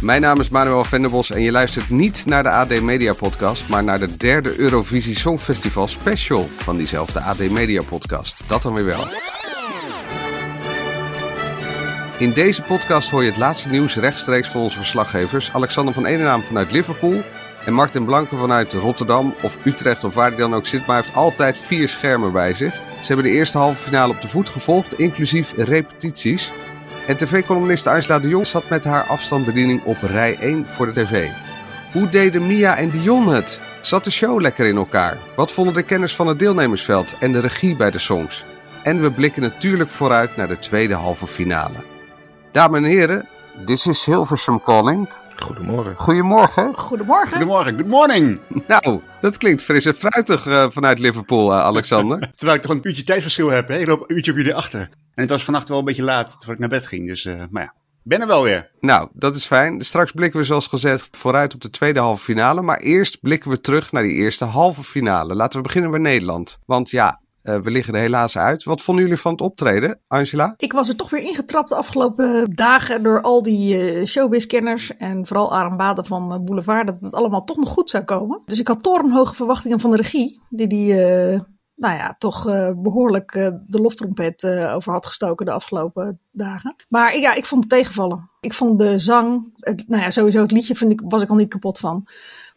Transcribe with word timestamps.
Mijn 0.00 0.20
naam 0.20 0.40
is 0.40 0.48
Manuel 0.48 0.84
Venderbos 0.84 1.30
en 1.30 1.42
je 1.42 1.50
luistert 1.50 1.90
niet 1.90 2.26
naar 2.26 2.42
de 2.42 2.50
AD 2.50 2.80
Media 2.80 3.12
Podcast, 3.12 3.68
maar 3.68 3.84
naar 3.84 3.98
de 3.98 4.16
derde 4.16 4.58
Eurovisie 4.58 5.18
Songfestival 5.18 5.88
Special 5.88 6.48
van 6.56 6.76
diezelfde 6.76 7.20
AD 7.20 7.50
Media 7.50 7.82
Podcast. 7.82 8.40
Dat 8.46 8.62
dan 8.62 8.74
weer 8.74 8.84
wel. 8.84 9.04
In 12.18 12.32
deze 12.32 12.62
podcast 12.62 13.10
hoor 13.10 13.22
je 13.22 13.28
het 13.28 13.38
laatste 13.38 13.68
nieuws 13.68 13.96
rechtstreeks 13.96 14.48
van 14.48 14.60
onze 14.60 14.76
verslaggevers 14.76 15.52
Alexander 15.52 15.94
van 15.94 16.06
Enenaam 16.06 16.44
vanuit 16.44 16.72
Liverpool 16.72 17.22
en 17.64 17.72
Martin 17.72 18.04
Blanke 18.04 18.36
vanuit 18.36 18.72
Rotterdam 18.72 19.34
of 19.42 19.58
Utrecht 19.64 20.04
of 20.04 20.14
waar 20.14 20.28
hij 20.28 20.38
dan 20.38 20.54
ook 20.54 20.66
zit, 20.66 20.86
maar 20.86 20.96
hij 20.96 21.04
heeft 21.04 21.16
altijd 21.16 21.58
vier 21.58 21.88
schermen 21.88 22.32
bij 22.32 22.54
zich. 22.54 22.74
Ze 22.74 23.06
hebben 23.06 23.24
de 23.24 23.38
eerste 23.38 23.58
halve 23.58 23.82
finale 23.82 24.12
op 24.12 24.20
de 24.20 24.28
voet 24.28 24.48
gevolgd, 24.48 24.98
inclusief 24.98 25.52
repetities. 25.56 26.52
En 27.06 27.16
tv-columniste 27.16 27.90
Angela 27.90 28.18
de 28.18 28.28
Jong 28.28 28.46
zat 28.46 28.68
met 28.68 28.84
haar 28.84 29.04
afstandsbediening 29.04 29.82
op 29.84 29.96
rij 30.02 30.36
1 30.38 30.66
voor 30.66 30.92
de 30.92 31.04
tv. 31.04 31.28
Hoe 31.92 32.08
deden 32.08 32.46
Mia 32.46 32.76
en 32.76 32.90
Dion 32.90 33.28
het? 33.28 33.60
Zat 33.80 34.04
de 34.04 34.10
show 34.10 34.40
lekker 34.40 34.66
in 34.66 34.76
elkaar? 34.76 35.18
Wat 35.36 35.52
vonden 35.52 35.74
de 35.74 35.82
kenners 35.82 36.14
van 36.14 36.26
het 36.26 36.38
deelnemersveld 36.38 37.16
en 37.18 37.32
de 37.32 37.40
regie 37.40 37.76
bij 37.76 37.90
de 37.90 37.98
songs? 37.98 38.44
En 38.82 39.00
we 39.00 39.10
blikken 39.10 39.42
natuurlijk 39.42 39.90
vooruit 39.90 40.36
naar 40.36 40.48
de 40.48 40.58
tweede 40.58 40.94
halve 40.94 41.26
finale. 41.26 41.76
Dames 42.52 42.78
en 42.78 42.84
heren, 42.84 43.28
dit 43.64 43.86
is 43.86 44.04
Hilversum 44.04 44.62
Calling. 44.62 45.08
Goedemorgen. 45.36 45.94
Goedemorgen. 45.94 46.76
Goedemorgen. 46.76 47.28
Goedemorgen, 47.28 47.74
good 47.74 47.86
morning. 47.86 48.40
Nou, 48.68 49.00
dat 49.20 49.36
klinkt 49.36 49.62
fris 49.62 49.84
en 49.84 49.94
fruitig 49.94 50.46
eh, 50.46 50.66
vanuit 50.70 50.98
Liverpool, 50.98 51.52
eh, 51.52 51.60
Alexander. 51.60 52.18
Terwijl 52.36 52.58
ik 52.58 52.64
toch 52.64 52.72
een 52.72 52.80
uurtje 52.88 53.04
tijdverschil 53.04 53.50
heb, 53.50 53.68
hè? 53.68 53.78
ik 53.78 53.86
loop 53.86 54.00
een 54.00 54.16
uurtje 54.16 54.30
op 54.30 54.36
jullie 54.36 54.54
achter. 54.54 54.80
En 54.80 55.22
het 55.22 55.30
was 55.30 55.44
vannacht 55.44 55.68
wel 55.68 55.78
een 55.78 55.84
beetje 55.84 56.02
laat 56.02 56.30
voordat 56.30 56.48
ik 56.48 56.58
naar 56.58 56.68
bed 56.68 56.86
ging, 56.86 57.06
dus 57.06 57.24
eh, 57.24 57.42
maar 57.50 57.62
ja, 57.62 57.74
ben 58.02 58.20
er 58.20 58.26
wel 58.26 58.42
weer. 58.42 58.70
nou, 58.80 59.08
dat 59.12 59.36
is 59.36 59.46
fijn. 59.46 59.84
Straks 59.84 60.12
blikken 60.12 60.40
we 60.40 60.46
zoals 60.46 60.66
gezegd 60.66 61.16
vooruit 61.16 61.54
op 61.54 61.60
de 61.60 61.70
tweede 61.70 62.00
halve 62.00 62.22
finale. 62.24 62.62
Maar 62.62 62.78
eerst 62.78 63.20
blikken 63.20 63.50
we 63.50 63.60
terug 63.60 63.92
naar 63.92 64.02
die 64.02 64.14
eerste 64.14 64.44
halve 64.44 64.82
finale. 64.82 65.34
Laten 65.34 65.58
we 65.58 65.66
beginnen 65.66 65.90
bij 65.90 66.00
Nederland. 66.00 66.58
Want 66.66 66.90
ja, 66.90 67.20
eh, 67.46 67.60
we 67.60 67.70
liggen 67.70 67.94
er 67.94 68.00
helaas 68.00 68.38
uit. 68.38 68.64
Wat 68.64 68.80
vonden 68.80 69.04
jullie 69.04 69.20
van 69.20 69.32
het 69.32 69.40
optreden, 69.40 70.00
Angela? 70.06 70.54
Ik 70.56 70.72
was 70.72 70.88
er 70.88 70.96
toch 70.96 71.10
weer 71.10 71.22
ingetrapt 71.22 71.68
de 71.68 71.74
afgelopen 71.74 72.54
dagen 72.54 73.02
door 73.02 73.20
al 73.20 73.42
die 73.42 73.78
eh, 73.78 74.06
showbiz-kenners. 74.06 74.96
En 74.96 75.26
vooral 75.26 75.54
Aram 75.54 75.76
Baden 75.76 76.04
van 76.04 76.32
eh, 76.32 76.40
Boulevard, 76.40 76.86
dat 76.86 77.00
het 77.00 77.14
allemaal 77.14 77.44
toch 77.44 77.56
nog 77.56 77.68
goed 77.68 77.90
zou 77.90 78.04
komen. 78.04 78.42
Dus 78.44 78.60
ik 78.60 78.68
had 78.68 78.82
torenhoge 78.82 79.34
verwachtingen 79.34 79.80
van 79.80 79.90
de 79.90 79.96
regie, 79.96 80.40
die 80.48 80.66
die, 80.66 80.94
nou 81.76 81.94
ja, 81.94 82.14
toch 82.18 82.48
eh, 82.48 82.70
behoorlijk 82.76 83.34
eh, 83.34 83.48
de 83.66 83.80
loftrompet 83.80 84.44
over 84.74 84.92
had 84.92 85.06
gestoken 85.06 85.46
de 85.46 85.52
afgelopen 85.52 86.20
dagen. 86.30 86.74
Maar 86.88 87.18
ja, 87.18 87.34
ik 87.34 87.44
vond 87.44 87.62
het 87.62 87.72
tegenvallen. 87.72 88.30
Ik 88.40 88.52
vond 88.52 88.78
de 88.78 88.98
zang, 88.98 89.54
nou 89.86 90.02
ja, 90.02 90.10
sowieso 90.10 90.40
het 90.40 90.50
liedje 90.50 90.74
vind 90.74 90.92
ik, 90.92 91.00
was 91.04 91.22
ik 91.22 91.28
al 91.28 91.36
niet 91.36 91.48
kapot 91.48 91.78
van. 91.78 92.06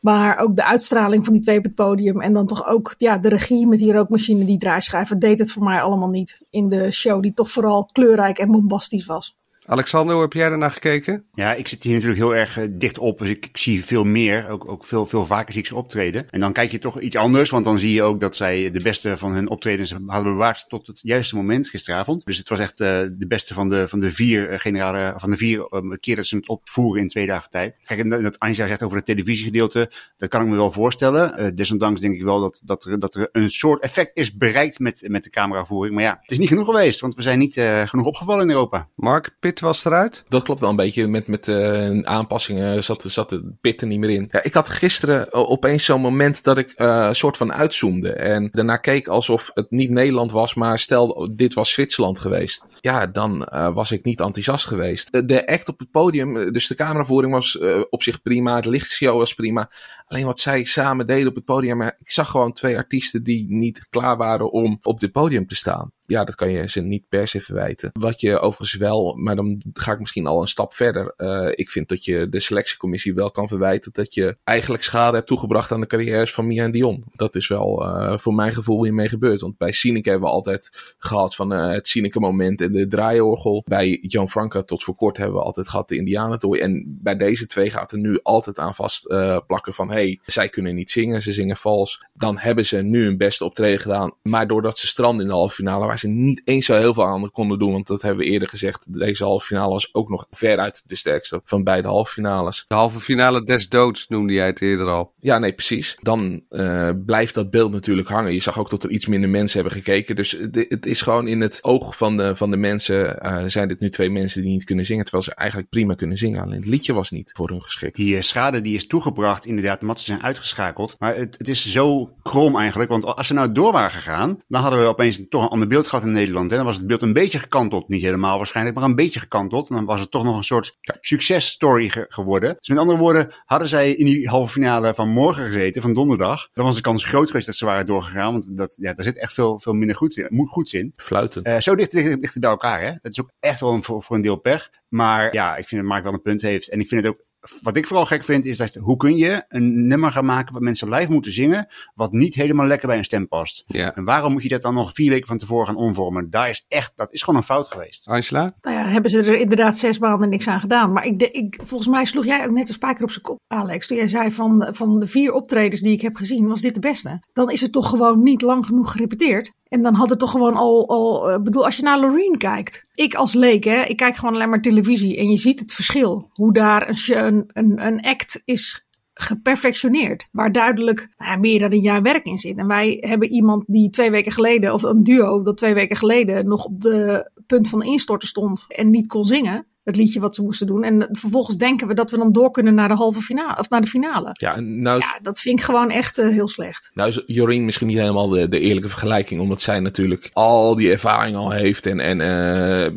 Maar 0.01 0.37
ook 0.39 0.55
de 0.55 0.65
uitstraling 0.65 1.23
van 1.23 1.33
die 1.33 1.41
twee 1.41 1.57
op 1.57 1.75
podium. 1.75 2.21
En 2.21 2.33
dan 2.33 2.45
toch 2.45 2.65
ook 2.67 2.95
ja, 2.97 3.17
de 3.17 3.29
regie 3.29 3.67
met 3.67 3.79
die 3.79 3.93
rookmachine, 3.93 4.45
die 4.45 4.57
draaischijven. 4.57 5.19
deed 5.19 5.39
het 5.39 5.51
voor 5.51 5.63
mij 5.63 5.81
allemaal 5.81 6.09
niet 6.09 6.41
in 6.49 6.69
de 6.69 6.91
show. 6.91 7.21
Die 7.21 7.33
toch 7.33 7.51
vooral 7.51 7.85
kleurrijk 7.85 8.37
en 8.37 8.51
bombastisch 8.51 9.05
was. 9.05 9.38
Alexander, 9.69 10.13
hoe 10.13 10.23
heb 10.23 10.33
jij 10.33 10.51
ernaar 10.51 10.71
gekeken? 10.71 11.25
Ja, 11.33 11.53
ik 11.53 11.67
zit 11.67 11.83
hier 11.83 11.93
natuurlijk 11.93 12.19
heel 12.19 12.35
erg 12.35 12.57
eh, 12.57 12.67
dicht 12.71 12.97
op, 12.97 13.17
dus 13.19 13.29
ik, 13.29 13.45
ik 13.45 13.57
zie 13.57 13.85
veel 13.85 14.03
meer, 14.03 14.49
ook, 14.49 14.71
ook 14.71 14.85
veel, 14.85 15.05
veel 15.05 15.25
vaker 15.25 15.51
zie 15.53 15.61
ik 15.61 15.67
ze 15.67 15.75
optreden. 15.75 16.29
En 16.29 16.39
dan 16.39 16.53
kijk 16.53 16.71
je 16.71 16.79
toch 16.79 16.99
iets 17.01 17.15
anders, 17.15 17.49
want 17.49 17.65
dan 17.65 17.79
zie 17.79 17.93
je 17.93 18.03
ook 18.03 18.19
dat 18.19 18.35
zij 18.35 18.71
de 18.71 18.81
beste 18.81 19.17
van 19.17 19.31
hun 19.31 19.49
optredens 19.49 19.95
hadden 20.07 20.31
bewaard 20.31 20.65
tot 20.67 20.87
het 20.87 20.99
juiste 21.01 21.35
moment 21.35 21.69
gisteravond. 21.69 22.25
Dus 22.25 22.37
het 22.37 22.49
was 22.49 22.59
echt 22.59 22.79
eh, 22.79 22.87
de 23.11 23.27
beste 23.27 23.53
van 23.53 23.69
de, 23.69 23.87
van 23.87 23.99
de 23.99 24.11
vier 24.11 24.49
eh, 24.49 24.59
generalen, 24.59 25.19
van 25.19 25.29
de 25.29 25.37
vier 25.37 25.67
keer 25.99 26.15
dat 26.15 26.25
ze 26.25 26.35
het 26.35 26.47
opvoeren 26.49 27.01
in 27.01 27.07
twee 27.07 27.25
dagen 27.25 27.49
tijd. 27.49 27.79
Kijk, 27.83 27.99
en 27.99 28.09
dat- 28.09 28.39
Anja 28.39 28.67
zegt 28.67 28.83
over 28.83 28.97
het 28.97 29.05
televisiegedeelte, 29.05 29.91
dat 30.17 30.29
kan 30.29 30.41
ik 30.41 30.47
me 30.47 30.55
wel 30.55 30.71
voorstellen. 30.71 31.55
Desondanks 31.55 32.01
denk 32.01 32.15
ik 32.15 32.23
wel 32.23 32.39
dat, 32.39 32.61
dat, 32.63 32.85
er, 32.85 32.99
dat 32.99 33.15
er 33.15 33.29
een 33.31 33.49
soort 33.49 33.81
effect 33.81 34.11
is 34.13 34.35
bereikt 34.35 34.79
met, 34.79 35.03
met 35.07 35.23
de 35.23 35.29
cameravoering. 35.29 35.95
Maar 35.95 36.03
ja, 36.03 36.17
het 36.21 36.31
is 36.31 36.37
niet 36.37 36.47
genoeg 36.47 36.65
geweest, 36.65 36.99
want 36.99 37.15
we 37.15 37.21
zijn 37.21 37.39
niet 37.39 37.53
genoeg 37.85 38.05
opgevallen 38.05 38.43
in 38.43 38.49
Europa. 38.49 38.87
Mark, 38.95 39.35
Pitt 39.39 39.58
was 39.59 39.85
eruit. 39.85 40.23
Dat 40.27 40.43
klopt 40.43 40.59
wel 40.59 40.69
een 40.69 40.75
beetje. 40.75 41.07
Met, 41.07 41.27
met 41.27 41.47
eh, 41.47 41.99
aanpassingen 42.01 42.83
zat, 42.83 43.03
zat 43.07 43.29
de 43.29 43.53
pit 43.61 43.81
er 43.81 43.87
niet 43.87 43.99
meer 43.99 44.09
in. 44.09 44.27
Ja, 44.31 44.43
ik 44.43 44.53
had 44.53 44.69
gisteren 44.69 45.29
eh, 45.31 45.49
opeens 45.49 45.85
zo'n 45.85 46.01
moment 46.01 46.43
dat 46.43 46.57
ik 46.57 46.71
eh, 46.71 47.05
een 47.07 47.15
soort 47.15 47.37
van 47.37 47.53
uitzoomde. 47.53 48.13
En 48.13 48.49
daarna 48.51 48.77
keek 48.77 49.07
alsof 49.07 49.51
het 49.53 49.71
niet 49.71 49.89
Nederland 49.89 50.31
was, 50.31 50.53
maar 50.53 50.79
stel 50.79 51.29
dit 51.35 51.53
was 51.53 51.71
Zwitserland 51.71 52.19
geweest. 52.19 52.65
Ja, 52.81 53.05
dan 53.07 53.47
was 53.73 53.91
ik 53.91 54.03
niet 54.03 54.19
enthousiast 54.19 54.65
geweest. 54.65 55.27
De 55.27 55.47
act 55.47 55.67
op 55.67 55.79
het 55.79 55.91
podium, 55.91 56.51
dus 56.51 56.67
de 56.67 56.75
cameravoering 56.75 57.33
was 57.33 57.57
op 57.89 58.03
zich 58.03 58.21
prima. 58.21 58.55
Het 58.55 58.65
lichtshow 58.65 59.17
was 59.17 59.33
prima. 59.33 59.71
Alleen 60.05 60.25
wat 60.25 60.39
zij 60.39 60.63
samen 60.63 61.07
deden 61.07 61.27
op 61.27 61.35
het 61.35 61.45
podium. 61.45 61.77
Maar 61.77 61.97
ik 61.99 62.11
zag 62.11 62.29
gewoon 62.29 62.53
twee 62.53 62.77
artiesten 62.77 63.23
die 63.23 63.45
niet 63.49 63.87
klaar 63.89 64.17
waren 64.17 64.51
om 64.51 64.77
op 64.81 64.99
dit 64.99 65.11
podium 65.11 65.47
te 65.47 65.55
staan. 65.55 65.91
Ja, 66.09 66.23
dat 66.23 66.35
kan 66.35 66.51
je 66.51 66.69
ze 66.69 66.81
niet 66.81 67.07
per 67.09 67.27
se 67.27 67.41
verwijten. 67.41 67.89
Wat 67.93 68.21
je 68.21 68.39
overigens 68.39 68.79
wel, 68.79 69.15
maar 69.15 69.35
dan 69.35 69.61
ga 69.73 69.91
ik 69.91 69.99
misschien 69.99 70.27
al 70.27 70.41
een 70.41 70.47
stap 70.47 70.73
verder. 70.73 71.13
Eh, 71.17 71.47
ik 71.51 71.69
vind 71.69 71.89
dat 71.89 72.05
je 72.05 72.29
de 72.29 72.39
selectiecommissie 72.39 73.13
wel 73.13 73.31
kan 73.31 73.47
verwijten 73.47 73.91
dat 73.93 74.13
je 74.13 74.37
eigenlijk 74.43 74.83
schade 74.83 75.15
hebt 75.15 75.27
toegebracht 75.27 75.71
aan 75.71 75.79
de 75.79 75.87
carrières 75.87 76.33
van 76.33 76.47
Mia 76.47 76.63
en 76.63 76.71
Dion. 76.71 77.03
Dat 77.15 77.35
is 77.35 77.47
wel 77.47 77.85
eh, 77.85 78.17
voor 78.17 78.33
mijn 78.33 78.53
gevoel 78.53 78.83
hiermee 78.83 79.09
gebeurd. 79.09 79.41
Want 79.41 79.57
bij 79.57 79.71
Sineke 79.71 80.09
hebben 80.09 80.27
we 80.27 80.33
altijd 80.33 80.95
gehad 80.97 81.35
van 81.35 81.53
eh, 81.53 81.69
het 81.69 81.87
Sineke 81.87 82.19
moment 82.19 82.61
en 82.61 82.71
de 82.71 82.87
draaiorgel. 82.87 83.63
Bij 83.67 83.97
Jan 84.01 84.29
Franca 84.29 84.63
tot 84.63 84.83
voor 84.83 84.95
kort 84.95 85.17
hebben 85.17 85.37
we 85.37 85.43
altijd 85.43 85.69
gehad 85.69 85.87
de 85.87 85.95
Indianentooi. 85.95 86.61
En 86.61 86.97
bij 87.01 87.15
deze 87.15 87.45
twee 87.45 87.69
gaat 87.69 87.91
er 87.91 87.99
nu 87.99 88.19
altijd 88.23 88.59
aan 88.59 88.75
vast 88.75 89.07
plakken 89.47 89.73
van 89.73 89.91
hey, 89.91 90.19
zij 90.25 90.49
kunnen 90.49 90.75
niet 90.75 90.89
zingen, 90.89 91.21
ze 91.21 91.33
zingen 91.33 91.57
vals. 91.57 92.05
Dan 92.13 92.37
hebben 92.37 92.65
ze 92.65 92.81
nu 92.81 93.03
hun 93.03 93.17
beste 93.17 93.45
optreden 93.45 93.79
gedaan. 93.79 94.11
Maar 94.21 94.47
doordat 94.47 94.77
ze 94.77 94.87
stranden 94.87 95.21
in 95.21 95.27
de 95.27 95.33
halve 95.33 95.55
finale, 95.55 95.85
ze 95.99 96.07
niet 96.07 96.41
eens 96.45 96.65
zo 96.65 96.75
heel 96.75 96.93
veel 96.93 97.05
aan 97.05 97.31
konden 97.31 97.59
doen. 97.59 97.71
Want 97.71 97.87
dat 97.87 98.01
hebben 98.01 98.25
we 98.25 98.31
eerder 98.31 98.49
gezegd. 98.49 98.99
Deze 98.99 99.23
halve 99.23 99.45
finale 99.45 99.71
was 99.73 99.93
ook 99.93 100.09
nog 100.09 100.27
veruit 100.31 100.83
de 100.85 100.95
sterkste 100.95 101.41
van 101.43 101.63
beide 101.63 101.87
halve 101.87 102.11
finales. 102.11 102.65
De 102.67 102.75
halve 102.75 102.99
finale 102.99 103.43
des 103.43 103.69
doods 103.69 104.07
noemde 104.07 104.33
jij 104.33 104.45
het 104.45 104.61
eerder 104.61 104.87
al. 104.87 105.13
Ja, 105.19 105.39
nee, 105.39 105.53
precies. 105.53 105.97
Dan 106.01 106.41
eh, 106.49 106.89
blijft 107.05 107.33
dat 107.33 107.49
beeld 107.49 107.71
natuurlijk 107.71 108.07
hangen. 108.07 108.33
Je 108.33 108.39
zag 108.39 108.59
ook 108.59 108.69
dat 108.69 108.83
er 108.83 108.89
iets 108.89 109.05
minder 109.05 109.29
mensen 109.29 109.61
hebben 109.61 109.77
gekeken. 109.77 110.15
Dus 110.15 110.31
het, 110.31 110.65
het 110.69 110.85
is 110.85 111.01
gewoon 111.01 111.27
in 111.27 111.41
het 111.41 111.59
oog 111.61 111.97
van 111.97 112.17
de, 112.17 112.35
van 112.35 112.51
de 112.51 112.57
mensen. 112.57 113.19
eh, 113.21 113.43
zijn 113.47 113.67
dit 113.67 113.79
nu 113.79 113.89
twee 113.89 114.09
mensen 114.09 114.41
die 114.41 114.51
niet 114.51 114.63
kunnen 114.63 114.85
zingen. 114.85 115.03
Terwijl 115.03 115.23
ze 115.23 115.33
eigenlijk 115.35 115.69
prima 115.69 115.93
kunnen 115.93 116.17
zingen. 116.17 116.41
Alleen 116.41 116.55
het 116.55 116.65
liedje 116.65 116.93
was 116.93 117.11
niet 117.11 117.31
voor 117.35 117.49
hun 117.49 117.63
geschikt. 117.63 117.95
Die 117.95 118.15
eh, 118.15 118.21
schade 118.21 118.61
die 118.61 118.75
is 118.75 118.87
toegebracht, 118.87 119.45
inderdaad, 119.45 119.81
omdat 119.81 119.99
ze 119.99 120.05
zijn 120.05 120.23
uitgeschakeld. 120.23 120.95
Maar 120.99 121.15
het, 121.15 121.35
het 121.37 121.47
is 121.47 121.71
zo 121.71 122.13
krom 122.23 122.57
eigenlijk, 122.57 122.89
want 122.89 123.05
als 123.05 123.27
ze 123.27 123.33
nou 123.33 123.51
door 123.51 123.71
waren 123.71 123.91
gegaan, 123.91 124.41
dan 124.47 124.61
hadden 124.61 124.79
we 124.79 124.85
opeens 124.85 125.21
toch 125.29 125.43
een 125.43 125.49
ander 125.49 125.67
beeld 125.67 125.87
gehad 125.89 126.05
in 126.05 126.11
Nederland. 126.11 126.49
Hè? 126.51 126.57
Dan 126.57 126.65
was 126.65 126.75
het 126.77 126.87
beeld 126.87 127.01
een 127.01 127.13
beetje 127.13 127.39
gekanteld. 127.39 127.87
Niet 127.89 128.01
helemaal 128.01 128.37
waarschijnlijk, 128.37 128.75
maar 128.77 128.85
een 128.85 128.95
beetje 128.95 129.19
gekanteld. 129.19 129.69
En 129.69 129.75
dan 129.75 129.85
was 129.85 129.99
het 129.99 130.11
toch 130.11 130.23
nog 130.23 130.37
een 130.37 130.43
soort 130.43 130.77
successtory 131.01 131.89
ge- 131.89 132.05
geworden. 132.09 132.55
Dus 132.59 132.67
met 132.67 132.77
andere 132.77 132.97
woorden, 132.99 133.33
hadden 133.45 133.67
zij 133.67 133.91
in 133.93 134.05
die 134.05 134.27
halve 134.27 134.51
finale 134.51 134.93
van 134.93 135.09
morgen 135.09 135.45
gezeten, 135.45 135.81
van 135.81 135.93
donderdag, 135.93 136.49
dan 136.53 136.65
was 136.65 136.75
de 136.75 136.81
kans 136.81 137.03
groot 137.03 137.27
geweest 137.27 137.45
dat 137.45 137.55
ze 137.55 137.65
waren 137.65 137.85
doorgegaan. 137.85 138.31
Want 138.31 138.57
dat, 138.57 138.77
ja, 138.81 138.93
daar 138.93 139.05
zit 139.05 139.17
echt 139.17 139.33
veel, 139.33 139.59
veel 139.59 139.73
minder 139.73 139.95
goed 139.95 140.17
in, 140.17 140.27
moet 140.29 140.49
goeds 140.49 140.73
in. 140.73 140.93
Fluitend. 140.95 141.45
Eh, 141.45 141.59
zo 141.59 141.75
dicht, 141.75 141.91
dicht, 141.91 142.21
dicht 142.21 142.39
bij 142.39 142.49
elkaar, 142.49 142.81
hè. 142.81 142.91
Dat 143.01 143.11
is 143.11 143.19
ook 143.21 143.31
echt 143.39 143.59
wel 143.59 143.73
een, 143.73 143.83
voor, 143.83 144.03
voor 144.03 144.15
een 144.15 144.21
deel 144.21 144.35
pech. 144.37 144.69
Maar 144.87 145.33
ja, 145.33 145.55
ik 145.55 145.67
vind 145.67 145.81
dat 145.81 145.89
Mark 145.89 146.03
wel 146.03 146.13
een 146.13 146.21
punt 146.21 146.41
heeft. 146.41 146.69
En 146.69 146.79
ik 146.79 146.87
vind 146.87 147.03
het 147.03 147.11
ook, 147.11 147.19
wat 147.61 147.77
ik 147.77 147.87
vooral 147.87 148.05
gek 148.05 148.23
vind, 148.23 148.45
is 148.45 148.57
dat 148.57 148.73
hoe 148.73 148.97
kun 148.97 149.15
je 149.15 149.43
een 149.47 149.87
nummer 149.87 150.11
gaan 150.11 150.25
maken 150.25 150.53
wat 150.53 150.61
mensen 150.61 150.89
live 150.89 151.11
moeten 151.11 151.31
zingen, 151.31 151.67
wat 151.95 152.11
niet 152.11 152.35
helemaal 152.35 152.65
lekker 152.65 152.87
bij 152.87 152.97
een 152.97 153.03
stem 153.03 153.27
past. 153.27 153.63
Ja. 153.65 153.95
En 153.95 154.03
waarom 154.03 154.31
moet 154.31 154.43
je 154.43 154.49
dat 154.49 154.61
dan 154.61 154.73
nog 154.73 154.93
vier 154.93 155.09
weken 155.09 155.27
van 155.27 155.37
tevoren 155.37 155.65
gaan 155.65 155.75
omvormen? 155.75 156.29
Daar 156.29 156.49
is 156.49 156.65
echt, 156.67 156.91
dat 156.95 157.11
is 157.13 157.21
gewoon 157.21 157.39
een 157.39 157.45
fout 157.45 157.67
geweest. 157.67 158.07
Angela? 158.07 158.53
Nou 158.61 158.77
ja, 158.77 158.87
hebben 158.87 159.11
ze 159.11 159.19
er 159.19 159.39
inderdaad 159.39 159.77
zes 159.77 159.99
maanden 159.99 160.29
niks 160.29 160.47
aan 160.47 160.59
gedaan. 160.59 160.91
Maar 160.91 161.05
ik, 161.05 161.21
ik, 161.21 161.59
volgens 161.63 161.89
mij 161.89 162.05
sloeg 162.05 162.25
jij 162.25 162.45
ook 162.45 162.51
net 162.51 162.67
een 162.67 162.73
spijker 162.73 163.03
op 163.03 163.11
zijn 163.11 163.23
kop, 163.23 163.39
Alex. 163.47 163.87
Toen 163.87 163.97
jij 163.97 164.07
zei 164.07 164.31
van, 164.31 164.67
van 164.71 164.99
de 164.99 165.07
vier 165.07 165.33
optredens 165.33 165.81
die 165.81 165.93
ik 165.93 166.01
heb 166.01 166.15
gezien, 166.15 166.47
was 166.47 166.61
dit 166.61 166.73
de 166.73 166.79
beste. 166.79 167.23
Dan 167.33 167.49
is 167.49 167.61
het 167.61 167.71
toch 167.71 167.89
gewoon 167.89 168.23
niet 168.23 168.41
lang 168.41 168.65
genoeg 168.65 168.91
gerepeteerd. 168.91 169.51
En 169.69 169.81
dan 169.81 169.93
had 169.93 170.09
het 170.09 170.19
toch 170.19 170.31
gewoon 170.31 170.55
al, 170.55 170.89
al 170.89 171.29
eh, 171.29 171.41
bedoel, 171.41 171.65
als 171.65 171.75
je 171.75 171.83
naar 171.83 171.99
Loreen 171.99 172.37
kijkt. 172.37 172.85
Ik 172.93 173.13
als 173.15 173.33
leek, 173.33 173.63
hè, 173.63 173.81
ik 173.81 173.97
kijk 173.97 174.15
gewoon 174.15 174.33
alleen 174.33 174.49
maar 174.49 174.61
televisie. 174.61 175.17
En 175.17 175.29
je 175.29 175.37
ziet 175.37 175.59
het 175.59 175.73
verschil. 175.73 176.29
Hoe 176.33 176.53
daar 176.53 176.89
een, 177.07 177.43
een, 177.47 177.85
een, 177.85 178.01
act 178.01 178.41
is 178.45 178.87
geperfectioneerd. 179.13 180.29
Waar 180.31 180.51
duidelijk 180.51 181.09
nou 181.17 181.39
meer 181.39 181.59
dan 181.59 181.71
een 181.71 181.81
jaar 181.81 182.01
werk 182.01 182.25
in 182.25 182.37
zit. 182.37 182.57
En 182.57 182.67
wij 182.67 182.97
hebben 182.99 183.29
iemand 183.29 183.63
die 183.67 183.89
twee 183.89 184.11
weken 184.11 184.31
geleden, 184.31 184.73
of 184.73 184.83
een 184.83 185.03
duo 185.03 185.43
dat 185.43 185.57
twee 185.57 185.73
weken 185.73 185.97
geleden 185.97 186.47
nog 186.47 186.65
op 186.65 186.81
de 186.81 187.31
punt 187.45 187.69
van 187.69 187.83
instorten 187.83 188.27
stond 188.27 188.65
en 188.67 188.89
niet 188.89 189.07
kon 189.07 189.23
zingen 189.23 189.67
het 189.89 189.97
liedje 189.97 190.19
wat 190.19 190.35
ze 190.35 190.41
moesten 190.41 190.67
doen. 190.67 190.83
En 190.83 191.09
vervolgens 191.11 191.57
denken 191.57 191.87
we 191.87 191.93
dat 191.93 192.11
we 192.11 192.17
dan 192.17 192.31
door 192.31 192.51
kunnen 192.51 192.73
naar 192.73 192.87
de 192.87 192.93
halve 192.95 193.21
finale 193.21 193.57
of 193.57 193.69
naar 193.69 193.81
de 193.81 193.87
finale. 193.87 194.29
Ja, 194.33 194.59
nou, 194.59 194.99
ja 194.99 195.19
dat 195.21 195.39
vind 195.39 195.59
ik 195.59 195.65
gewoon 195.65 195.89
echt 195.89 196.19
uh, 196.19 196.29
heel 196.29 196.47
slecht. 196.47 196.91
Nou 196.93 197.09
is 197.09 197.23
Jorien 197.25 197.65
misschien 197.65 197.87
niet 197.87 197.97
helemaal 197.97 198.27
de, 198.27 198.47
de, 198.47 198.59
eerlijke 198.59 198.89
vergelijking, 198.89 199.41
omdat 199.41 199.61
zij 199.61 199.79
natuurlijk 199.79 200.29
al 200.33 200.75
die 200.75 200.91
ervaring 200.91 201.35
al 201.35 201.51
heeft 201.51 201.85
en, 201.85 201.99
en 201.99 202.19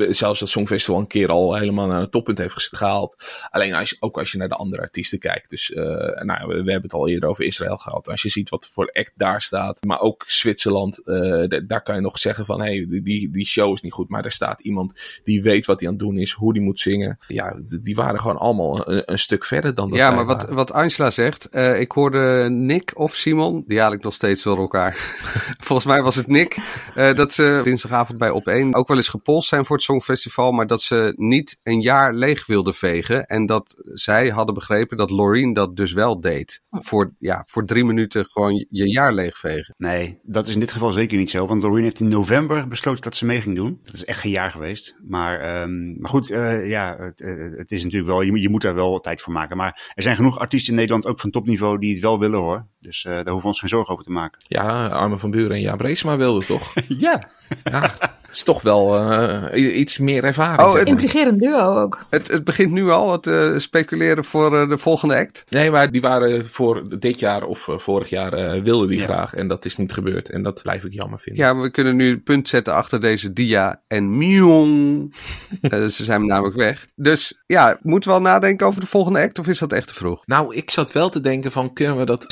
uh, 0.01 0.09
zelfs 0.11 0.41
dat 0.41 0.49
Songfestival 0.49 1.01
een 1.01 1.07
keer 1.07 1.29
al 1.29 1.55
helemaal 1.55 1.87
naar 1.87 2.01
het 2.01 2.11
toppunt 2.11 2.39
heeft 2.39 2.77
gehaald. 2.77 3.17
Alleen 3.51 3.75
als 3.75 3.97
ook 4.01 4.19
als 4.19 4.33
je 4.33 4.39
naar 4.39 4.49
de 4.49 4.55
andere 4.55 4.83
artiesten 4.83 5.19
kijkt. 5.19 5.51
Dus 5.51 5.71
uh, 5.71 5.85
nou, 6.23 6.49
we, 6.49 6.63
we, 6.63 6.71
hebben 6.71 6.83
het 6.83 6.93
al 6.93 7.09
eerder 7.09 7.29
over 7.29 7.45
Israël 7.45 7.77
gehad. 7.77 8.09
Als 8.09 8.23
je 8.23 8.29
ziet 8.29 8.49
wat 8.49 8.69
voor 8.73 8.91
act 8.93 9.13
daar 9.17 9.43
staat, 9.43 9.85
maar 9.85 10.01
ook 10.01 10.25
Zwitserland, 10.27 11.03
daar 11.67 11.83
kan 11.83 11.95
je 11.95 12.01
nog 12.01 12.19
zeggen 12.19 12.47
van 12.47 12.61
hé, 12.61 12.75
hey, 12.77 13.01
die, 13.03 13.31
die 13.31 13.47
show 13.47 13.73
is 13.73 13.81
niet 13.81 13.93
goed, 13.93 14.09
maar 14.09 14.25
er 14.25 14.31
staat 14.31 14.61
iemand 14.61 15.21
die 15.25 15.43
weet 15.43 15.67
wat 15.67 15.81
hij 15.81 15.89
aan 15.89 15.95
het 15.95 16.03
doen 16.03 16.19
is, 16.19 16.33
hoe 16.33 16.53
die 16.53 16.63
moet 16.63 16.79
zingen. 16.83 17.19
Ja, 17.27 17.57
die 17.81 17.95
waren 17.95 18.21
gewoon 18.21 18.37
allemaal 18.37 18.89
een, 18.89 19.03
een 19.13 19.19
stuk 19.19 19.45
verder 19.45 19.75
dan 19.75 19.89
dat 19.89 19.99
Ja, 19.99 20.11
maar 20.11 20.25
wat, 20.25 20.49
wat 20.49 20.73
Angela 20.73 21.11
zegt, 21.11 21.49
uh, 21.51 21.81
ik 21.81 21.93
hoorde 21.93 22.49
Nick 22.51 22.99
of 22.99 23.15
Simon, 23.15 23.65
die 23.67 23.81
haal 23.81 23.93
ik 23.93 24.03
nog 24.03 24.15
steeds 24.15 24.43
door 24.43 24.59
elkaar. 24.59 24.95
Volgens 25.67 25.87
mij 25.87 26.03
was 26.03 26.17
het 26.17 26.27
Nick, 26.27 26.57
uh, 26.97 27.15
dat 27.15 27.33
ze 27.33 27.61
dinsdagavond 27.63 28.19
bij 28.19 28.31
Op1 28.31 28.69
ook 28.71 28.89
wel 28.89 28.97
eens 28.97 29.09
gepolst 29.09 29.49
zijn 29.49 29.65
voor 29.65 29.77
het 29.77 29.85
Songfestival, 29.85 30.53
maar 30.53 30.67
dat 30.67 30.83
ze 30.83 31.13
niet 31.17 31.59
een 31.63 31.81
jaar 31.81 32.15
leeg 32.15 32.47
wilden 32.47 32.75
vegen. 32.75 33.25
En 33.27 33.47
dat 33.47 33.75
zij 33.85 34.29
hadden 34.29 34.55
begrepen 34.55 34.97
dat 34.97 35.11
Loreen 35.11 35.53
dat 35.53 35.77
dus 35.77 35.93
wel 35.93 36.21
deed. 36.21 36.63
Voor, 36.71 37.15
ja, 37.19 37.43
voor 37.47 37.65
drie 37.65 37.85
minuten 37.85 38.27
gewoon 38.27 38.67
je 38.71 38.91
jaar 38.91 39.13
leegvegen. 39.13 39.75
Nee, 39.77 40.19
dat 40.23 40.47
is 40.47 40.55
in 40.55 40.61
dit 40.61 40.73
geval 40.73 40.93
zeker 40.93 41.19
niet 41.19 41.31
zo, 41.31 41.47
want 41.47 41.63
Loreen 41.63 41.83
heeft 41.83 42.01
in 42.01 42.09
november 42.09 42.69
besloten 42.69 43.03
dat 43.03 43.17
ze 43.17 43.27
mee 43.27 43.41
ging 43.41 43.57
doen. 43.57 43.79
Dat 43.83 43.95
is 43.95 44.05
echt 44.05 44.21
geen 44.21 44.33
jaar 44.33 44.51
geweest. 44.51 44.97
Maar, 45.07 45.63
um, 45.63 45.97
maar 45.99 46.11
goed, 46.11 46.31
uh, 46.31 46.62
ja, 46.69 46.97
het, 46.99 47.19
het, 47.57 47.73
is 47.73 47.83
natuurlijk 47.85 48.11
wel, 48.11 48.23
je, 48.23 48.41
je, 48.41 48.49
moet 48.49 48.63
daar 48.63 48.75
wel 48.75 49.01
tijd 49.01 49.21
voor 49.21 49.33
maken. 49.33 49.57
Maar 49.57 49.93
er 49.95 50.03
zijn 50.03 50.17
genoeg 50.17 50.39
artiesten 50.39 50.73
in 50.73 50.79
Nederland, 50.79 51.07
ook 51.07 51.21
van 51.21 51.31
topniveau, 51.31 51.79
die 51.79 51.93
het 51.93 52.03
wel 52.03 52.19
willen 52.19 52.39
hoor. 52.39 52.67
Dus 52.83 53.05
uh, 53.05 53.13
daar 53.13 53.25
hoeven 53.25 53.41
we 53.41 53.47
ons 53.47 53.61
geen 53.61 53.69
zorgen 53.69 53.93
over 53.93 54.05
te 54.05 54.11
maken. 54.11 54.41
Ja, 54.43 54.87
Arme 54.87 55.19
van 55.19 55.31
Buren 55.31 55.57
en 55.57 55.61
Jaap 55.61 55.81
Reesma 55.81 56.17
wilden 56.17 56.47
toch? 56.47 56.75
ja. 56.89 57.23
ja. 57.65 57.95
Het 58.23 58.41
is 58.41 58.47
toch 58.47 58.63
wel 58.63 59.13
uh, 59.55 59.79
iets 59.79 59.99
meer 59.99 60.25
ervaring. 60.25 60.69
Oh, 60.69 60.75
het, 60.75 60.89
intrigerend 60.89 61.41
duo 61.41 61.79
ook. 61.79 62.07
Het, 62.11 62.29
het 62.29 62.45
begint 62.45 62.71
nu 62.71 62.91
al, 62.91 63.13
het 63.13 63.27
uh, 63.27 63.59
speculeren 63.59 64.25
voor 64.25 64.55
uh, 64.55 64.69
de 64.69 64.79
volgende 64.79 65.17
act. 65.17 65.45
Nee, 65.49 65.71
maar 65.71 65.91
die 65.91 66.01
waren 66.01 66.47
voor 66.49 66.99
dit 66.99 67.19
jaar 67.19 67.43
of 67.43 67.69
vorig 67.77 68.09
jaar 68.09 68.63
wilden 68.63 68.89
die 68.89 68.99
ja. 68.99 69.05
graag. 69.05 69.35
En 69.35 69.49
dat 69.49 69.65
is 69.65 69.77
niet 69.77 69.93
gebeurd. 69.93 70.31
En 70.31 70.43
dat 70.43 70.63
blijf 70.63 70.85
ik 70.85 70.93
jammer 70.93 71.19
vinden. 71.19 71.45
Ja, 71.45 71.57
we 71.57 71.71
kunnen 71.71 71.97
nu 71.97 72.11
een 72.11 72.23
punt 72.23 72.49
zetten 72.49 72.75
achter 72.75 73.01
deze 73.01 73.33
dia 73.33 73.83
en 73.89 74.19
miong. 74.19 75.15
ze 75.71 76.05
zijn 76.05 76.27
namelijk 76.27 76.57
weg. 76.57 76.87
Dus 76.95 77.43
ja, 77.47 77.79
moeten 77.83 78.11
we 78.11 78.17
wel 78.17 78.33
nadenken 78.33 78.67
over 78.67 78.81
de 78.81 78.87
volgende 78.87 79.21
act 79.21 79.39
of 79.39 79.47
is 79.47 79.59
dat 79.59 79.73
echt 79.73 79.87
te 79.87 79.95
vroeg? 79.95 80.27
Nou, 80.27 80.55
ik 80.55 80.71
zat 80.71 80.93
wel 80.93 81.09
te 81.09 81.21
denken 81.21 81.53
van 81.53 81.73
kunnen 81.73 81.97
we 81.97 82.05
dat 82.05 82.25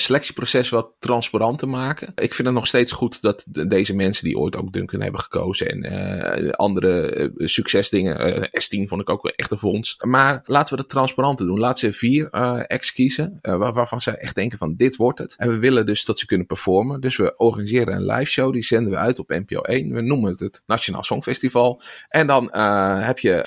selectieproces 0.47 0.69
wat 0.69 0.95
transparanter 0.99 1.69
maken? 1.69 2.13
Ik 2.15 2.35
vind 2.35 2.49
het 2.49 2.57
nog 2.57 2.67
steeds 2.67 2.93
goed 2.93 3.23
dat 3.23 3.45
deze 3.69 3.95
mensen 3.95 4.25
die 4.25 4.39
ooit 4.39 4.57
ook 4.57 4.73
Duncan 4.73 5.01
hebben 5.01 5.21
gekozen 5.21 5.69
en 5.69 5.93
uh, 5.93 6.51
andere 6.51 7.15
uh, 7.37 7.47
succesdingen. 7.47 8.39
Uh, 8.39 8.45
S10 8.45 8.89
vond 8.89 9.01
ik 9.01 9.11
ook 9.11 9.27
echt 9.27 9.51
een 9.51 9.59
vondst. 9.59 10.05
Maar 10.05 10.43
laten 10.45 10.75
we 10.75 10.81
dat 10.81 10.91
transparanter 10.91 11.47
doen. 11.47 11.59
Laten 11.59 11.79
ze 11.79 11.99
vier 11.99 12.31
acts 12.31 12.93
kiezen 12.93 13.39
waar, 13.43 13.73
waarvan 13.73 14.01
ze 14.01 14.17
echt 14.17 14.35
denken 14.35 14.59
van 14.59 14.75
dit 14.77 14.97
wordt 14.97 15.19
het. 15.19 15.35
En 15.37 15.49
we 15.49 15.59
willen 15.59 15.87
dus 15.87 16.05
dat 16.05 16.19
ze 16.19 16.27
kunnen 16.27 16.47
performen. 16.47 17.01
Dus 17.01 17.17
we 17.17 17.37
organiseren 17.37 17.95
een 17.95 18.07
live 18.07 18.31
show. 18.31 18.53
Die 18.53 18.63
zenden 18.63 18.93
we 18.93 18.99
uit 18.99 19.19
op 19.19 19.29
NPO 19.29 19.61
1. 19.61 19.93
We 19.93 20.01
noemen 20.01 20.31
het 20.31 20.41
het 20.41 20.63
Nationaal 20.67 21.03
Songfestival. 21.03 21.83
En 22.09 22.27
dan 22.27 22.57
heb 23.03 23.19
je 23.19 23.45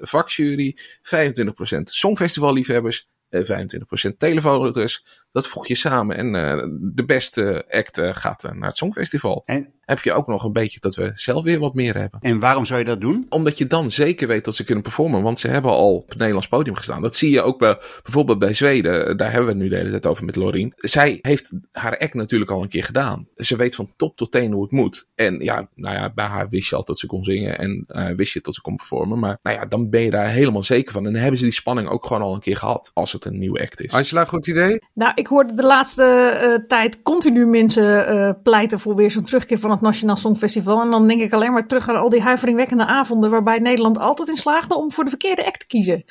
50% 0.00 0.02
vakjury, 0.02 0.76
25% 1.02 1.82
Songfestival 1.82 2.52
liefhebbers 2.52 3.08
25% 3.36 4.16
telefoonrouters. 4.18 5.04
Dat 5.32 5.46
voeg 5.46 5.66
je 5.66 5.74
samen 5.74 6.16
en 6.16 6.34
uh, 6.34 6.62
de 6.80 7.04
beste 7.04 7.64
act 7.68 7.98
uh, 7.98 8.14
gaat 8.14 8.44
uh, 8.44 8.52
naar 8.52 8.68
het 8.68 8.76
Songfestival. 8.76 9.42
En 9.44 9.72
heb 9.88 10.00
je 10.00 10.12
ook 10.12 10.26
nog 10.26 10.44
een 10.44 10.52
beetje 10.52 10.80
dat 10.80 10.96
we 10.96 11.10
zelf 11.14 11.44
weer 11.44 11.58
wat 11.58 11.74
meer 11.74 11.96
hebben. 11.96 12.20
En 12.20 12.38
waarom 12.38 12.64
zou 12.64 12.78
je 12.78 12.84
dat 12.84 13.00
doen? 13.00 13.26
Omdat 13.28 13.58
je 13.58 13.66
dan 13.66 13.90
zeker 13.90 14.28
weet 14.28 14.44
dat 14.44 14.54
ze 14.54 14.64
kunnen 14.64 14.82
performen. 14.82 15.22
Want 15.22 15.38
ze 15.38 15.48
hebben 15.48 15.70
al 15.70 15.94
op 15.94 16.08
het 16.08 16.18
Nederlands 16.18 16.48
podium 16.48 16.76
gestaan. 16.76 17.02
Dat 17.02 17.16
zie 17.16 17.30
je 17.30 17.42
ook 17.42 17.58
bij, 17.58 17.78
bijvoorbeeld 18.02 18.38
bij 18.38 18.52
Zweden. 18.52 19.16
Daar 19.16 19.30
hebben 19.30 19.46
we 19.46 19.52
het 19.52 19.62
nu 19.62 19.68
de 19.68 19.76
hele 19.76 19.90
tijd 19.90 20.06
over 20.06 20.24
met 20.24 20.36
Lorien. 20.36 20.72
Zij 20.76 21.18
heeft 21.22 21.58
haar 21.72 21.98
act 21.98 22.14
natuurlijk 22.14 22.50
al 22.50 22.62
een 22.62 22.68
keer 22.68 22.84
gedaan. 22.84 23.28
Ze 23.34 23.56
weet 23.56 23.74
van 23.74 23.92
top 23.96 24.16
tot 24.16 24.30
teen 24.30 24.52
hoe 24.52 24.62
het 24.62 24.72
moet. 24.72 25.08
En 25.14 25.38
ja, 25.40 25.68
nou 25.74 25.94
ja, 25.94 26.12
bij 26.12 26.26
haar 26.26 26.48
wist 26.48 26.70
je 26.70 26.76
al 26.76 26.84
dat 26.84 26.98
ze 26.98 27.06
kon 27.06 27.24
zingen. 27.24 27.58
En 27.58 27.84
uh, 27.88 28.08
wist 28.08 28.32
je 28.32 28.40
dat 28.40 28.54
ze 28.54 28.60
kon 28.60 28.76
performen. 28.76 29.18
Maar 29.18 29.38
nou 29.40 29.56
ja, 29.56 29.64
dan 29.64 29.90
ben 29.90 30.02
je 30.02 30.10
daar 30.10 30.28
helemaal 30.28 30.62
zeker 30.62 30.92
van. 30.92 31.06
En 31.06 31.12
dan 31.12 31.20
hebben 31.20 31.38
ze 31.38 31.44
die 31.44 31.52
spanning 31.52 31.88
ook 31.88 32.06
gewoon 32.06 32.22
al 32.22 32.34
een 32.34 32.40
keer 32.40 32.56
gehad. 32.56 32.90
Als 32.94 33.12
het 33.12 33.24
een 33.24 33.38
nieuwe 33.38 33.60
act 33.60 33.80
is. 33.80 33.92
Angela, 33.92 34.24
goed 34.24 34.46
idee? 34.46 34.78
Nou, 34.94 35.12
ik 35.18 35.26
hoorde 35.26 35.54
de 35.54 35.62
laatste 35.62 36.38
uh, 36.42 36.66
tijd 36.68 37.02
continu 37.02 37.46
mensen 37.46 38.14
uh, 38.14 38.30
pleiten 38.42 38.80
voor 38.80 38.94
weer 38.94 39.10
zo'n 39.10 39.22
terugkeer 39.22 39.58
van 39.58 39.70
het 39.70 39.80
Nationaal 39.80 40.16
Songfestival. 40.16 40.82
En 40.82 40.90
dan 40.90 41.08
denk 41.08 41.20
ik 41.20 41.32
alleen 41.32 41.52
maar 41.52 41.66
terug 41.66 41.88
aan 41.88 41.96
al 41.96 42.08
die 42.08 42.22
huiveringwekkende 42.22 42.86
avonden 42.86 43.30
waarbij 43.30 43.58
Nederland 43.58 43.98
altijd 43.98 44.28
in 44.28 44.36
slaagde 44.36 44.76
om 44.76 44.92
voor 44.92 45.04
de 45.04 45.10
verkeerde 45.10 45.46
act 45.46 45.60
te 45.60 45.66
kiezen. 45.66 46.04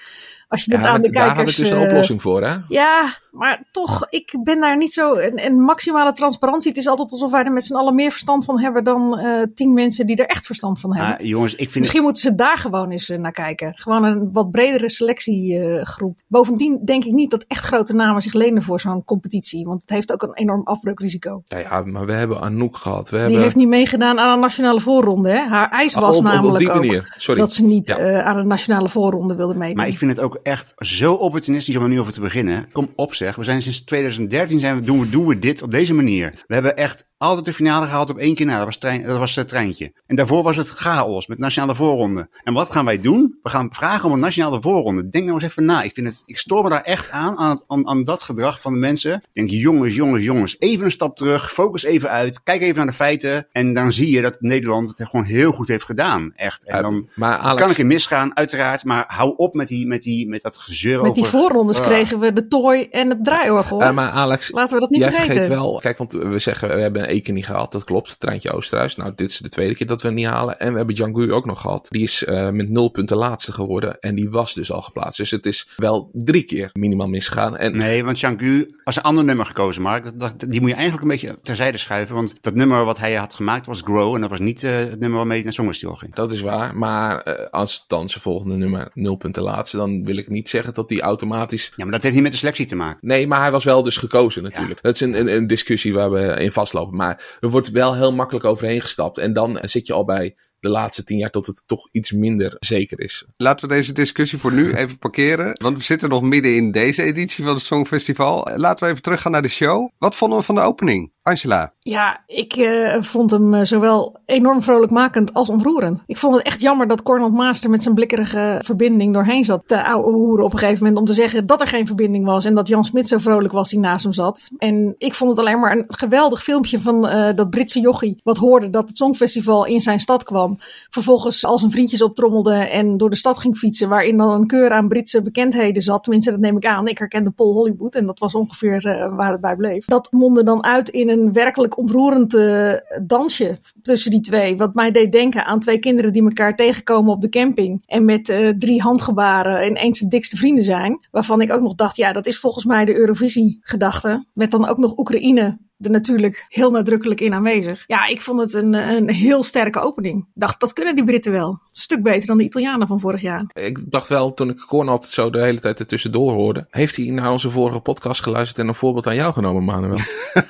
Als 0.47 0.63
je 0.65 0.71
dit 0.71 0.79
ja, 0.79 0.87
aan 0.87 1.01
de 1.01 1.09
kijkers... 1.09 1.25
Daar 1.25 1.35
hebben 1.35 1.55
we 1.55 1.61
dus 1.61 1.69
een 1.69 1.81
uh, 1.81 1.89
oplossing 1.89 2.21
voor, 2.21 2.43
hè? 2.43 2.55
Ja, 2.67 3.13
maar 3.37 3.63
toch, 3.71 4.07
ik 4.09 4.37
ben 4.43 4.59
daar 4.59 4.77
niet 4.77 4.93
zo... 4.93 5.13
En, 5.13 5.35
en 5.35 5.61
maximale 5.61 6.11
transparantie, 6.11 6.69
het 6.69 6.79
is 6.79 6.87
altijd 6.87 7.11
alsof 7.11 7.31
wij 7.31 7.43
er 7.43 7.51
met 7.51 7.63
z'n 7.63 7.75
allen 7.75 7.95
meer 7.95 8.11
verstand 8.11 8.45
van 8.45 8.59
hebben 8.59 8.83
dan 8.83 9.19
uh, 9.19 9.43
tien 9.55 9.73
mensen 9.73 10.07
die 10.07 10.15
er 10.15 10.25
echt 10.25 10.45
verstand 10.45 10.79
van 10.79 10.95
hebben. 10.95 11.17
Ah, 11.17 11.25
jongens, 11.25 11.55
ik 11.55 11.71
vind 11.71 11.75
Misschien 11.79 12.01
moeten 12.01 12.21
ze 12.21 12.35
daar 12.35 12.57
gewoon 12.57 12.89
eens 12.91 13.09
uh, 13.09 13.17
naar 13.17 13.31
kijken. 13.31 13.71
Gewoon 13.75 14.03
een 14.03 14.29
wat 14.31 14.51
bredere 14.51 14.89
selectiegroep. 14.89 16.19
Bovendien 16.27 16.79
denk 16.85 17.03
ik 17.03 17.13
niet 17.13 17.31
dat 17.31 17.45
echt 17.47 17.65
grote 17.65 17.93
namen 17.93 18.21
zich 18.21 18.33
lenen 18.33 18.61
voor 18.61 18.79
zo'n 18.79 19.03
competitie. 19.03 19.65
Want 19.65 19.81
het 19.81 19.89
heeft 19.89 20.13
ook 20.13 20.21
een 20.21 20.33
enorm 20.33 20.61
afbreukrisico. 20.63 21.43
Ja, 21.45 21.57
ja 21.57 21.81
maar 21.81 22.05
we 22.05 22.13
hebben 22.13 22.41
Anouk 22.41 22.77
gehad. 22.77 23.09
We 23.09 23.15
die 23.15 23.19
hebben... 23.19 23.41
heeft 23.41 23.55
niet 23.55 23.67
meegedaan 23.67 24.19
aan 24.19 24.35
de 24.35 24.41
nationale 24.41 24.79
voorronde. 24.79 25.29
Hè? 25.29 25.47
Haar 25.47 25.69
eis 25.69 25.93
was 25.93 26.03
Oh, 26.03 26.09
op, 26.09 26.15
op, 26.15 26.23
namelijk 26.23 26.75
op 26.75 26.81
die 26.81 26.97
ook. 26.97 27.13
Sorry. 27.17 27.39
dat 27.39 27.53
ze 27.53 27.65
niet 27.65 27.87
Ja. 27.87 27.99
uh, 27.99 28.25
aan 28.25 28.35
de 28.35 28.43
nationale 28.43 28.89
voorronde 28.89 29.35
wilde 29.35 29.55
meedoen. 29.55 29.75
Maar 29.77 29.87
ik 29.87 29.97
vind 29.97 30.11
het 30.11 30.19
ook 30.19 30.39
echt 30.43 30.73
zo 30.77 31.13
opportunistisch 31.13 31.75
om 31.75 31.83
er 31.83 31.89
nu 31.89 31.99
over 31.99 32.13
te 32.13 32.21
beginnen. 32.21 32.67
Kom 32.71 32.89
op 32.95 33.13
zeg, 33.13 33.26
we 33.35 33.43
zijn 33.43 33.61
sinds 33.61 33.83
2013 33.83 34.59
zijn 34.59 34.75
we, 34.75 34.81
doen, 34.81 34.99
we, 34.99 35.09
doen 35.09 35.25
we 35.25 35.39
dit 35.39 35.61
op 35.61 35.71
deze 35.71 35.93
manier. 35.93 36.43
We 36.47 36.53
hebben 36.53 36.77
echt 36.77 37.09
altijd 37.17 37.45
de 37.45 37.53
finale 37.53 37.85
gehaald 37.85 38.09
op 38.09 38.17
één 38.17 38.35
keer 38.35 38.45
na. 38.45 38.55
Dat 38.57 38.65
was, 38.65 38.77
trein, 38.77 39.03
dat 39.03 39.17
was 39.17 39.35
het 39.35 39.47
treintje. 39.47 39.91
En 40.07 40.15
daarvoor 40.15 40.43
was 40.43 40.55
het 40.57 40.67
chaos 40.69 41.27
met 41.27 41.37
nationale 41.37 41.75
voorronde. 41.75 42.29
En 42.43 42.53
wat 42.53 42.71
gaan 42.71 42.85
wij 42.85 43.01
doen? 43.01 43.39
We 43.43 43.49
gaan 43.49 43.67
vragen 43.71 44.05
om 44.05 44.13
een 44.13 44.19
nationale 44.19 44.61
voorronde. 44.61 45.09
Denk 45.09 45.23
nou 45.25 45.35
eens 45.35 45.43
even 45.51 45.65
na. 45.65 45.81
Ik, 45.81 45.93
vind 45.93 46.07
het, 46.07 46.23
ik 46.25 46.37
stoor 46.37 46.63
me 46.63 46.69
daar 46.69 46.81
echt 46.81 47.11
aan, 47.11 47.37
aan, 47.37 47.61
aan, 47.67 47.87
aan 47.87 48.03
dat 48.03 48.21
gedrag 48.23 48.61
van 48.61 48.73
de 48.73 48.79
mensen. 48.79 49.13
Ik 49.13 49.21
denk, 49.33 49.49
jongens, 49.49 49.95
jongens, 49.95 50.23
jongens, 50.23 50.55
even 50.59 50.85
een 50.85 50.91
stap 50.91 51.17
terug. 51.17 51.51
Focus 51.53 51.83
even 51.83 52.09
uit. 52.09 52.43
Kijk 52.43 52.61
even 52.61 52.75
naar 52.75 52.85
de 52.85 52.93
feiten. 52.93 53.47
En 53.51 53.73
dan 53.73 53.91
zie 53.91 54.11
je 54.11 54.21
dat 54.21 54.37
Nederland 54.41 54.97
het 54.97 55.07
gewoon 55.09 55.25
heel 55.25 55.51
goed 55.51 55.67
heeft 55.67 55.83
gedaan. 55.85 56.31
Echt. 56.35 56.65
En 56.65 56.81
dan, 56.81 57.07
maar 57.15 57.31
het 57.31 57.41
Alex, 57.41 57.59
kan 57.59 57.69
een 57.69 57.75
keer 57.75 57.85
misgaan, 57.85 58.37
uiteraard. 58.37 58.83
Maar 58.83 59.03
hou 59.07 59.33
op 59.37 59.53
met, 59.53 59.67
die, 59.67 59.87
met, 59.87 60.01
die, 60.01 60.27
met 60.29 60.41
dat 60.41 60.57
gezeur 60.57 61.01
Met 61.01 61.13
die 61.13 61.23
over... 61.23 61.39
voorrondes 61.39 61.79
Ah. 61.79 61.85
kregen 61.85 62.19
we 62.19 62.33
de 62.33 62.47
tooi 62.47 62.87
en 62.91 63.09
het 63.09 63.23
draaiorgel. 63.23 63.81
eh, 63.81 63.91
maar 63.91 64.09
Alex, 64.09 64.51
Laten 64.51 64.73
we 64.73 64.79
dat 64.79 64.89
niet 64.89 64.99
jij 64.99 65.09
vergeten. 65.11 65.33
vergeet 65.35 65.51
wel. 65.53 65.77
Kijk, 65.79 65.97
want 65.97 66.11
we 66.11 66.39
zeggen 66.39 66.75
we 66.75 66.81
hebben 66.81 67.06
Eken 67.07 67.33
niet 67.33 67.45
gehad. 67.45 67.71
Dat 67.71 67.83
klopt. 67.83 68.19
Treintje 68.19 68.51
Oosterhuis. 68.51 68.95
Nou, 68.95 69.11
dit 69.15 69.29
is 69.29 69.37
de 69.37 69.49
tweede 69.49 69.75
keer 69.75 69.87
dat 69.87 70.01
we 70.01 70.07
hem 70.07 70.17
niet 70.17 70.27
halen. 70.27 70.59
En 70.59 70.71
we 70.71 70.77
hebben 70.77 70.95
Django 70.95 71.29
ook 71.29 71.45
nog 71.45 71.61
gehad. 71.61 71.87
Die 71.89 72.03
is 72.03 72.23
eh, 72.23 72.49
met 72.49 72.69
nul 72.69 72.89
punten 72.89 73.17
laatste 73.17 73.51
geworden. 73.51 73.99
En 73.99 74.15
die 74.15 74.29
was 74.29 74.53
dus 74.53 74.71
al 74.71 74.81
geplaatst. 74.81 75.17
Dus 75.17 75.31
het 75.31 75.45
is 75.45 75.69
wel 75.75 76.09
drie 76.13 76.43
keer 76.43 76.69
minimaal 76.73 77.07
misgegaan. 77.07 77.57
En 77.57 77.75
Nee, 77.75 78.03
want 78.03 78.19
Jean-Gu 78.19 78.75
was 78.83 78.95
een 78.95 79.03
ander 79.03 79.23
nummer 79.23 79.45
gekozen, 79.45 79.81
Mark. 79.81 80.03
Dat, 80.03 80.19
dat, 80.19 80.51
die 80.51 80.61
moet 80.61 80.69
je 80.69 80.75
eigenlijk 80.75 81.03
een 81.03 81.17
beetje 81.19 81.35
terzijde 81.41 81.77
schuiven. 81.77 82.15
Want 82.15 82.35
dat 82.41 82.55
nummer 82.55 82.85
wat 82.85 82.97
hij 82.97 83.13
had 83.13 83.33
gemaakt 83.33 83.65
was 83.65 83.81
Grow. 83.81 84.15
En 84.15 84.21
dat 84.21 84.29
was 84.29 84.39
niet 84.39 84.63
eh, 84.63 84.75
het 84.75 84.99
nummer 84.99 85.17
waarmee 85.17 85.35
hij 85.35 85.43
naar 85.43 85.53
Songfestival 85.53 85.95
ging. 85.95 86.15
Dat 86.15 86.31
is 86.31 86.41
waar, 86.41 86.75
maar 86.75 87.21
eh, 87.21 87.49
als 87.49 87.87
dan 87.87 88.09
zijn 88.09 88.21
volgende 88.21 88.55
nummer 88.55 88.91
nul 88.93 89.15
punten 89.15 89.43
laatste, 89.43 89.77
dan 89.77 90.05
wil 90.05 90.17
ik 90.17 90.29
niet 90.29 90.49
zeggen 90.49 90.73
dat 90.73 90.89
hij 90.89 90.99
automatisch. 90.99 91.73
Ja, 91.75 91.83
maar 91.83 91.93
dat 91.93 92.01
heeft 92.01 92.13
niet 92.13 92.23
met 92.23 92.31
de 92.31 92.37
selectie 92.37 92.65
te 92.65 92.75
maken. 92.75 92.97
Nee, 93.01 93.27
maar 93.27 93.41
hij 93.41 93.51
was 93.51 93.63
wel 93.63 93.83
dus 93.83 93.97
gekozen 93.97 94.43
natuurlijk. 94.43 94.81
Dat 94.81 94.93
is 94.93 95.01
een, 95.01 95.19
een, 95.19 95.35
een 95.35 95.47
discussie 95.47 95.93
waar 95.93 96.11
we 96.11 96.19
in 96.19 96.51
vastlopen. 96.51 96.95
Maar 96.97 97.37
er 97.39 97.49
wordt 97.49 97.71
wel 97.71 97.95
heel 97.95 98.13
makkelijk 98.13 98.45
overheen 98.45 98.81
gestapt. 98.81 99.17
En 99.17 99.33
dan 99.33 99.59
zit 99.61 99.87
je 99.87 99.93
al 99.93 100.05
bij 100.05 100.35
de 100.67 100.73
laatste 100.73 101.03
tien 101.03 101.17
jaar 101.17 101.29
tot 101.31 101.47
het 101.47 101.63
toch 101.65 101.87
iets 101.91 102.11
minder 102.11 102.55
zeker 102.59 102.99
is. 102.99 103.25
Laten 103.37 103.67
we 103.67 103.73
deze 103.73 103.93
discussie 103.93 104.39
voor 104.39 104.53
nu 104.53 104.73
even 104.73 104.99
parkeren. 104.99 105.57
Want 105.61 105.77
we 105.77 105.83
zitten 105.83 106.09
nog 106.09 106.21
midden 106.21 106.55
in 106.55 106.71
deze 106.71 107.03
editie 107.03 107.43
van 107.43 107.53
het 107.53 107.63
Songfestival. 107.63 108.49
Laten 108.55 108.85
we 108.85 108.91
even 108.91 109.03
teruggaan 109.03 109.31
naar 109.31 109.41
de 109.41 109.47
show. 109.47 109.89
Wat 109.97 110.15
vonden 110.15 110.39
we 110.39 110.45
van 110.45 110.55
de 110.55 110.61
opening? 110.61 111.11
Angela. 111.27 111.73
Ja, 111.79 112.23
ik 112.27 112.55
uh, 112.55 112.95
vond 113.01 113.31
hem 113.31 113.53
uh, 113.53 113.63
zowel 113.63 114.19
enorm 114.25 114.61
vrolijkmakend 114.61 115.33
als 115.33 115.49
ontroerend. 115.49 116.03
Ik 116.05 116.17
vond 116.17 116.35
het 116.35 116.45
echt 116.45 116.61
jammer 116.61 116.87
dat 116.87 117.03
Cornel 117.03 117.29
Master 117.29 117.69
met 117.69 117.83
zijn 117.83 117.95
blikkerige 117.95 118.59
verbinding 118.63 119.13
doorheen 119.13 119.45
zat. 119.45 119.63
De 119.65 119.83
oude 119.83 120.11
hoeren 120.11 120.45
op 120.45 120.53
een 120.53 120.59
gegeven 120.59 120.79
moment 120.79 120.99
om 120.99 121.05
te 121.05 121.13
zeggen 121.13 121.45
dat 121.45 121.61
er 121.61 121.67
geen 121.67 121.85
verbinding 121.85 122.25
was. 122.25 122.45
En 122.45 122.55
dat 122.55 122.67
Jan 122.67 122.85
Smit 122.85 123.07
zo 123.07 123.17
vrolijk 123.17 123.53
was 123.53 123.69
die 123.69 123.79
naast 123.79 124.03
hem 124.03 124.13
zat. 124.13 124.47
En 124.57 124.95
ik 124.97 125.13
vond 125.13 125.29
het 125.29 125.39
alleen 125.39 125.59
maar 125.59 125.71
een 125.71 125.85
geweldig 125.87 126.43
filmpje 126.43 126.79
van 126.79 127.05
uh, 127.05 127.29
dat 127.35 127.49
Britse 127.49 127.79
jochie. 127.79 128.19
Wat 128.23 128.37
hoorde 128.37 128.69
dat 128.69 128.87
het 128.87 128.97
Songfestival 128.97 129.65
in 129.65 129.81
zijn 129.81 129.99
stad 129.99 130.23
kwam. 130.23 130.56
Vervolgens 130.89 131.45
al 131.45 131.59
zijn 131.59 131.71
vriendjes 131.71 132.01
optrommelde 132.01 132.53
en 132.53 132.97
door 132.97 133.09
de 133.09 133.15
stad 133.15 133.37
ging 133.37 133.57
fietsen. 133.57 133.89
Waarin 133.89 134.17
dan 134.17 134.31
een 134.31 134.47
keur 134.47 134.71
aan 134.71 134.87
Britse 134.87 135.21
bekendheden 135.21 135.81
zat. 135.81 136.03
Tenminste, 136.03 136.31
dat 136.31 136.39
neem 136.39 136.57
ik 136.57 136.65
aan. 136.65 136.87
Ik 136.87 136.97
herkende 136.97 137.31
Paul 137.31 137.53
Hollywood 137.53 137.95
en 137.95 138.05
dat 138.05 138.19
was 138.19 138.35
ongeveer 138.35 139.09
waar 139.15 139.31
het 139.31 139.41
bij 139.41 139.55
bleef. 139.55 139.85
Dat 139.85 140.11
mondde 140.11 140.43
dan 140.43 140.63
uit 140.63 140.89
in 140.89 141.09
een 141.09 141.33
werkelijk 141.33 141.77
ontroerend 141.77 142.33
uh, 142.33 142.73
dansje 143.03 143.57
tussen 143.81 144.11
die 144.11 144.21
twee. 144.21 144.57
Wat 144.57 144.73
mij 144.73 144.91
deed 144.91 145.11
denken 145.11 145.45
aan 145.45 145.59
twee 145.59 145.79
kinderen 145.79 146.13
die 146.13 146.23
elkaar 146.23 146.55
tegenkomen 146.55 147.13
op 147.13 147.21
de 147.21 147.29
camping. 147.29 147.83
En 147.85 148.05
met 148.05 148.29
uh, 148.29 148.49
drie 148.49 148.81
handgebaren 148.81 149.67
ineens 149.67 149.99
de 149.99 150.07
dikste 150.07 150.37
vrienden 150.37 150.63
zijn. 150.63 151.05
Waarvan 151.11 151.41
ik 151.41 151.51
ook 151.51 151.61
nog 151.61 151.75
dacht, 151.75 151.95
ja, 151.95 152.13
dat 152.13 152.25
is 152.25 152.39
volgens 152.39 152.65
mij 152.65 152.85
de 152.85 152.95
Eurovisie-gedachte. 152.95 154.25
Met 154.33 154.51
dan 154.51 154.67
ook 154.67 154.77
nog 154.77 154.97
Oekraïne 154.97 155.57
er 155.79 155.91
natuurlijk 155.91 156.45
heel 156.49 156.71
nadrukkelijk 156.71 157.21
in 157.21 157.33
aanwezig. 157.33 157.83
Ja, 157.87 158.07
ik 158.07 158.21
vond 158.21 158.39
het 158.39 158.53
een, 158.53 158.73
een 158.73 159.09
heel 159.09 159.43
sterke 159.43 159.79
opening. 159.79 160.25
Dacht, 160.33 160.59
dat 160.59 160.73
kunnen 160.73 160.95
die 160.95 161.03
Britten 161.03 161.31
wel. 161.31 161.49
Een 161.49 161.59
stuk 161.71 162.03
beter 162.03 162.27
dan 162.27 162.37
de 162.37 162.43
Italianen 162.43 162.87
van 162.87 162.99
vorig 162.99 163.21
jaar. 163.21 163.45
Ik 163.53 163.91
dacht 163.91 164.07
wel, 164.07 164.33
toen 164.33 164.49
ik 164.49 164.57
Cornald 164.57 165.05
zo 165.05 165.29
de 165.29 165.41
hele 165.41 165.59
tijd 165.59 165.79
ertussendoor 165.79 166.33
hoorde. 166.33 166.67
Heeft 166.69 166.95
hij 166.95 167.09
naar 167.09 167.31
onze 167.31 167.49
vorige 167.49 167.79
podcast 167.79 168.23
geluisterd 168.23 168.59
en 168.59 168.67
een 168.67 168.75
voorbeeld 168.75 169.07
aan 169.07 169.15
jou 169.15 169.33
genomen, 169.33 169.63
Manuel? 169.63 169.99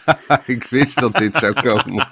ik 0.45 0.63
wist 0.63 0.99
dat 0.99 1.15
dit 1.15 1.35
zou 1.35 1.53
komen. 1.53 2.07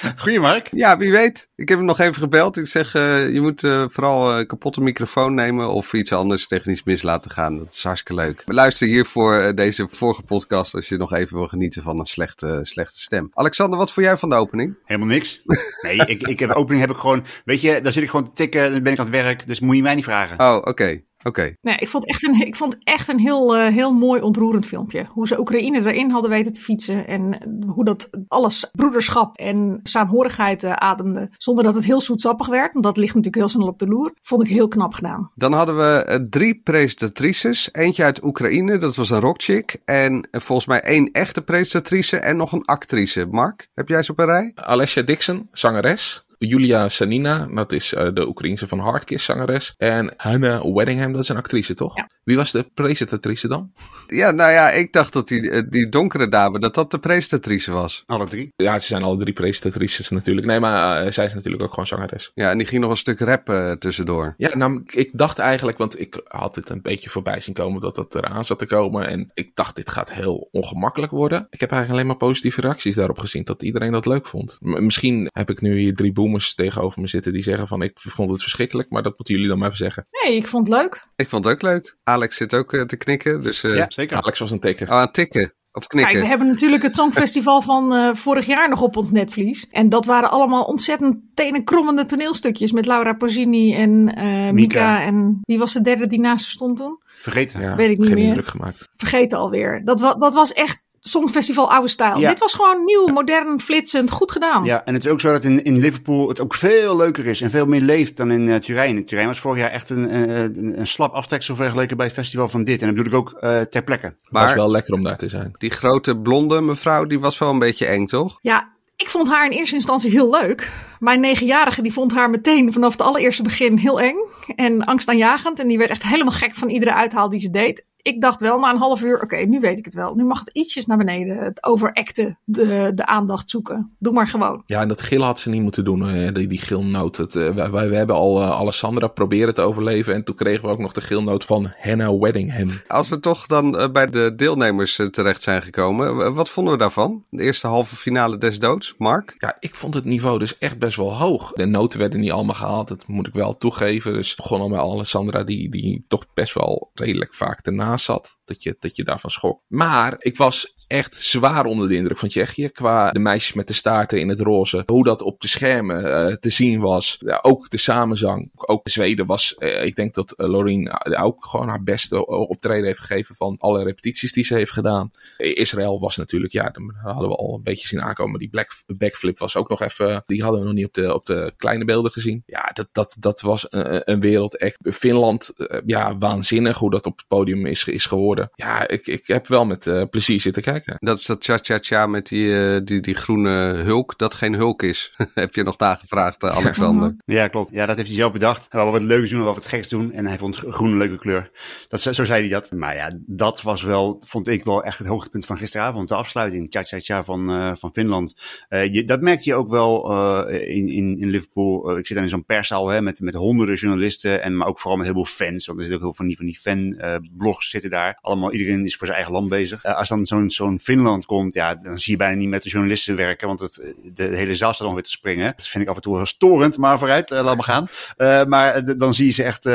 Goeie 0.22 0.40
Mark. 0.40 0.68
Ja, 0.70 0.96
wie 0.96 1.12
weet. 1.12 1.48
Ik 1.54 1.68
heb 1.68 1.78
hem 1.78 1.86
nog 1.86 1.98
even 1.98 2.14
gebeld. 2.14 2.56
Ik 2.56 2.66
zeg, 2.66 2.94
uh, 2.94 3.32
je 3.32 3.40
moet 3.40 3.62
uh, 3.62 3.84
vooral 3.88 4.38
een 4.38 4.46
kapotte 4.46 4.80
microfoon 4.80 5.34
nemen 5.34 5.68
of 5.68 5.92
iets 5.92 6.12
anders 6.12 6.46
technisch 6.46 6.82
mis 6.82 7.02
laten 7.02 7.30
gaan. 7.30 7.58
Dat 7.58 7.72
is 7.72 7.82
hartstikke 7.82 8.22
leuk. 8.22 8.42
Luister 8.46 8.86
hiervoor 8.86 9.54
deze 9.54 9.86
vorige 9.88 10.22
podcast 10.22 10.74
als 10.74 10.88
je 10.88 10.96
nog 10.96 11.12
even 11.12 11.36
wil 11.36 11.48
genieten 11.48 11.82
van 11.82 11.98
een 11.98 12.04
slechte, 12.04 12.58
slechte 12.62 13.00
stem. 13.00 13.30
Alexander, 13.32 13.78
wat 13.78 13.92
vond 13.92 14.06
jij 14.06 14.16
van 14.16 14.30
de 14.30 14.36
opening? 14.36 14.76
Helemaal 14.84 15.08
niks. 15.08 15.42
Nee, 15.82 15.96
ik, 15.96 16.22
ik 16.22 16.38
heb, 16.38 16.48
de 16.48 16.54
opening 16.54 16.80
heb 16.80 16.90
ik 16.90 17.00
gewoon, 17.00 17.24
weet 17.44 17.60
je, 17.60 17.80
daar 17.80 17.92
zit 17.92 18.02
ik 18.02 18.10
gewoon 18.10 18.28
te 18.28 18.34
tikken, 18.34 18.72
dan 18.72 18.82
ben 18.82 18.92
ik 18.92 18.98
aan 18.98 19.04
het 19.04 19.14
werk, 19.14 19.46
dus 19.46 19.60
moet 19.60 19.76
je 19.76 19.82
mij 19.82 19.94
niet 19.94 20.04
vragen. 20.04 20.40
Oh, 20.40 20.56
oké. 20.56 20.68
Okay. 20.68 21.04
Oké. 21.22 21.28
Okay. 21.28 21.56
Nee, 21.60 21.76
ik 21.76 21.88
vond 21.88 22.06
echt 22.06 22.22
een, 22.22 22.46
ik 22.46 22.56
vond 22.56 22.76
echt 22.84 23.08
een 23.08 23.18
heel, 23.18 23.56
uh, 23.56 23.66
heel 23.66 23.92
mooi 23.92 24.20
ontroerend 24.20 24.66
filmpje. 24.66 25.06
Hoe 25.08 25.26
ze 25.26 25.40
Oekraïne 25.40 25.78
erin 25.78 26.10
hadden 26.10 26.30
weten 26.30 26.52
te 26.52 26.60
fietsen. 26.60 27.06
En 27.06 27.38
hoe 27.66 27.84
dat 27.84 28.10
alles 28.28 28.70
broederschap 28.72 29.36
en 29.36 29.80
saamhorigheid 29.82 30.64
uh, 30.64 30.72
ademde. 30.72 31.30
Zonder 31.36 31.64
dat 31.64 31.74
het 31.74 31.84
heel 31.84 32.00
zoetsappig 32.00 32.46
werd. 32.46 32.72
Want 32.72 32.84
dat 32.84 32.96
ligt 32.96 33.14
natuurlijk 33.14 33.42
heel 33.42 33.48
snel 33.48 33.66
op 33.66 33.78
de 33.78 33.86
loer. 33.86 34.12
Vond 34.22 34.42
ik 34.42 34.48
heel 34.48 34.68
knap 34.68 34.94
gedaan. 34.94 35.30
Dan 35.34 35.52
hadden 35.52 35.76
we 35.76 36.06
uh, 36.08 36.14
drie 36.30 36.60
presentatrices. 36.62 37.68
Eentje 37.72 38.04
uit 38.04 38.24
Oekraïne, 38.24 38.78
dat 38.78 38.96
was 38.96 39.10
een 39.10 39.20
rockchick. 39.20 39.76
En 39.84 40.28
volgens 40.30 40.66
mij 40.68 40.80
één 40.80 41.10
echte 41.12 41.42
presentatrice 41.42 42.16
en 42.16 42.36
nog 42.36 42.52
een 42.52 42.64
actrice. 42.64 43.26
Mark, 43.30 43.68
heb 43.74 43.88
jij 43.88 44.02
ze 44.02 44.10
op 44.12 44.18
een 44.18 44.26
rij? 44.26 44.52
Alessia 44.54 45.02
Dixon, 45.02 45.48
zangeres. 45.52 46.24
Julia 46.46 46.88
Sanina, 46.88 47.46
dat 47.54 47.72
is 47.72 47.92
uh, 47.92 48.08
de 48.12 48.28
Oekraïense 48.28 48.66
van 48.66 48.78
Hardkiss 48.78 49.24
zangeres. 49.24 49.74
En 49.76 50.14
Hannah 50.16 50.74
Weddingham, 50.74 51.12
dat 51.12 51.22
is 51.22 51.28
een 51.28 51.36
actrice, 51.36 51.74
toch? 51.74 51.96
Ja. 51.96 52.08
Wie 52.24 52.36
was 52.36 52.50
de 52.50 52.70
presentatrice 52.74 53.48
dan? 53.48 53.72
Ja, 54.06 54.30
nou 54.30 54.50
ja, 54.50 54.70
ik 54.70 54.92
dacht 54.92 55.12
dat 55.12 55.28
die, 55.28 55.68
die 55.68 55.88
donkere 55.88 56.28
dame, 56.28 56.58
dat 56.58 56.74
dat 56.74 56.90
de 56.90 56.98
presentatrice 56.98 57.72
was. 57.72 58.02
Alle 58.06 58.26
drie? 58.26 58.52
Ja, 58.56 58.78
ze 58.78 58.86
zijn 58.86 59.02
alle 59.02 59.16
drie 59.16 59.32
presentatrices 59.32 60.08
natuurlijk. 60.08 60.46
Nee, 60.46 60.60
maar 60.60 61.04
uh, 61.04 61.10
zij 61.10 61.24
is 61.24 61.34
natuurlijk 61.34 61.62
ook 61.62 61.70
gewoon 61.70 61.86
zangeres. 61.86 62.30
Ja, 62.34 62.50
en 62.50 62.58
die 62.58 62.66
ging 62.66 62.80
nog 62.80 62.90
een 62.90 62.96
stuk 62.96 63.18
rap 63.20 63.48
uh, 63.48 63.72
tussendoor. 63.72 64.34
Ja, 64.36 64.56
nou, 64.56 64.82
ik 64.86 65.10
dacht 65.12 65.38
eigenlijk, 65.38 65.78
want 65.78 66.00
ik 66.00 66.20
had 66.24 66.54
dit 66.54 66.68
een 66.68 66.82
beetje 66.82 67.10
voorbij 67.10 67.40
zien 67.40 67.54
komen 67.54 67.80
dat 67.80 67.94
dat 67.94 68.14
eraan 68.14 68.44
zat 68.44 68.58
te 68.58 68.66
komen. 68.66 69.08
En 69.08 69.30
ik 69.34 69.50
dacht, 69.54 69.76
dit 69.76 69.90
gaat 69.90 70.12
heel 70.12 70.48
ongemakkelijk 70.52 71.12
worden. 71.12 71.46
Ik 71.50 71.60
heb 71.60 71.70
eigenlijk 71.70 71.90
alleen 71.90 72.06
maar 72.06 72.28
positieve 72.28 72.60
reacties 72.60 72.94
daarop 72.94 73.18
gezien, 73.18 73.44
dat 73.44 73.62
iedereen 73.62 73.92
dat 73.92 74.06
leuk 74.06 74.26
vond. 74.26 74.56
M 74.60 74.84
misschien 74.84 75.28
heb 75.32 75.50
ik 75.50 75.60
nu 75.60 75.78
hier 75.78 75.94
drie 75.94 76.12
boomers 76.30 76.54
tegenover 76.54 77.00
me 77.00 77.08
zitten 77.08 77.32
die 77.32 77.42
zeggen 77.42 77.66
van, 77.66 77.82
ik 77.82 77.92
vond 77.94 78.30
het 78.30 78.42
verschrikkelijk, 78.42 78.90
maar 78.90 79.02
dat 79.02 79.12
moeten 79.16 79.34
jullie 79.34 79.48
dan 79.48 79.58
maar 79.58 79.66
even 79.66 79.78
zeggen. 79.78 80.06
Nee, 80.24 80.36
ik 80.36 80.46
vond 80.46 80.68
het 80.68 80.76
leuk. 80.76 81.06
Ik 81.16 81.28
vond 81.28 81.44
het 81.44 81.54
ook 81.54 81.62
leuk. 81.62 81.96
Alex 82.02 82.36
zit 82.36 82.54
ook 82.54 82.72
uh, 82.72 82.82
te 82.82 82.96
knikken, 82.96 83.42
dus... 83.42 83.60
ja, 83.60 83.86
zeker. 83.88 84.16
Alex 84.16 84.38
was 84.38 84.50
een 84.50 84.60
tikker. 84.60 84.88
Oh, 84.88 84.94
aan 84.94 85.10
tikken. 85.10 85.54
Of 85.72 85.86
knikken. 85.86 86.12
Kijk, 86.12 86.24
we 86.24 86.30
hebben 86.30 86.46
natuurlijk 86.46 86.82
het 86.82 86.94
Songfestival 86.94 87.62
van 87.62 87.92
uh, 87.92 88.14
vorig 88.14 88.46
jaar 88.46 88.68
nog 88.68 88.80
op 88.80 88.96
ons 88.96 89.10
netvlies. 89.10 89.66
En 89.70 89.88
dat 89.88 90.04
waren 90.04 90.30
allemaal 90.30 90.64
ontzettend 90.64 91.20
tenenkrommende 91.34 92.06
toneelstukjes 92.06 92.72
met 92.72 92.86
Laura 92.86 93.12
Pausini 93.12 93.74
en 93.74 93.90
uh, 93.90 94.24
Mika. 94.24 94.52
Mika. 94.52 95.02
En 95.02 95.38
wie 95.42 95.58
was 95.58 95.72
de 95.72 95.80
derde 95.80 96.06
die 96.06 96.20
naast 96.20 96.44
ze 96.44 96.50
stond 96.50 96.76
toen? 96.76 96.98
Vergeten. 97.04 97.60
Ja, 97.60 97.76
Weet 97.76 97.90
ik 97.90 97.98
niet 97.98 98.06
geen 98.06 98.16
meer. 98.16 98.26
indruk 98.26 98.46
gemaakt. 98.46 98.88
Vergeten 98.96 99.38
alweer. 99.38 99.84
Dat, 99.84 100.00
wa 100.00 100.14
dat 100.14 100.34
was 100.34 100.52
echt 100.52 100.82
Songfestival 101.00 101.70
oude 101.72 101.88
stijl. 101.88 102.18
Ja. 102.18 102.28
Dit 102.28 102.38
was 102.38 102.54
gewoon 102.54 102.84
nieuw, 102.84 103.06
modern, 103.06 103.60
flitsend, 103.60 104.10
goed 104.10 104.32
gedaan. 104.32 104.64
Ja, 104.64 104.84
en 104.84 104.94
het 104.94 105.04
is 105.04 105.10
ook 105.10 105.20
zo 105.20 105.32
dat 105.32 105.44
in, 105.44 105.62
in 105.64 105.78
Liverpool 105.78 106.28
het 106.28 106.40
ook 106.40 106.54
veel 106.54 106.96
leuker 106.96 107.26
is 107.26 107.40
en 107.40 107.50
veel 107.50 107.66
meer 107.66 107.80
leeft 107.80 108.16
dan 108.16 108.30
in 108.30 108.46
uh, 108.46 108.56
Turijn. 108.56 109.04
Turijn 109.04 109.26
was 109.26 109.38
vorig 109.40 109.58
jaar 109.58 109.70
echt 109.70 109.90
een, 109.90 110.14
een, 110.18 110.78
een 110.78 110.86
slap 110.86 111.12
aftreksel 111.14 111.54
vergeleken 111.56 111.96
bij 111.96 112.06
het 112.06 112.14
festival 112.14 112.48
van 112.48 112.64
dit. 112.64 112.80
En 112.82 112.86
dat 112.94 113.04
bedoel 113.04 113.12
ik 113.12 113.18
ook 113.28 113.38
uh, 113.44 113.60
ter 113.60 113.82
plekke. 113.82 114.06
Maar 114.06 114.16
Maar- 114.30 114.42
het 114.42 114.50
was 114.50 114.64
wel 114.64 114.70
lekker 114.70 114.94
om 114.94 115.02
daar 115.02 115.16
te 115.16 115.28
zijn. 115.28 115.54
Die 115.58 115.70
grote 115.70 116.18
blonde 116.18 116.60
mevrouw, 116.60 117.04
die 117.04 117.20
was 117.20 117.38
wel 117.38 117.50
een 117.50 117.58
beetje 117.58 117.86
eng, 117.86 118.06
toch? 118.06 118.38
Ja, 118.42 118.68
ik 118.96 119.10
vond 119.10 119.28
haar 119.28 119.44
in 119.44 119.58
eerste 119.58 119.74
instantie 119.74 120.10
heel 120.10 120.30
leuk. 120.30 120.70
Mijn 120.98 121.20
negenjarige 121.20 121.82
die 121.82 121.92
vond 121.92 122.14
haar 122.14 122.30
meteen 122.30 122.72
vanaf 122.72 122.92
het 122.92 123.02
allereerste 123.02 123.42
begin 123.42 123.76
heel 123.76 124.00
eng 124.00 124.16
en 124.56 124.84
angstaanjagend. 124.84 125.58
En 125.58 125.68
die 125.68 125.78
werd 125.78 125.90
echt 125.90 126.02
helemaal 126.02 126.32
gek 126.32 126.54
van 126.54 126.68
iedere 126.68 126.94
uithaal 126.94 127.28
die 127.28 127.40
ze 127.40 127.50
deed. 127.50 127.84
Ik 128.02 128.20
dacht 128.20 128.40
wel 128.40 128.58
na 128.58 128.70
een 128.70 128.78
half 128.78 129.02
uur, 129.02 129.22
oké, 129.22 129.36
nu 129.36 129.60
weet 129.60 129.78
ik 129.78 129.84
het 129.84 129.94
wel. 129.94 130.14
Nu 130.14 130.24
mag 130.24 130.38
het 130.38 130.50
ietsjes 130.52 130.86
naar 130.86 130.98
beneden. 130.98 131.36
Het 131.36 131.64
overacten, 131.64 132.38
de, 132.44 132.92
de 132.94 133.06
aandacht 133.06 133.50
zoeken. 133.50 133.94
Doe 133.98 134.12
maar 134.12 134.28
gewoon. 134.28 134.62
Ja, 134.66 134.80
en 134.80 134.88
dat 134.88 135.02
gillen 135.02 135.26
had 135.26 135.40
ze 135.40 135.50
niet 135.50 135.62
moeten 135.62 135.84
doen, 135.84 136.08
eh, 136.08 136.34
die, 136.34 136.46
die 136.46 136.60
gilnoot. 136.60 137.16
Het, 137.16 137.36
eh, 137.36 137.54
wij, 137.54 137.70
wij 137.70 137.88
we 137.90 137.96
hebben 137.96 138.16
al 138.16 138.40
eh, 138.42 138.50
Alessandra 138.50 139.06
proberen 139.06 139.54
te 139.54 139.60
overleven 139.60 140.14
en 140.14 140.24
toen 140.24 140.34
kregen 140.34 140.64
we 140.64 140.70
ook 140.70 140.78
nog 140.78 140.92
de 140.92 141.00
gilnoot 141.00 141.44
van 141.44 141.72
Hannah 141.78 142.20
Weddingham. 142.20 142.70
Als 142.86 143.08
we 143.08 143.20
toch 143.20 143.46
dan 143.46 143.78
eh, 143.78 143.90
bij 143.90 144.06
de 144.06 144.32
deelnemers 144.36 145.00
terecht 145.10 145.42
zijn 145.42 145.62
gekomen, 145.62 146.34
wat 146.34 146.50
vonden 146.50 146.72
we 146.72 146.78
daarvan? 146.78 147.24
De 147.30 147.42
eerste 147.42 147.66
halve 147.66 147.96
finale 147.96 148.38
des 148.38 148.58
doods, 148.58 148.94
Mark? 148.98 149.34
Ja, 149.38 149.56
ik 149.58 149.74
vond 149.74 149.94
het 149.94 150.04
niveau 150.04 150.38
dus 150.38 150.58
echt 150.58 150.78
best 150.78 150.96
wel 150.96 151.16
hoog. 151.16 151.52
De 151.52 151.64
noten 151.66 151.98
werden 151.98 152.20
niet 152.20 152.30
allemaal 152.30 152.54
gehaald, 152.54 152.88
dat 152.88 153.04
moet 153.06 153.26
ik 153.26 153.34
wel 153.34 153.56
toegeven. 153.56 154.12
Dus 154.12 154.34
begon 154.34 154.60
al 154.60 154.68
bij 154.68 154.78
Alessandra, 154.78 155.44
die, 155.44 155.70
die 155.70 156.04
toch 156.08 156.26
best 156.34 156.54
wel 156.54 156.90
redelijk 156.94 157.34
vaak 157.34 157.64
zat. 157.98 158.40
Dat 158.44 158.62
je, 158.62 158.76
dat 158.78 158.96
je 158.96 159.04
daarvan 159.04 159.30
schrok. 159.30 159.62
Maar 159.68 160.14
ik 160.18 160.36
was 160.36 160.79
echt 160.90 161.14
zwaar 161.14 161.64
onder 161.64 161.88
de 161.88 161.94
indruk 161.94 162.18
van 162.18 162.28
Tsjechië. 162.28 162.68
Qua 162.68 163.10
de 163.10 163.18
meisjes 163.18 163.52
met 163.52 163.66
de 163.66 163.72
staarten 163.72 164.20
in 164.20 164.28
het 164.28 164.40
roze. 164.40 164.82
Hoe 164.86 165.04
dat 165.04 165.22
op 165.22 165.40
de 165.40 165.48
schermen 165.48 166.26
eh, 166.28 166.34
te 166.34 166.50
zien 166.50 166.80
was. 166.80 167.16
Ja, 167.20 167.38
ook 167.42 167.70
de 167.70 167.78
samenzang. 167.78 168.50
Ook 168.54 168.84
de 168.84 168.90
Zweden 168.90 169.26
was. 169.26 169.54
eh, 169.54 169.84
ik 169.84 169.94
denk 169.94 170.14
dat 170.14 170.34
uh, 170.36 170.48
Loreen 170.48 170.86
eh, 170.88 171.24
ook 171.24 171.44
gewoon 171.44 171.68
haar 171.68 171.82
beste 171.82 172.26
optreden 172.26 172.84
heeft 172.84 172.98
gegeven. 172.98 173.34
Van 173.34 173.56
alle 173.58 173.82
repetities 173.84 174.32
die 174.32 174.44
ze 174.44 174.54
heeft 174.54 174.72
gedaan. 174.72 175.10
Israël 175.36 176.00
was 176.00 176.16
natuurlijk. 176.16 176.52
Ja, 176.52 176.68
dan 176.70 176.94
hadden 177.02 177.28
we 177.28 177.36
al 177.36 177.54
een 177.54 177.62
beetje 177.62 177.88
zien 177.88 178.02
aankomen. 178.02 178.38
Die 178.38 178.48
black, 178.48 178.82
backflip 178.86 179.38
was 179.38 179.56
ook 179.56 179.68
nog 179.68 179.82
even. 179.82 180.22
Die 180.26 180.42
hadden 180.42 180.60
we 180.60 180.66
nog 180.66 180.74
niet 180.74 180.86
op 180.86 180.94
de, 180.94 181.14
op 181.14 181.26
de 181.26 181.52
kleine 181.56 181.84
beelden 181.84 182.10
gezien. 182.10 182.42
Ja, 182.46 182.70
dat, 182.72 182.88
dat, 182.92 183.16
dat 183.20 183.40
was 183.40 183.66
een, 183.68 184.10
een 184.10 184.20
wereld 184.20 184.56
echt. 184.56 184.78
Finland. 184.82 185.52
ja, 185.86 186.18
waanzinnig 186.18 186.78
hoe 186.78 186.90
dat 186.90 187.06
op 187.06 187.16
het 187.18 187.26
podium 187.28 187.66
is, 187.66 187.84
is 187.84 188.06
geworden. 188.06 188.50
Ja, 188.54 188.88
ik, 188.88 189.06
ik 189.06 189.26
heb 189.26 189.46
wel 189.46 189.64
met 189.64 190.10
plezier 190.10 190.40
zitten 190.40 190.62
kijken. 190.62 190.79
Dat 190.98 191.18
is 191.18 191.26
dat 191.26 191.44
cha-cha-cha 191.44 192.06
met 192.06 192.28
die, 192.28 192.58
eh, 192.58 192.80
die, 192.84 193.00
die 193.00 193.14
groene 193.14 193.74
hulk, 193.74 194.18
dat 194.18 194.34
geen 194.34 194.52
hulk 194.52 194.82
is. 194.82 195.14
Heb 195.34 195.54
je 195.54 195.62
nog 195.62 195.78
nagevraagd, 195.78 196.42
eh, 196.42 196.56
Alexander? 196.56 197.16
Ja, 197.24 197.48
klopt. 197.48 197.72
Ja, 197.72 197.86
dat 197.86 197.96
heeft 197.96 198.08
hij 198.08 198.18
zelf 198.18 198.32
bedacht. 198.32 198.66
Hij 198.68 198.80
wou 198.80 198.92
wat 198.92 199.02
leuks 199.02 199.30
doen, 199.30 199.48
of 199.48 199.54
wat 199.54 199.66
geks 199.66 199.88
doen. 199.88 200.12
En 200.12 200.26
hij 200.26 200.38
vond 200.38 200.56
groen 200.56 200.90
een 200.90 200.98
leuke 200.98 201.18
kleur. 201.18 201.50
Dat, 201.88 202.00
zo 202.00 202.24
zei 202.24 202.40
hij 202.40 202.50
dat. 202.50 202.72
Maar 202.72 202.96
ja, 202.96 203.12
dat 203.26 203.62
was 203.62 203.82
wel, 203.82 204.22
vond 204.26 204.48
ik 204.48 204.64
wel 204.64 204.84
echt 204.84 204.98
het 204.98 205.06
hoogtepunt 205.06 205.46
van 205.46 205.56
gisteravond. 205.56 206.08
De 206.08 206.14
afsluiting, 206.14 206.66
cha-cha-cha 206.70 207.24
van, 207.24 207.50
uh, 207.50 207.74
van 207.74 207.92
Finland. 207.92 208.34
Uh, 208.68 208.92
je, 208.92 209.04
dat 209.04 209.20
merkte 209.20 209.50
je 209.50 209.54
ook 209.54 209.68
wel 209.68 210.12
uh, 210.12 210.76
in, 210.76 210.88
in, 210.88 211.18
in 211.18 211.28
Liverpool. 211.28 211.98
ik 211.98 212.06
zit 212.06 212.14
dan 212.14 212.24
in 212.24 212.30
zo'n 212.30 212.44
perszaal 212.44 212.88
hè, 212.88 213.02
met, 213.02 213.20
met 213.20 213.34
honderden 213.34 213.74
journalisten. 213.74 214.42
En 214.42 214.56
maar 214.56 214.68
ook 214.68 214.78
vooral 214.78 214.96
met 214.98 215.06
heel 215.06 215.24
veel 215.24 215.46
fans. 215.46 215.66
Want 215.66 215.78
er 215.78 215.84
zitten 215.84 216.08
ook 216.08 216.16
heel 216.16 216.26
veel 216.26 216.26
van 216.26 216.26
die, 216.26 216.36
van 216.36 216.46
die 216.46 216.58
fan-blogs 216.58 217.70
zitten 217.70 217.90
daar. 217.90 218.18
Allemaal, 218.20 218.52
iedereen 218.52 218.84
is 218.84 218.96
voor 218.96 219.06
zijn 219.06 219.18
eigen 219.18 219.34
land 219.34 219.48
bezig. 219.48 219.84
als 219.84 220.08
dan 220.08 220.26
zo'n 220.26 220.50
zo'n 220.50 220.69
van 220.70 220.78
Finland 220.78 221.26
komt, 221.26 221.54
ja, 221.54 221.74
dan 221.74 221.98
zie 221.98 222.12
je 222.12 222.18
bijna 222.18 222.36
niet 222.36 222.48
met 222.48 222.62
de 222.62 222.68
journalisten 222.68 223.16
werken, 223.16 223.46
want 223.46 223.60
het, 223.60 223.94
de 224.12 224.22
hele 224.22 224.54
zaal 224.54 224.72
staat 224.72 224.86
ongeveer 224.86 225.04
te 225.04 225.10
springen. 225.10 225.52
Dat 225.56 225.66
vind 225.66 225.84
ik 225.84 225.90
af 225.90 225.96
en 225.96 226.02
toe 226.02 226.16
wel 226.16 226.26
storend, 226.26 226.78
maar 226.78 226.98
vooruit, 226.98 227.30
uh, 227.30 227.44
laat 227.44 227.56
maar 227.56 227.64
gaan. 227.64 227.88
Uh, 228.18 228.44
maar 228.44 228.96
dan 228.96 229.14
zie 229.14 229.26
je 229.26 229.32
ze 229.32 229.42
echt 229.42 229.68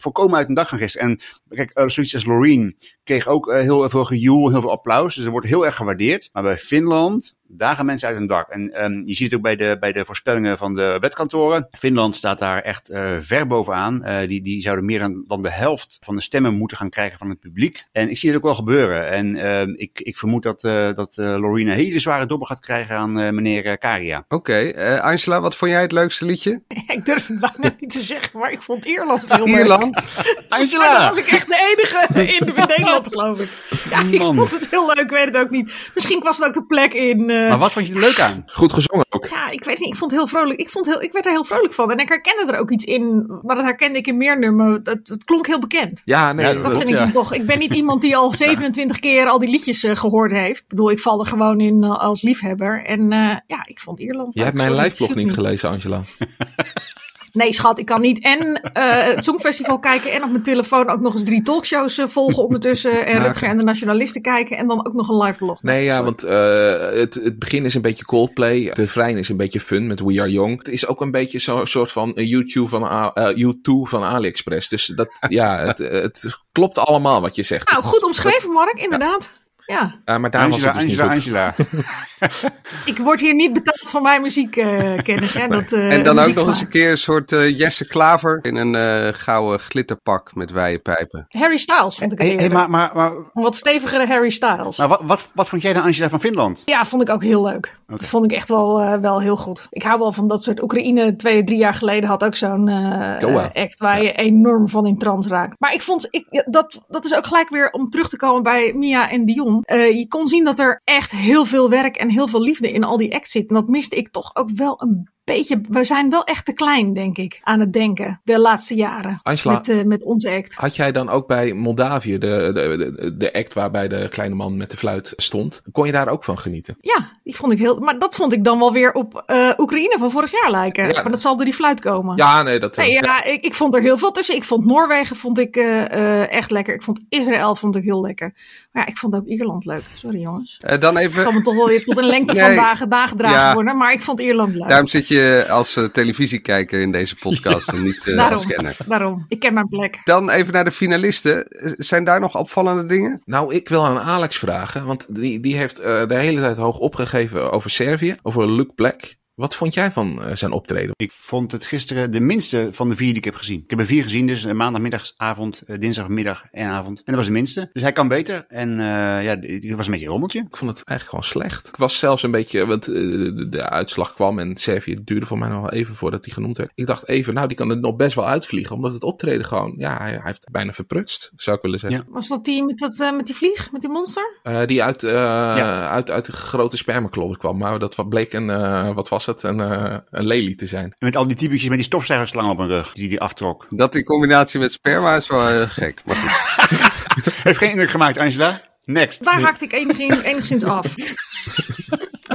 volkomen 0.00 0.38
uit 0.38 0.48
een 0.48 0.54
dak 0.54 0.68
gaan 0.68 0.78
gisteren. 0.78 1.08
En 1.08 1.20
kijk, 1.48 1.90
zoiets 1.90 2.14
als 2.14 2.24
Loreen 2.24 2.76
kreeg 3.04 3.26
ook 3.26 3.52
heel 3.52 3.90
veel 3.90 4.04
gejoel, 4.04 4.50
heel 4.50 4.60
veel 4.60 4.70
applaus, 4.70 5.14
dus 5.14 5.24
er 5.24 5.30
wordt 5.30 5.46
heel 5.46 5.64
erg 5.64 5.74
gewaardeerd. 5.74 6.30
Maar 6.32 6.42
bij 6.42 6.58
Finland, 6.58 7.38
daar 7.48 7.76
gaan 7.76 7.86
mensen 7.86 8.08
uit 8.08 8.16
een 8.16 8.26
dak. 8.26 8.48
En 8.48 8.84
um, 8.84 9.02
je 9.06 9.14
ziet 9.14 9.26
het 9.26 9.34
ook 9.34 9.42
bij 9.42 9.56
de, 9.56 9.76
bij 9.80 9.92
de 9.92 10.04
voorspellingen 10.04 10.58
van 10.58 10.74
de 10.74 10.96
wetkantoren. 11.00 11.68
Finland 11.70 12.16
staat 12.16 12.38
daar 12.38 12.62
echt 12.62 12.90
ver 13.20 13.46
bovenaan. 13.46 14.26
Die, 14.26 14.42
die 14.42 14.60
zouden 14.60 14.84
meer 14.84 14.98
dan, 14.98 15.24
dan 15.26 15.42
de 15.42 15.50
helft 15.50 15.98
van 16.00 16.14
de 16.14 16.22
stemmen 16.22 16.54
moeten 16.54 16.76
gaan 16.76 16.90
krijgen 16.90 17.18
van 17.18 17.28
het 17.28 17.40
publiek. 17.40 17.84
En 17.92 18.10
ik 18.10 18.18
zie 18.18 18.28
het 18.28 18.38
ook 18.38 18.44
wel 18.44 18.54
gebeuren. 18.54 19.10
En 19.10 19.34
uh, 19.36 19.60
ik, 19.60 20.00
ik 20.00 20.18
vermoed 20.18 20.35
dat, 20.42 20.64
uh, 20.64 20.92
dat 20.94 21.16
uh, 21.20 21.38
Lorena 21.38 21.70
een 21.70 21.76
hele 21.76 21.98
zware 21.98 22.26
dobber 22.26 22.48
gaat 22.48 22.60
krijgen 22.60 22.96
aan 22.96 23.20
uh, 23.20 23.30
meneer 23.30 23.78
Karia. 23.78 24.24
Oké, 24.28 24.34
okay. 24.34 24.98
Angela, 24.98 25.40
wat 25.40 25.56
vond 25.56 25.70
jij 25.70 25.80
het 25.80 25.92
leukste 25.92 26.24
liedje? 26.24 26.62
ik 26.86 27.04
durf 27.04 27.26
het 27.26 27.40
bijna 27.40 27.74
niet 27.80 27.92
te 27.92 28.00
zeggen, 28.00 28.38
maar 28.38 28.52
ik 28.52 28.62
vond 28.62 28.84
Ierland 28.84 29.36
heel 29.36 29.46
leuk. 29.54 29.56
Ierland? 29.56 30.04
Angela! 30.48 30.84
Maar 30.84 30.98
dan 30.98 31.08
was 31.08 31.18
ik 31.18 31.26
echt 31.26 31.46
de 31.46 31.74
enige 31.76 32.34
in 32.36 32.52
Nederland, 32.68 33.08
geloof 33.08 33.40
ik. 33.40 33.48
Ja, 33.90 34.00
ik 34.10 34.18
Man. 34.18 34.36
vond 34.36 34.50
het 34.50 34.70
heel 34.70 34.86
leuk, 34.86 35.04
ik 35.04 35.10
weet 35.10 35.24
het 35.24 35.36
ook 35.36 35.50
niet. 35.50 35.90
Misschien 35.94 36.20
was 36.20 36.38
het 36.38 36.46
ook 36.46 36.54
de 36.54 36.64
plek 36.64 36.92
in... 36.92 37.26
maar 37.26 37.58
wat 37.58 37.72
vond 37.72 37.86
je 37.86 37.94
er 37.94 38.00
leuk 38.00 38.20
aan? 38.20 38.42
Goed 38.46 38.72
gezongen 38.72 39.06
ook. 39.10 39.26
Ja, 39.26 39.48
ik 39.50 39.64
weet 39.64 39.78
niet, 39.78 39.88
ik 39.88 39.96
vond 39.96 40.10
het 40.10 40.20
heel 40.20 40.28
vrolijk. 40.28 40.60
Ik, 40.60 40.68
vond 40.68 40.86
heel, 40.86 41.02
ik 41.02 41.12
werd 41.12 41.26
er 41.26 41.32
heel 41.32 41.44
vrolijk 41.44 41.72
van. 41.72 41.90
En 41.90 41.98
ik 41.98 42.08
herkende 42.08 42.52
er 42.52 42.58
ook 42.58 42.70
iets 42.70 42.84
in, 42.84 43.26
maar 43.42 43.56
dat 43.56 43.64
herkende 43.64 43.98
ik 43.98 44.06
in 44.06 44.16
meer 44.16 44.38
nummers. 44.38 44.78
Het, 44.84 45.08
het 45.08 45.24
klonk 45.24 45.46
heel 45.46 45.60
bekend. 45.60 46.02
Ja, 46.04 46.32
nee. 46.32 46.46
Ja, 46.46 46.52
dat, 46.52 46.62
dat 46.62 46.76
vind 46.76 46.88
ik 46.88 46.96
dan 46.96 47.10
toch. 47.10 47.34
Ik 47.34 47.46
ben 47.46 47.58
niet 47.58 47.74
iemand 47.74 48.00
die 48.00 48.16
al 48.16 48.32
27 48.32 48.98
keer 48.98 49.26
al 49.26 49.38
die 49.38 49.50
liedjes 49.50 49.84
uh, 49.84 49.96
gehoord 49.96 50.25
heeft. 50.32 50.60
Ik 50.60 50.68
bedoel, 50.68 50.90
ik 50.90 50.98
val 50.98 51.20
er 51.20 51.26
gewoon 51.26 51.60
in 51.60 51.84
uh, 51.84 51.98
als 51.98 52.22
liefhebber. 52.22 52.84
En 52.84 53.00
uh, 53.00 53.36
ja, 53.46 53.66
ik 53.66 53.80
vond 53.80 54.00
Ierland... 54.00 54.34
Jij 54.34 54.44
hebt 54.44 54.56
mijn 54.56 54.74
liveblog 54.74 55.14
niet 55.14 55.32
gelezen, 55.32 55.70
Angela. 55.70 56.00
Nee, 57.36 57.52
schat, 57.52 57.78
ik 57.78 57.86
kan 57.86 58.00
niet 58.00 58.24
en 58.24 58.46
uh, 58.48 59.02
het 59.02 59.24
Songfestival 59.24 59.78
kijken 59.78 60.12
en 60.12 60.22
op 60.24 60.30
mijn 60.30 60.42
telefoon 60.42 60.88
ook 60.88 61.00
nog 61.00 61.12
eens 61.12 61.24
drie 61.24 61.42
talkshows 61.42 61.98
uh, 61.98 62.06
volgen 62.06 62.42
ondertussen. 62.42 63.06
En 63.06 63.22
Rutger 63.22 63.48
en 63.48 63.56
de 63.56 63.62
Nationalisten 63.62 64.22
kijken 64.22 64.56
en 64.56 64.66
dan 64.66 64.86
ook 64.86 64.92
nog 64.92 65.08
een 65.08 65.16
live 65.16 65.34
vlog. 65.34 65.62
Nee, 65.62 65.84
ja, 65.84 66.02
want 66.02 66.24
uh, 66.24 66.30
het, 66.78 67.14
het 67.14 67.38
begin 67.38 67.64
is 67.64 67.74
een 67.74 67.82
beetje 67.82 68.04
Coldplay. 68.04 68.70
De 68.70 68.88
Vrijn 68.88 69.18
is 69.18 69.28
een 69.28 69.36
beetje 69.36 69.60
fun 69.60 69.86
met 69.86 70.00
We 70.00 70.20
Are 70.20 70.30
Young. 70.30 70.58
Het 70.58 70.68
is 70.68 70.86
ook 70.86 71.00
een 71.00 71.10
beetje 71.10 71.38
zo'n 71.38 71.66
soort 71.66 71.92
van 71.92 72.12
YouTube 72.14 72.68
van, 72.68 72.82
uh, 72.82 73.52
U2 73.54 73.82
van 73.82 74.02
AliExpress. 74.02 74.68
Dus 74.68 74.86
dat, 74.86 75.08
ja, 75.28 75.58
het, 75.66 75.78
het 75.78 76.38
klopt 76.52 76.78
allemaal 76.78 77.20
wat 77.20 77.34
je 77.34 77.42
zegt. 77.42 77.70
Nou, 77.70 77.82
goed 77.82 78.04
omschreven, 78.04 78.50
Mark, 78.50 78.78
inderdaad. 78.78 79.32
Ja. 79.34 79.45
Uh, 79.66 80.16
maar 80.16 80.30
daar 80.30 80.42
Angela, 80.42 80.72
was 80.72 80.82
het 80.82 80.88
dus 80.88 80.98
Angela, 80.98 81.46
niet 81.46 81.64
goed. 81.64 81.76
Angela. 81.76 82.54
ik 82.92 82.98
word 82.98 83.20
hier 83.20 83.34
niet 83.34 83.52
betaald 83.52 83.88
voor 83.88 84.02
mijn 84.02 84.22
muziekkennis. 84.22 85.36
Uh, 85.36 85.48
dat, 85.48 85.72
uh, 85.72 85.92
en 85.92 86.04
dan 86.04 86.18
ook 86.18 86.34
nog 86.34 86.46
eens 86.46 86.60
een 86.60 86.68
keer 86.68 86.90
een 86.90 86.98
soort 86.98 87.32
uh, 87.32 87.58
Jesse 87.58 87.86
Klaver 87.86 88.38
in 88.42 88.56
een 88.56 88.74
uh, 88.74 89.12
gouden 89.12 89.60
glitterpak 89.60 90.34
met 90.34 90.50
wijde 90.50 90.78
pijpen. 90.78 91.26
Harry 91.28 91.56
Styles 91.56 91.96
vond 91.96 92.12
ik 92.12 92.18
het 92.18 92.28
hey, 92.28 92.36
hey, 92.36 92.48
maar, 92.48 92.70
maar, 92.70 92.90
maar, 92.94 93.10
Een 93.10 93.42
wat 93.42 93.56
stevigere 93.56 94.06
Harry 94.06 94.30
Styles. 94.30 94.78
Maar 94.78 94.88
wat, 94.88 95.00
wat, 95.02 95.30
wat 95.34 95.48
vond 95.48 95.62
jij 95.62 95.72
dan 95.72 95.82
Angela 95.82 96.08
van 96.08 96.20
Finland? 96.20 96.62
Ja, 96.64 96.84
vond 96.84 97.02
ik 97.02 97.10
ook 97.10 97.22
heel 97.22 97.42
leuk. 97.42 97.76
Okay. 97.86 97.96
Dat 97.96 98.06
vond 98.06 98.24
ik 98.24 98.32
echt 98.32 98.48
wel, 98.48 98.82
uh, 98.82 98.94
wel 98.94 99.20
heel 99.20 99.36
goed. 99.36 99.66
Ik 99.70 99.82
hou 99.82 99.98
wel 99.98 100.12
van 100.12 100.28
dat 100.28 100.42
soort 100.42 100.62
Oekraïne 100.62 101.16
twee, 101.16 101.44
drie 101.44 101.58
jaar 101.58 101.74
geleden 101.74 102.08
had 102.08 102.24
ook 102.24 102.34
zo'n 102.36 102.68
uh, 102.68 103.44
act 103.54 103.78
waar 103.78 104.02
je 104.02 104.12
enorm 104.12 104.68
van 104.68 104.86
in 104.86 104.98
trance 104.98 105.28
raakt. 105.28 105.56
Maar 105.58 105.74
ik 105.74 105.82
vond, 105.82 106.08
ik, 106.10 106.44
dat, 106.46 106.84
dat 106.88 107.04
is 107.04 107.14
ook 107.14 107.26
gelijk 107.26 107.48
weer 107.48 107.70
om 107.70 107.88
terug 107.90 108.08
te 108.08 108.16
komen 108.16 108.42
bij 108.42 108.72
Mia 108.74 109.10
en 109.10 109.24
Dion. 109.24 109.55
Uh, 109.66 109.98
je 109.98 110.08
kon 110.08 110.26
zien 110.26 110.44
dat 110.44 110.58
er 110.58 110.80
echt 110.84 111.10
heel 111.10 111.44
veel 111.44 111.70
werk 111.70 111.96
en 111.96 112.10
heel 112.10 112.28
veel 112.28 112.42
liefde 112.42 112.72
in 112.72 112.84
al 112.84 112.96
die 112.96 113.14
acts 113.14 113.30
zit. 113.30 113.48
En 113.48 113.54
dat 113.54 113.68
miste 113.68 113.96
ik 113.96 114.08
toch 114.08 114.36
ook 114.36 114.50
wel 114.50 114.82
een 114.82 115.08
beetje. 115.26 115.60
We 115.68 115.84
zijn 115.84 116.10
wel 116.10 116.24
echt 116.24 116.44
te 116.44 116.52
klein, 116.52 116.94
denk 116.94 117.16
ik, 117.16 117.40
aan 117.42 117.60
het 117.60 117.72
denken 117.72 118.20
de 118.24 118.40
laatste 118.40 118.74
jaren. 118.74 119.20
Angela, 119.22 119.54
met, 119.54 119.68
uh, 119.68 119.82
met 119.82 120.02
onze 120.02 120.30
act. 120.30 120.54
Had 120.54 120.76
jij 120.76 120.92
dan 120.92 121.08
ook 121.08 121.26
bij 121.26 121.52
Moldavië 121.52 122.18
de, 122.18 122.50
de, 122.54 123.16
de, 123.16 123.32
act 123.32 123.54
waarbij 123.54 123.88
de 123.88 124.08
kleine 124.10 124.34
man 124.34 124.56
met 124.56 124.70
de 124.70 124.76
fluit 124.76 125.12
stond? 125.16 125.62
Kon 125.72 125.86
je 125.86 125.92
daar 125.92 126.08
ook 126.08 126.24
van 126.24 126.38
genieten? 126.38 126.76
Ja, 126.80 127.10
die 127.22 127.36
vond 127.36 127.52
ik 127.52 127.58
heel. 127.58 127.78
Maar 127.78 127.98
dat 127.98 128.14
vond 128.14 128.32
ik 128.32 128.44
dan 128.44 128.58
wel 128.58 128.72
weer 128.72 128.92
op 128.92 129.24
uh, 129.26 129.50
Oekraïne 129.56 129.96
van 129.98 130.10
vorig 130.10 130.30
jaar 130.40 130.50
lijken. 130.50 130.86
Ja. 130.86 131.02
Maar 131.02 131.10
dat 131.10 131.20
zal 131.20 131.36
door 131.36 131.44
die 131.44 131.54
fluit 131.54 131.80
komen. 131.80 132.16
Ja, 132.16 132.42
nee, 132.42 132.58
dat. 132.58 132.76
Nee, 132.76 132.92
ja, 132.92 133.00
ja. 133.00 133.24
Ik, 133.24 133.44
ik, 133.44 133.54
vond 133.54 133.74
er 133.74 133.80
heel 133.80 133.98
veel 133.98 134.12
tussen. 134.12 134.34
Ik 134.34 134.44
vond 134.44 134.64
Noorwegen 134.64 135.16
vond 135.16 135.38
ik 135.38 135.56
uh, 135.56 136.32
echt 136.32 136.50
lekker. 136.50 136.74
Ik 136.74 136.82
vond 136.82 137.00
Israël 137.08 137.56
vond 137.56 137.76
ik 137.76 137.84
heel 137.84 138.00
lekker. 138.00 138.34
Maar 138.72 138.82
ja, 138.82 138.90
ik 138.90 138.98
vond 138.98 139.14
ook 139.14 139.26
Ierland 139.26 139.64
leuk. 139.64 139.84
Sorry 139.94 140.20
jongens. 140.20 140.60
dan 140.78 140.96
even. 140.96 141.16
Ik 141.16 141.28
zal 141.28 141.32
me 141.32 141.42
toch 141.42 141.54
wel 141.54 141.66
weer 141.66 141.84
tot 141.84 141.98
een 141.98 142.04
lengte 142.04 142.32
nee. 142.34 142.42
van 142.42 142.54
dagen 142.54 142.88
dagen 142.88 143.18
ja. 143.18 143.54
worden. 143.54 143.76
Maar 143.76 143.92
ik 143.92 144.02
vond 144.02 144.20
Ierland 144.20 144.54
leuk. 144.54 144.68
Daarom 144.68 144.86
zit 144.86 145.08
je 145.08 145.15
als 145.48 145.76
uh, 145.76 145.84
televisiekijker 145.84 146.80
in 146.80 146.92
deze 146.92 147.16
podcast 147.16 147.68
en 147.72 147.82
niet 147.82 148.06
uh, 148.06 148.16
daarom, 148.16 148.36
als 148.36 148.46
kenner. 148.46 148.76
Daarom, 148.86 149.24
ik 149.28 149.40
ken 149.40 149.54
mijn 149.54 149.68
plek. 149.68 150.00
Dan 150.04 150.30
even 150.30 150.52
naar 150.52 150.64
de 150.64 150.72
finalisten. 150.72 151.46
Zijn 151.76 152.04
daar 152.04 152.20
nog 152.20 152.36
opvallende 152.36 152.86
dingen? 152.86 153.22
Nou, 153.24 153.54
ik 153.54 153.68
wil 153.68 153.86
aan 153.86 153.98
Alex 153.98 154.38
vragen, 154.38 154.86
want 154.86 155.06
die, 155.08 155.40
die 155.40 155.56
heeft 155.56 155.80
uh, 155.80 156.06
de 156.06 156.14
hele 156.14 156.40
tijd 156.40 156.56
hoog 156.56 156.78
opgegeven 156.78 157.50
over 157.52 157.70
Servië, 157.70 158.16
over 158.22 158.50
Luke 158.50 158.72
Black. 158.74 159.16
Wat 159.36 159.56
vond 159.56 159.74
jij 159.74 159.90
van 159.90 160.18
uh, 160.22 160.34
zijn 160.34 160.52
optreden? 160.52 160.94
Ik 160.96 161.10
vond 161.10 161.52
het 161.52 161.64
gisteren 161.64 162.10
de 162.10 162.20
minste 162.20 162.68
van 162.72 162.88
de 162.88 162.96
vier 162.96 163.08
die 163.08 163.16
ik 163.16 163.24
heb 163.24 163.34
gezien. 163.34 163.62
Ik 163.62 163.70
heb 163.70 163.78
er 163.78 163.86
vier 163.86 164.02
gezien, 164.02 164.26
dus 164.26 164.44
maandagmiddagavond, 164.44 165.62
uh, 165.66 165.78
dinsdagmiddag 165.78 166.44
en 166.50 166.66
avond. 166.66 166.98
En 166.98 167.04
dat 167.04 167.14
was 167.14 167.26
de 167.26 167.32
minste. 167.32 167.70
Dus 167.72 167.82
hij 167.82 167.92
kan 167.92 168.08
beter. 168.08 168.44
En 168.48 168.70
uh, 168.70 168.76
ja, 169.24 169.38
het 169.38 169.70
was 169.70 169.86
een 169.86 169.92
beetje 169.92 170.06
een 170.06 170.12
rommeltje. 170.12 170.38
Ik 170.40 170.56
vond 170.56 170.70
het 170.70 170.84
eigenlijk 170.84 171.08
gewoon 171.08 171.44
slecht. 171.44 171.68
Ik 171.68 171.76
was 171.76 171.98
zelfs 171.98 172.22
een 172.22 172.30
beetje, 172.30 172.66
want 172.66 172.84
de, 172.84 173.46
de, 173.48 173.68
uitslag 173.68 174.14
kwam 174.14 174.38
en 174.38 174.56
Servië 174.56 174.96
duurde 175.04 175.26
voor 175.26 175.38
mij 175.38 175.48
nog 175.48 175.60
wel 175.60 175.72
even 175.72 175.94
voordat 175.94 176.24
hij 176.24 176.34
genoemd 176.34 176.56
werd. 176.56 176.70
Ik 176.74 176.86
dacht 176.86 177.08
even, 177.08 177.34
nou 177.34 177.48
die 177.48 177.56
kan 177.56 177.68
het 177.68 177.80
nog 177.80 177.96
best 177.96 178.14
wel 178.14 178.26
uitvliegen, 178.26 178.76
omdat 178.76 178.92
het 178.92 179.02
optreden 179.02 179.46
gewoon, 179.46 179.74
ja, 179.78 179.96
hij, 179.96 180.10
hij 180.10 180.20
heeft 180.24 180.44
het 180.44 180.52
bijna 180.52 180.72
verprutst, 180.72 181.32
zou 181.36 181.56
ik 181.56 181.62
willen 181.62 181.78
zeggen. 181.78 182.04
Ja. 182.06 182.12
Was 182.12 182.28
dat 182.28 182.44
die 182.44 182.64
met, 182.64 182.78
dat, 182.78 183.14
met 183.16 183.26
die 183.26 183.34
vlieg, 183.34 183.72
met 183.72 183.80
die 183.80 183.90
monster? 183.90 184.40
die 184.66 184.82
uit, 184.82 185.00
ja. 185.00 185.88
uit, 185.88 186.10
uit 186.10 186.24
de 186.24 186.32
grote 186.32 186.76
spermaklodder 186.76 187.38
kwam, 187.38 187.58
maar 187.58 187.78
dat 187.78 188.08
bleek 188.08 188.32
een, 188.32 188.94
wat 188.94 189.08
was 189.08 189.25
het, 189.26 189.42
een, 189.42 189.60
uh, 189.60 189.96
een 190.10 190.26
lelie 190.26 190.54
te 190.54 190.66
zijn. 190.66 190.84
En 190.84 190.94
met 190.98 191.16
al 191.16 191.26
die 191.26 191.36
typetjes 191.36 191.68
met 191.68 191.76
die 191.76 191.86
stofzuigerslang 191.86 192.50
op 192.50 192.58
hun 192.58 192.68
rug, 192.68 192.92
die 192.92 193.08
die 193.08 193.20
aftrok. 193.20 193.66
Dat 193.70 193.94
in 193.94 194.04
combinatie 194.04 194.60
met 194.60 194.72
sperma 194.72 195.16
is 195.16 195.28
wel 195.28 195.52
uh, 195.52 195.70
gek, 195.70 196.02
maar 196.04 196.16
goed. 196.16 196.92
Heeft 197.44 197.58
geen 197.58 197.70
indruk 197.70 197.90
gemaakt, 197.90 198.18
Angela. 198.18 198.62
Next. 198.84 199.24
Daar 199.24 199.40
haakte 199.40 199.64
ik 199.64 199.72
enigszins, 199.72 200.22
enigszins 200.22 200.64
af. 200.64 200.94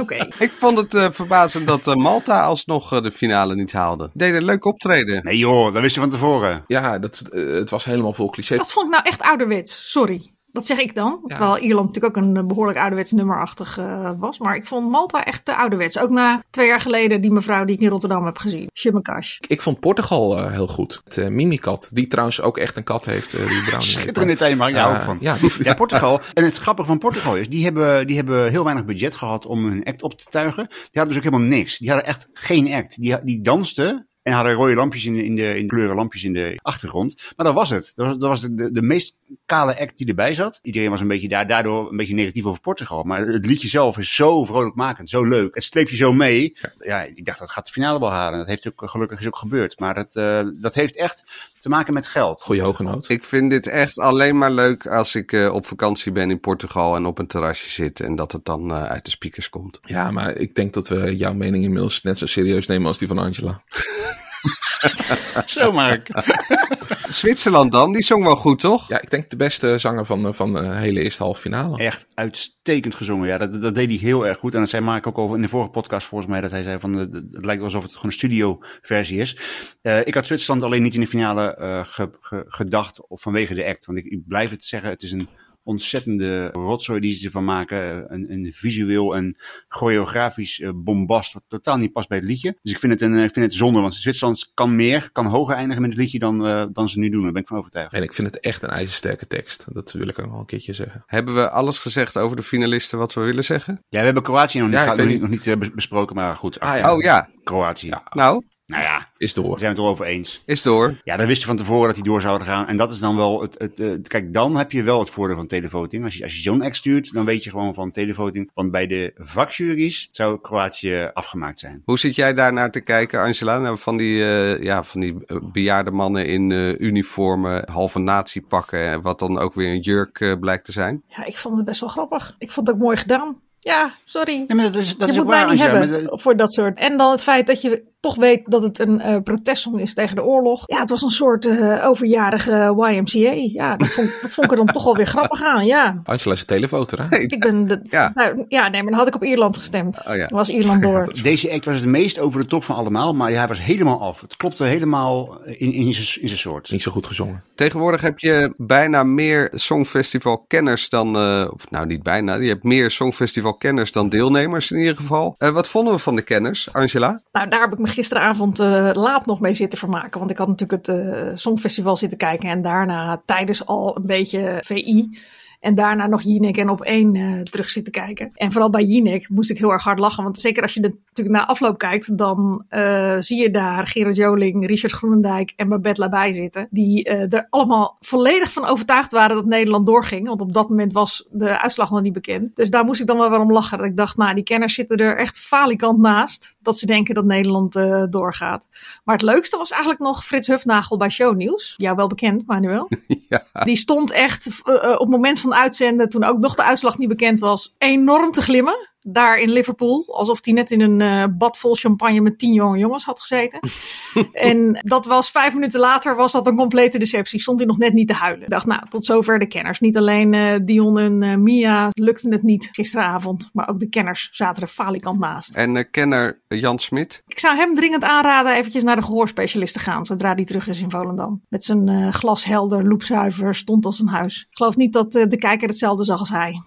Okay. 0.00 0.32
Ik 0.38 0.50
vond 0.50 0.78
het 0.78 0.94
uh, 0.94 1.06
verbazend 1.10 1.66
dat 1.66 1.86
uh, 1.86 1.94
Malta 1.94 2.44
alsnog 2.44 2.92
uh, 2.92 3.02
de 3.02 3.10
finale 3.10 3.54
niet 3.54 3.72
haalde. 3.72 4.10
Deed 4.14 4.34
een 4.34 4.44
leuk 4.44 4.64
optreden. 4.64 5.24
Nee 5.24 5.38
joh, 5.38 5.72
dat 5.72 5.82
wist 5.82 5.94
je 5.94 6.00
van 6.00 6.10
tevoren. 6.10 6.62
Ja, 6.66 6.98
dat, 6.98 7.22
het 7.30 7.70
was 7.70 7.84
helemaal 7.84 8.12
vol 8.12 8.30
cliché. 8.30 8.56
Dat 8.56 8.72
vond 8.72 8.86
ik 8.86 8.92
nou 8.92 9.04
echt 9.04 9.20
ouderwets, 9.20 9.90
sorry. 9.90 10.32
Dat 10.52 10.66
zeg 10.66 10.78
ik 10.78 10.94
dan. 10.94 11.20
Ja. 11.26 11.36
Terwijl 11.36 11.58
Ierland 11.58 11.86
natuurlijk 11.86 12.16
ook 12.16 12.24
een 12.24 12.46
behoorlijk 12.46 12.78
ouderwets 12.78 13.12
nummerachtig 13.12 13.78
uh, 13.78 14.10
was. 14.18 14.38
Maar 14.38 14.56
ik 14.56 14.66
vond 14.66 14.90
Malta 14.90 15.24
echt 15.24 15.44
te 15.44 15.56
ouderwets. 15.56 15.98
Ook 15.98 16.10
na 16.10 16.42
twee 16.50 16.66
jaar 16.66 16.80
geleden 16.80 17.20
die 17.20 17.30
mevrouw 17.30 17.64
die 17.64 17.74
ik 17.76 17.80
in 17.80 17.88
Rotterdam 17.88 18.24
heb 18.24 18.38
gezien. 18.38 18.70
Shimmekash. 18.74 19.38
Ik 19.48 19.62
vond 19.62 19.80
Portugal 19.80 20.38
uh, 20.38 20.50
heel 20.50 20.66
goed. 20.66 21.00
Het 21.04 21.16
uh, 21.16 21.28
Mimikat. 21.28 21.88
Die 21.92 22.06
trouwens 22.06 22.40
ook 22.40 22.58
echt 22.58 22.76
een 22.76 22.84
kat 22.84 23.04
heeft. 23.04 23.30
die 23.30 23.62
bruin 23.66 23.82
Schitterende 23.82 24.36
thema. 24.36 24.66
Ja, 24.66 24.94
ook 24.94 25.02
van. 25.02 25.16
Ja, 25.20 25.36
die... 25.36 25.50
ja, 25.58 25.74
Portugal. 25.74 26.20
En 26.34 26.44
het 26.44 26.56
grappige 26.56 26.88
van 26.88 26.98
Portugal 26.98 27.36
is, 27.36 27.48
die 27.48 27.64
hebben, 27.64 28.06
die 28.06 28.16
hebben 28.16 28.50
heel 28.50 28.64
weinig 28.64 28.84
budget 28.84 29.14
gehad 29.14 29.46
om 29.46 29.64
hun 29.64 29.84
act 29.84 30.02
op 30.02 30.20
te 30.20 30.24
tuigen. 30.24 30.66
Die 30.68 30.78
hadden 30.92 31.08
dus 31.08 31.16
ook 31.16 31.32
helemaal 31.32 31.48
niks. 31.58 31.78
Die 31.78 31.88
hadden 31.88 32.06
echt 32.06 32.28
geen 32.32 32.72
act. 32.72 33.00
Die, 33.00 33.24
die 33.24 33.40
dansten 33.40 34.08
en 34.22 34.32
hadden 34.32 34.52
rode 34.52 34.74
lampjes 34.74 35.04
in 35.04 35.14
de, 35.14 35.24
in 35.24 35.36
de, 35.36 35.54
in 35.54 35.62
de 35.62 35.74
kleuren 35.74 35.96
lampjes 35.96 36.24
in 36.24 36.32
de 36.32 36.58
achtergrond. 36.62 37.14
Maar 37.36 37.46
dat 37.46 37.54
was 37.54 37.70
het. 37.70 37.92
Dat 37.94 38.06
was, 38.06 38.18
dat 38.18 38.28
was 38.28 38.40
de, 38.40 38.54
de, 38.54 38.72
de 38.72 38.82
meest 38.82 39.16
kale 39.46 39.80
act 39.80 39.98
die 39.98 40.06
erbij 40.06 40.34
zat. 40.34 40.58
Iedereen 40.62 40.90
was 40.90 41.00
een 41.00 41.08
beetje 41.08 41.28
daar, 41.28 41.46
daardoor 41.46 41.90
een 41.90 41.96
beetje 41.96 42.14
negatief 42.14 42.44
over 42.44 42.60
Portugal. 42.60 43.02
Maar 43.02 43.26
het 43.26 43.46
liedje 43.46 43.68
zelf 43.68 43.98
is 43.98 44.14
zo 44.14 44.44
vrolijkmakend, 44.44 45.08
zo 45.10 45.24
leuk. 45.24 45.54
Het 45.54 45.64
sleep 45.64 45.88
je 45.88 45.96
zo 45.96 46.12
mee. 46.12 46.56
Ja, 46.78 47.02
ik 47.02 47.24
dacht 47.24 47.38
dat 47.38 47.50
gaat 47.50 47.64
de 47.66 47.72
finale 47.72 47.98
wel 47.98 48.10
halen. 48.10 48.38
Dat 48.38 48.48
heeft 48.48 48.68
ook 48.68 48.90
gelukkig 48.90 49.20
is 49.20 49.26
ook 49.26 49.36
gebeurd. 49.36 49.78
Maar 49.78 49.94
dat, 49.94 50.16
uh, 50.16 50.48
dat 50.54 50.74
heeft 50.74 50.96
echt 50.96 51.24
te 51.58 51.68
maken 51.68 51.94
met 51.94 52.06
geld. 52.06 52.42
Goeie 52.42 52.62
hoge 52.62 52.82
noot. 52.82 53.08
Ik 53.08 53.24
vind 53.24 53.50
dit 53.50 53.66
echt 53.66 53.98
alleen 53.98 54.38
maar 54.38 54.50
leuk 54.50 54.86
als 54.86 55.14
ik 55.14 55.32
uh, 55.32 55.54
op 55.54 55.66
vakantie 55.66 56.12
ben 56.12 56.30
in 56.30 56.40
Portugal 56.40 56.96
en 56.96 57.06
op 57.06 57.18
een 57.18 57.26
terrasje 57.26 57.70
zit. 57.70 58.00
En 58.00 58.14
dat 58.14 58.32
het 58.32 58.44
dan 58.44 58.70
uh, 58.70 58.84
uit 58.84 59.04
de 59.04 59.10
speakers 59.10 59.48
komt. 59.48 59.80
Ja, 59.82 60.10
maar 60.10 60.36
ik 60.36 60.54
denk 60.54 60.74
dat 60.74 60.88
we 60.88 61.16
jouw 61.16 61.34
mening 61.34 61.64
inmiddels 61.64 62.02
net 62.02 62.18
zo 62.18 62.26
serieus 62.26 62.66
nemen 62.66 62.86
als 62.86 62.98
die 62.98 63.08
van 63.08 63.18
Angela. 63.18 63.62
Zo 65.46 65.72
Mark. 65.72 66.08
Zwitserland 67.08 67.72
dan, 67.72 67.92
die 67.92 68.02
zong 68.02 68.24
wel 68.24 68.36
goed, 68.36 68.60
toch? 68.60 68.88
Ja, 68.88 69.00
ik 69.00 69.10
denk 69.10 69.30
de 69.30 69.36
beste 69.36 69.78
zanger 69.78 70.06
van, 70.06 70.34
van 70.34 70.52
de 70.52 70.74
hele 70.74 71.00
eerste 71.02 71.22
halve 71.22 71.40
finale. 71.40 71.78
Echt 71.78 72.06
uitstekend 72.14 72.94
gezongen, 72.94 73.28
ja. 73.28 73.38
Dat, 73.38 73.60
dat 73.60 73.74
deed 73.74 73.88
hij 73.88 73.98
heel 73.98 74.26
erg 74.26 74.38
goed. 74.38 74.54
En 74.54 74.60
dat 74.60 74.68
zei 74.68 74.82
Mark 74.82 75.06
ook 75.06 75.18
over 75.18 75.36
in 75.36 75.42
de 75.42 75.48
vorige 75.48 75.70
podcast 75.70 76.06
volgens 76.06 76.30
mij, 76.30 76.40
dat 76.40 76.50
hij 76.50 76.62
zei 76.62 76.78
van, 76.80 76.94
het 76.94 77.44
lijkt 77.44 77.62
alsof 77.62 77.82
het 77.82 77.92
gewoon 77.92 78.06
een 78.06 78.16
studio 78.16 78.58
versie 78.82 79.18
is. 79.18 79.38
Uh, 79.82 80.06
ik 80.06 80.14
had 80.14 80.26
Zwitserland 80.26 80.62
alleen 80.62 80.82
niet 80.82 80.94
in 80.94 81.00
de 81.00 81.06
finale 81.06 81.56
uh, 81.60 81.84
ge, 81.84 82.10
ge, 82.20 82.44
gedacht 82.46 83.06
of 83.08 83.22
vanwege 83.22 83.54
de 83.54 83.66
act. 83.66 83.86
Want 83.86 83.98
ik, 83.98 84.04
ik 84.04 84.26
blijf 84.26 84.50
het 84.50 84.64
zeggen, 84.64 84.90
het 84.90 85.02
is 85.02 85.12
een 85.12 85.28
ontzettende 85.62 86.48
rotzooi 86.48 87.00
die 87.00 87.14
ze 87.14 87.24
ervan 87.24 87.44
maken. 87.44 88.12
Een, 88.12 88.32
een 88.32 88.52
visueel 88.52 89.16
en 89.16 89.36
choreografisch 89.68 90.60
eh, 90.60 90.70
bombast 90.74 91.32
wat 91.32 91.42
totaal 91.48 91.76
niet 91.76 91.92
past 91.92 92.08
bij 92.08 92.18
het 92.18 92.26
liedje. 92.26 92.58
Dus 92.62 92.72
ik 92.72 92.78
vind 92.78 92.92
het, 92.92 93.00
een, 93.00 93.14
ik 93.14 93.32
vind 93.32 93.44
het 93.44 93.54
zonde, 93.54 93.80
want 93.80 93.94
Zwitserland 93.94 94.50
kan 94.54 94.76
meer, 94.76 95.10
kan 95.12 95.26
hoger 95.26 95.54
eindigen 95.54 95.82
met 95.82 95.90
het 95.90 96.00
liedje 96.00 96.18
dan, 96.18 96.46
uh, 96.46 96.66
dan 96.72 96.88
ze 96.88 96.98
nu 96.98 97.08
doen. 97.08 97.22
Daar 97.22 97.32
ben 97.32 97.42
ik 97.42 97.48
van 97.48 97.58
overtuigd. 97.58 97.92
En 97.92 98.02
ik 98.02 98.12
vind 98.12 98.26
het 98.26 98.40
echt 98.40 98.62
een 98.62 98.68
ijzersterke 98.68 99.26
tekst. 99.26 99.66
Dat 99.72 99.92
wil 99.92 100.08
ik 100.08 100.18
ook 100.18 100.26
nog 100.26 100.38
een 100.38 100.46
keertje 100.46 100.72
zeggen. 100.72 101.02
Hebben 101.06 101.34
we 101.34 101.50
alles 101.50 101.78
gezegd 101.78 102.18
over 102.18 102.36
de 102.36 102.42
finalisten 102.42 102.98
wat 102.98 103.14
we 103.14 103.20
willen 103.20 103.44
zeggen? 103.44 103.84
Ja, 103.88 103.98
we 103.98 104.04
hebben 104.04 104.22
Kroatië 104.22 104.58
nog 104.58 104.68
niet, 104.68 104.76
Ja, 104.76 104.82
ik 104.82 104.88
nog 104.88 104.96
weet 104.96 105.06
niet, 105.06 105.20
nog 105.20 105.30
niet 105.30 105.46
eh, 105.46 105.56
besproken, 105.74 106.16
maar 106.16 106.36
goed. 106.36 106.60
Ah, 106.60 106.78
ja. 106.78 106.94
Oh 106.94 107.02
ja, 107.02 107.28
Kroatië. 107.44 107.94
nou, 108.10 108.44
Nou 108.72 108.84
ja, 108.84 109.08
Is 109.16 109.34
daar 109.34 109.44
door. 109.44 109.58
zijn 109.58 109.70
we 109.70 109.76
het 109.76 109.84
wel 109.86 109.88
over 109.94 110.06
eens. 110.06 110.42
is 110.46 110.62
door. 110.62 111.00
Ja, 111.04 111.16
dan 111.16 111.26
wist 111.26 111.40
je 111.40 111.46
van 111.46 111.56
tevoren 111.56 111.86
dat 111.86 111.94
die 111.94 112.04
door 112.04 112.20
zouden 112.20 112.46
gaan. 112.46 112.66
En 112.68 112.76
dat 112.76 112.90
is 112.90 112.98
dan 112.98 113.16
wel 113.16 113.40
het. 113.42 113.54
het, 113.58 113.78
het- 113.78 114.08
kijk, 114.08 114.32
dan 114.32 114.56
heb 114.56 114.72
je 114.72 114.82
wel 114.82 114.98
het 114.98 115.10
voordeel 115.10 115.36
van 115.36 115.46
televoting. 115.46 116.04
Als 116.04 116.16
je, 116.16 116.22
als 116.24 116.34
je 116.36 116.42
zo'n 116.42 116.68
stuurt, 116.70 117.12
dan 117.12 117.24
weet 117.24 117.44
je 117.44 117.50
gewoon 117.50 117.74
van 117.74 117.90
televoting. 117.90 118.50
Want 118.54 118.70
bij 118.70 118.86
de 118.86 119.12
vakjuries 119.16 120.08
zou 120.10 120.40
Kroatië 120.40 121.10
afgemaakt 121.14 121.60
zijn. 121.60 121.82
Hoe 121.84 121.98
zit 121.98 122.14
jij 122.14 122.34
daar 122.34 122.52
naar 122.52 122.70
te 122.70 122.80
kijken, 122.80 123.20
Angela? 123.20 123.58
Nou, 123.58 123.78
van 123.78 123.96
die, 123.96 124.22
eh, 124.24 124.62
ja, 124.62 124.82
van 124.82 125.00
die 125.00 125.16
eh, 125.26 125.36
bejaarde 125.52 125.90
mannen 125.90 126.26
in 126.26 126.52
eh, 126.52 126.78
uniformen, 126.80 127.68
halve 127.70 127.98
natiepakken, 127.98 129.02
wat 129.02 129.18
dan 129.18 129.38
ook 129.38 129.54
weer 129.54 129.68
een 129.68 129.80
jurk 129.80 130.36
blijkt 130.40 130.64
te 130.64 130.72
zijn. 130.72 131.02
Ja, 131.06 131.24
ik 131.24 131.38
vond 131.38 131.56
het 131.56 131.64
best 131.64 131.80
wel 131.80 131.88
grappig. 131.88 132.34
Ik 132.38 132.50
vond 132.52 132.66
het 132.66 132.76
ook 132.76 132.82
mooi 132.82 132.96
gedaan. 132.96 133.40
Ja, 133.60 133.94
sorry. 134.04 134.44
Ja, 134.48 134.54
maar 134.54 134.64
dat 134.64 134.74
is, 134.74 134.96
dat 134.96 135.08
je 135.08 135.14
is 135.14 135.20
ook 135.20 135.24
moet 135.24 135.34
mij 135.34 135.44
waar. 135.44 135.52
niet 135.52 135.60
Angela, 135.62 135.78
hebben 135.80 136.04
dat- 136.04 136.22
voor 136.22 136.36
dat 136.36 136.52
soort. 136.52 136.78
En 136.78 136.96
dan 136.96 137.10
het 137.10 137.22
feit 137.22 137.46
dat 137.46 137.60
je 137.60 137.82
toch 138.02 138.14
weet 138.16 138.40
dat 138.44 138.62
het 138.62 138.78
een 138.78 139.00
eh 139.00 139.16
protestsong 139.22 139.80
is 139.80 139.94
tegen 139.94 140.16
de 140.16 140.24
oorlog. 140.24 140.62
Ja, 140.66 140.80
het 140.80 140.90
was 140.90 141.02
een 141.02 141.10
soort 141.10 141.46
eh, 141.46 141.86
overjarige 141.86 142.74
YMCA. 142.76 143.32
Ja, 143.52 143.76
dat 143.76 143.88
vond, 143.88 144.08
dat 144.22 144.34
vond 144.34 144.46
ik 144.46 144.50
er 144.50 144.56
dan 144.64 144.66
toch 144.74 144.84
wel 144.84 144.96
weer 144.96 145.06
grappig 145.06 145.42
aan. 145.42 145.66
Ja, 145.66 146.00
Angela 146.04 146.34
is 146.34 146.40
een 146.40 146.46
televoter, 146.46 147.08
hè? 147.10 147.18
ik 147.18 147.40
ben 147.40 147.66
de, 147.66 147.80
Ja. 147.90 148.12
nou, 148.14 148.44
ja, 148.48 148.68
nee, 148.68 148.82
maar 148.82 148.90
dan 148.90 149.00
had 149.00 149.08
ik 149.08 149.14
op 149.14 149.24
Ierland 149.24 149.56
gestemd. 149.56 149.98
Oh 150.06 150.16
ja. 150.16 150.26
Dan 150.26 150.38
was 150.38 150.48
Ierland 150.48 150.82
door. 150.82 151.14
Deze 151.22 151.52
act 151.52 151.64
was 151.64 151.74
het 151.74 151.84
meest 151.84 152.18
over 152.18 152.40
de 152.40 152.46
top 152.46 152.64
van 152.64 152.76
allemaal. 152.76 153.14
Maar 153.14 153.30
hij 153.30 153.46
was 153.48 153.62
helemaal 153.62 154.00
af. 154.00 154.20
Het 154.20 154.36
klopte 154.36 154.64
helemaal 154.64 155.38
in, 155.44 155.72
in 155.72 155.92
zijn 155.92 156.20
in 156.22 156.28
zijn 156.28 156.40
soort. 156.40 156.70
Niet 156.70 156.82
zo 156.82 156.90
goed 156.90 157.06
gezongen. 157.06 157.42
Tegenwoordig 157.54 158.00
heb 158.00 158.18
je 158.18 158.54
bijna 158.56 159.02
meer 159.02 159.48
Songfestival-kenners 159.52 160.88
dan, 160.88 161.16
eh, 161.16 161.48
of 161.52 161.70
nou 161.70 161.86
niet 161.86 162.02
bijna, 162.02 162.34
je 162.34 162.48
hebt 162.48 162.62
meer 162.64 162.90
Songfestival-kenners 162.90 163.92
dan 163.92 164.08
deelnemers 164.08 164.70
in 164.70 164.78
ieder 164.78 164.96
geval. 164.96 165.34
Wat 165.38 165.68
vonden 165.68 165.94
we 165.94 165.98
van 165.98 166.16
de 166.16 166.22
kenners, 166.22 166.72
Angela? 166.72 167.22
Nou, 167.32 167.48
daar 167.48 167.60
heb 167.60 167.72
ik 167.72 167.78
me 167.78 167.88
gisteravond 167.92 168.58
eh, 168.58 168.90
laat 168.92 169.26
nog 169.26 169.40
mee 169.40 169.54
zitten 169.54 169.78
vermaken. 169.78 170.18
Want 170.18 170.30
ik 170.30 170.36
had 170.36 170.48
natuurlijk 170.48 170.86
het 170.86 170.96
eh, 170.96 171.30
Songfestival 171.34 171.96
zitten 171.96 172.18
kijken. 172.18 172.48
En 172.48 172.62
daarna 172.62 173.22
tijdens 173.26 173.66
al 173.66 173.96
een 173.96 174.06
beetje 174.06 174.58
VI. 174.64 175.18
En 175.62 175.74
daarna 175.74 176.06
nog 176.06 176.22
Jinek 176.22 176.56
en 176.56 176.68
op 176.68 176.80
één 176.80 177.14
eh, 177.14 177.40
terug 177.40 177.70
zitten 177.70 177.92
kijken. 177.92 178.30
En 178.34 178.52
vooral 178.52 178.70
bij 178.70 178.82
Jinek 178.82 179.28
moest 179.28 179.50
ik 179.50 179.58
heel 179.58 179.72
erg 179.72 179.82
hard 179.82 179.98
lachen. 179.98 180.24
Want 180.24 180.38
zeker 180.38 180.62
als 180.62 180.74
je 180.74 180.80
natuurlijk 180.80 181.36
na 181.36 181.46
afloop 181.46 181.78
kijkt, 181.78 182.18
dan 182.18 182.64
eh, 182.68 183.16
zie 183.18 183.42
je 183.42 183.50
daar 183.50 183.86
Gerard 183.86 184.16
Joling, 184.16 184.66
Richard 184.66 184.92
Groenendijk 184.92 185.52
en 185.56 185.68
Babette 185.68 186.00
Labij 186.00 186.32
zitten. 186.32 186.66
Die 186.70 187.04
eh, 187.04 187.32
er 187.32 187.46
allemaal 187.50 187.96
volledig 188.00 188.52
van 188.52 188.66
overtuigd 188.66 189.12
waren 189.12 189.36
dat 189.36 189.44
Nederland 189.44 189.86
doorging. 189.86 190.26
Want 190.26 190.40
op 190.40 190.52
dat 190.52 190.68
moment 190.68 190.92
was 190.92 191.28
de 191.30 191.60
uitslag 191.60 191.90
nog 191.90 192.02
niet 192.02 192.12
bekend. 192.12 192.56
Dus 192.56 192.70
daar 192.70 192.84
moest 192.84 193.00
ik 193.00 193.06
dan 193.06 193.18
wel 193.18 193.30
weer 193.30 193.40
om 193.40 193.52
lachen. 193.52 193.78
Dat 193.78 193.86
ik 193.86 193.96
dacht, 193.96 194.16
nou, 194.16 194.34
die 194.34 194.44
kenners 194.44 194.74
zitten 194.74 194.96
er 194.96 195.16
echt 195.16 195.38
falikant 195.38 195.98
naast. 195.98 196.56
Dat 196.58 196.78
ze 196.78 196.86
denken 196.86 197.14
dat 197.14 197.24
Nederland 197.24 197.72
doorgaat. 198.12 198.68
Maar 199.04 199.14
het 199.14 199.24
leukste 199.24 199.56
was 199.56 199.70
eigenlijk 199.70 200.02
nog 200.02 200.24
Frits 200.24 200.46
Hufnagel 200.46 200.96
bij 200.96 201.10
Shownieuws. 201.10 201.74
Jou 201.76 201.96
wel 201.96 202.06
bekend, 202.06 202.46
Manuel. 202.46 202.88
Ja. 203.28 203.64
Die 203.64 203.76
stond 203.76 204.10
echt 204.10 204.46
op 204.64 204.98
het 204.98 205.08
moment 205.08 205.40
van 205.40 205.51
uitzenden, 205.54 206.08
toen 206.08 206.24
ook 206.24 206.38
nog 206.38 206.54
de 206.54 206.62
uitslag 206.62 206.98
niet 206.98 207.08
bekend 207.08 207.40
was, 207.40 207.74
enorm 207.78 208.32
te 208.32 208.42
glimmen. 208.42 208.90
Daar 209.02 209.38
in 209.38 209.50
Liverpool. 209.50 210.04
Alsof 210.06 210.44
hij 210.44 210.54
net 210.54 210.70
in 210.70 210.80
een 210.80 211.00
eh, 211.00 211.24
bad 211.38 211.58
vol 211.58 211.74
champagne 211.74 212.20
met 212.20 212.38
tien 212.38 212.52
jonge 212.52 212.78
jongens 212.78 213.04
had 213.04 213.20
gezeten. 213.20 213.60
en 214.32 214.78
dat 214.80 215.06
was 215.06 215.30
vijf 215.30 215.54
minuten 215.54 215.80
later, 215.80 216.16
was 216.16 216.32
dat 216.32 216.46
een 216.46 216.56
complete 216.56 216.98
deceptie. 216.98 217.40
Stond 217.40 217.58
hij 217.58 217.66
nog 217.66 217.78
net 217.78 217.92
niet 217.92 218.08
te 218.08 218.14
huilen. 218.14 218.42
Ik 218.42 218.50
dacht, 218.50 218.66
nou, 218.66 218.88
tot 218.88 219.04
zover 219.04 219.38
de 219.38 219.46
kenners. 219.46 219.80
Niet 219.80 219.96
alleen 219.96 220.34
eh, 220.34 220.54
Dion 220.64 220.98
en 220.98 221.22
eh, 221.22 221.34
Mia 221.34 221.88
lukte 221.90 222.28
het 222.28 222.42
niet 222.42 222.68
gisteravond. 222.72 223.50
Maar 223.52 223.68
ook 223.68 223.78
de 223.78 223.88
kenners 223.88 224.28
zaten 224.32 224.62
er 224.62 224.68
falikant 224.68 225.18
naast. 225.18 225.56
En 225.56 225.90
kenner 225.90 226.40
Jan 226.48 226.78
Smit? 226.78 227.22
Ik 227.26 227.38
zou 227.38 227.56
hem 227.56 227.74
dringend 227.74 228.02
aanraden 228.02 228.54
eventjes 228.54 228.82
naar 228.82 228.96
de 228.96 229.02
gehoorspecialist 229.02 229.72
te 229.72 229.80
gaan. 229.80 230.06
Zodra 230.06 230.34
hij 230.34 230.44
terug 230.44 230.68
is 230.68 230.80
in 230.80 230.90
Volendam. 230.90 231.42
Met 231.48 231.64
zijn 231.64 232.12
glashelder, 232.12 232.88
loepzuiver, 232.88 233.54
stond 233.54 233.84
als 233.84 234.00
een 234.00 234.08
huis. 234.08 234.46
Ik 234.50 234.56
geloof 234.56 234.76
niet 234.76 234.92
dat 234.92 235.12
de 235.12 235.36
kijker 235.38 235.68
hetzelfde 235.68 236.04
zag 236.04 236.18
als 236.18 236.28
hij. 236.28 236.60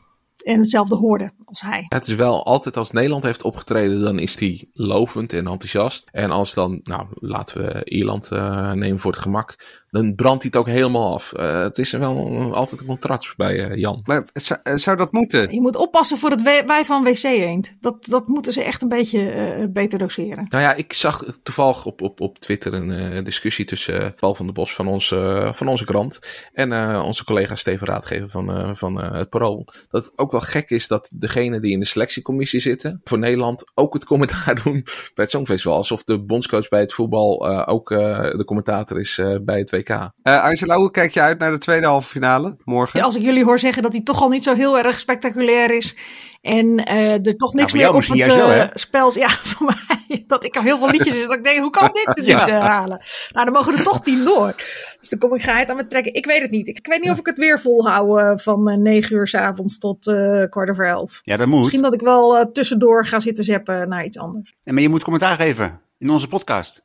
En 0.45 0.59
hetzelfde 0.59 0.95
hoorde 0.95 1.31
als 1.45 1.61
hij. 1.61 1.85
Het 1.87 2.07
is 2.07 2.15
wel 2.15 2.45
altijd 2.45 2.77
als 2.77 2.91
Nederland 2.91 3.23
heeft 3.23 3.43
opgetreden, 3.43 4.01
dan 4.01 4.19
is 4.19 4.35
die 4.35 4.69
lovend 4.73 5.33
en 5.33 5.47
enthousiast. 5.47 6.09
En 6.11 6.31
als 6.31 6.53
dan, 6.53 6.79
nou, 6.83 7.07
laten 7.13 7.65
we 7.65 7.83
Ierland 7.83 8.31
eh, 8.31 8.71
nemen 8.71 8.99
voor 8.99 9.11
het 9.11 9.21
gemak, 9.21 9.55
dan 9.95 10.15
brandt 10.15 10.43
hij 10.43 10.51
het 10.53 10.55
ook 10.55 10.75
helemaal 10.75 11.13
af. 11.13 11.33
Eh, 11.33 11.61
het 11.61 11.77
is 11.77 11.91
wel 11.91 12.53
altijd 12.53 12.81
een 12.81 12.87
contrast 12.87 13.35
bij 13.37 13.69
eh, 13.69 13.77
Jan. 13.77 14.01
Maar 14.05 14.25
zou, 14.33 14.59
eh, 14.63 14.75
zou 14.75 14.97
dat 14.97 15.11
moeten? 15.11 15.53
Je 15.53 15.61
moet 15.61 15.75
oppassen 15.75 16.17
voor 16.17 16.29
het 16.29 16.41
wij 16.41 16.85
van 16.85 17.03
WC 17.03 17.23
Eend. 17.23 17.73
Dat, 17.79 18.05
dat 18.05 18.27
moeten 18.27 18.53
ze 18.53 18.63
echt 18.63 18.81
een 18.81 18.87
beetje 18.87 19.29
eh, 19.29 19.65
beter 19.69 19.99
doseren. 19.99 20.45
Nou 20.49 20.63
ja, 20.63 20.73
ik 20.73 20.93
zag 20.93 21.25
toevallig 21.43 21.85
op, 21.85 22.01
op, 22.01 22.21
op 22.21 22.39
Twitter 22.39 22.73
een 22.73 22.91
eh, 22.91 23.23
discussie 23.23 23.65
tussen 23.65 24.15
Paul 24.15 24.35
van 24.35 24.45
der 24.45 24.53
Bos 24.53 24.73
van, 24.73 24.87
ons, 24.87 25.07
van 25.51 25.67
onze 25.67 25.85
krant 25.85 26.19
en 26.53 26.71
eh, 26.71 27.03
onze 27.05 27.23
collega 27.23 27.55
Steven 27.55 27.87
Raadgever 27.87 28.29
van, 28.29 28.51
eh, 28.51 28.69
van 28.73 29.01
eh, 29.01 29.11
het 29.11 29.29
Parool. 29.29 29.65
Dat 29.89 30.05
het 30.05 30.13
ook 30.15 30.31
wel 30.31 30.41
gek 30.41 30.69
is 30.69 30.87
dat 30.87 31.11
degenen 31.13 31.61
die 31.61 31.71
in 31.71 31.79
de 31.79 31.85
selectiecommissie 31.85 32.59
zitten 32.59 33.01
voor 33.03 33.17
Nederland 33.17 33.71
ook 33.73 33.93
het 33.93 34.05
commentaar 34.05 34.55
doen 34.63 34.81
bij 34.83 35.23
het 35.23 35.29
Songfestival. 35.29 35.77
Alsof 35.77 36.03
de 36.03 36.19
bondscoach 36.19 36.67
bij 36.67 36.79
het 36.79 36.93
voetbal 36.93 37.49
eh, 37.49 37.73
ook 37.73 37.91
eh, 37.91 38.37
de 38.37 38.43
commentator 38.45 38.99
is 38.99 39.17
eh, 39.17 39.35
bij 39.41 39.59
het 39.59 39.71
WK. 39.71 39.84
Eh, 39.89 40.43
Angela, 40.43 40.75
hoe 40.75 40.91
kijk 40.91 41.11
je 41.13 41.21
uit 41.21 41.39
naar 41.39 41.51
de 41.51 41.57
tweede 41.57 41.87
halve 41.87 42.07
finale 42.07 42.57
morgen? 42.63 42.99
Ja, 42.99 43.05
als 43.05 43.15
ik 43.15 43.21
jullie 43.21 43.43
hoor 43.43 43.59
zeggen 43.59 43.83
dat 43.83 43.91
hij 43.93 44.01
toch 44.01 44.21
al 44.21 44.29
niet 44.29 44.43
zo 44.43 44.53
heel 44.55 44.77
erg 44.77 44.99
spectaculair 44.99 45.71
is. 45.75 45.95
En 46.41 46.77
eh, 46.85 47.25
er 47.25 47.37
toch 47.37 47.53
niks 47.53 47.69
voor 47.71 47.79
meer 47.79 47.89
op 47.89 47.95
het 47.95 48.09
misschien 48.09 48.17
juist 48.17 48.35
wel, 48.35 48.51
eh, 48.51 48.57
hè? 48.57 48.65
spel. 48.73 49.17
Ja, 49.17 49.29
voor 49.53 49.65
mij. 49.65 50.23
Dat 50.27 50.43
ik 50.43 50.55
er 50.55 50.61
heel 50.61 50.77
veel 50.77 50.89
liedjes 50.89 51.15
is. 51.15 51.27
Dat 51.27 51.37
ik 51.37 51.43
denk, 51.43 51.59
hoe 51.59 51.69
kan 51.69 51.89
dit 51.93 52.17
er 52.17 52.23
Ja. 52.25 52.45
niet 52.45 52.53
halen? 52.53 53.01
Nou, 53.31 53.45
dan 53.45 53.53
mogen 53.53 53.77
er 53.77 53.83
toch 53.83 54.01
tien 54.03 54.23
door. 54.23 54.53
Dus 54.99 55.09
dan 55.09 55.19
kom 55.19 55.33
ik 55.35 55.41
geheid 55.41 55.69
aan 55.69 55.75
met 55.75 55.89
trekken. 55.89 56.13
Ik 56.13 56.25
weet 56.25 56.41
het 56.41 56.51
niet. 56.51 56.67
Ik 56.67 56.87
weet 56.87 57.01
niet 57.01 57.11
of 57.11 57.19
ik 57.19 57.25
het 57.25 57.37
weer 57.37 57.59
volhoud 57.59 58.41
van 58.43 58.81
negen 58.81 59.15
uur 59.15 59.27
s 59.27 59.35
avonds 59.35 59.77
tot 59.77 60.07
eh 60.07 60.43
kwart 60.49 60.69
over 60.69 60.87
elf. 60.87 61.19
Ja, 61.23 61.37
dat 61.37 61.47
moet. 61.47 61.59
Misschien 61.59 61.81
dat 61.81 61.93
ik 61.93 62.01
wel 62.01 62.37
eh, 62.37 62.45
tussendoor 62.45 63.05
ga 63.05 63.19
zitten 63.19 63.43
zeppen 63.43 63.89
naar 63.89 64.03
iets 64.05 64.17
anders. 64.17 64.55
Ja, 64.63 64.73
maar 64.73 64.81
je 64.81 64.89
moet 64.89 65.03
commentaar 65.03 65.35
geven 65.35 65.81
in 65.97 66.09
onze 66.09 66.27
podcast. 66.27 66.83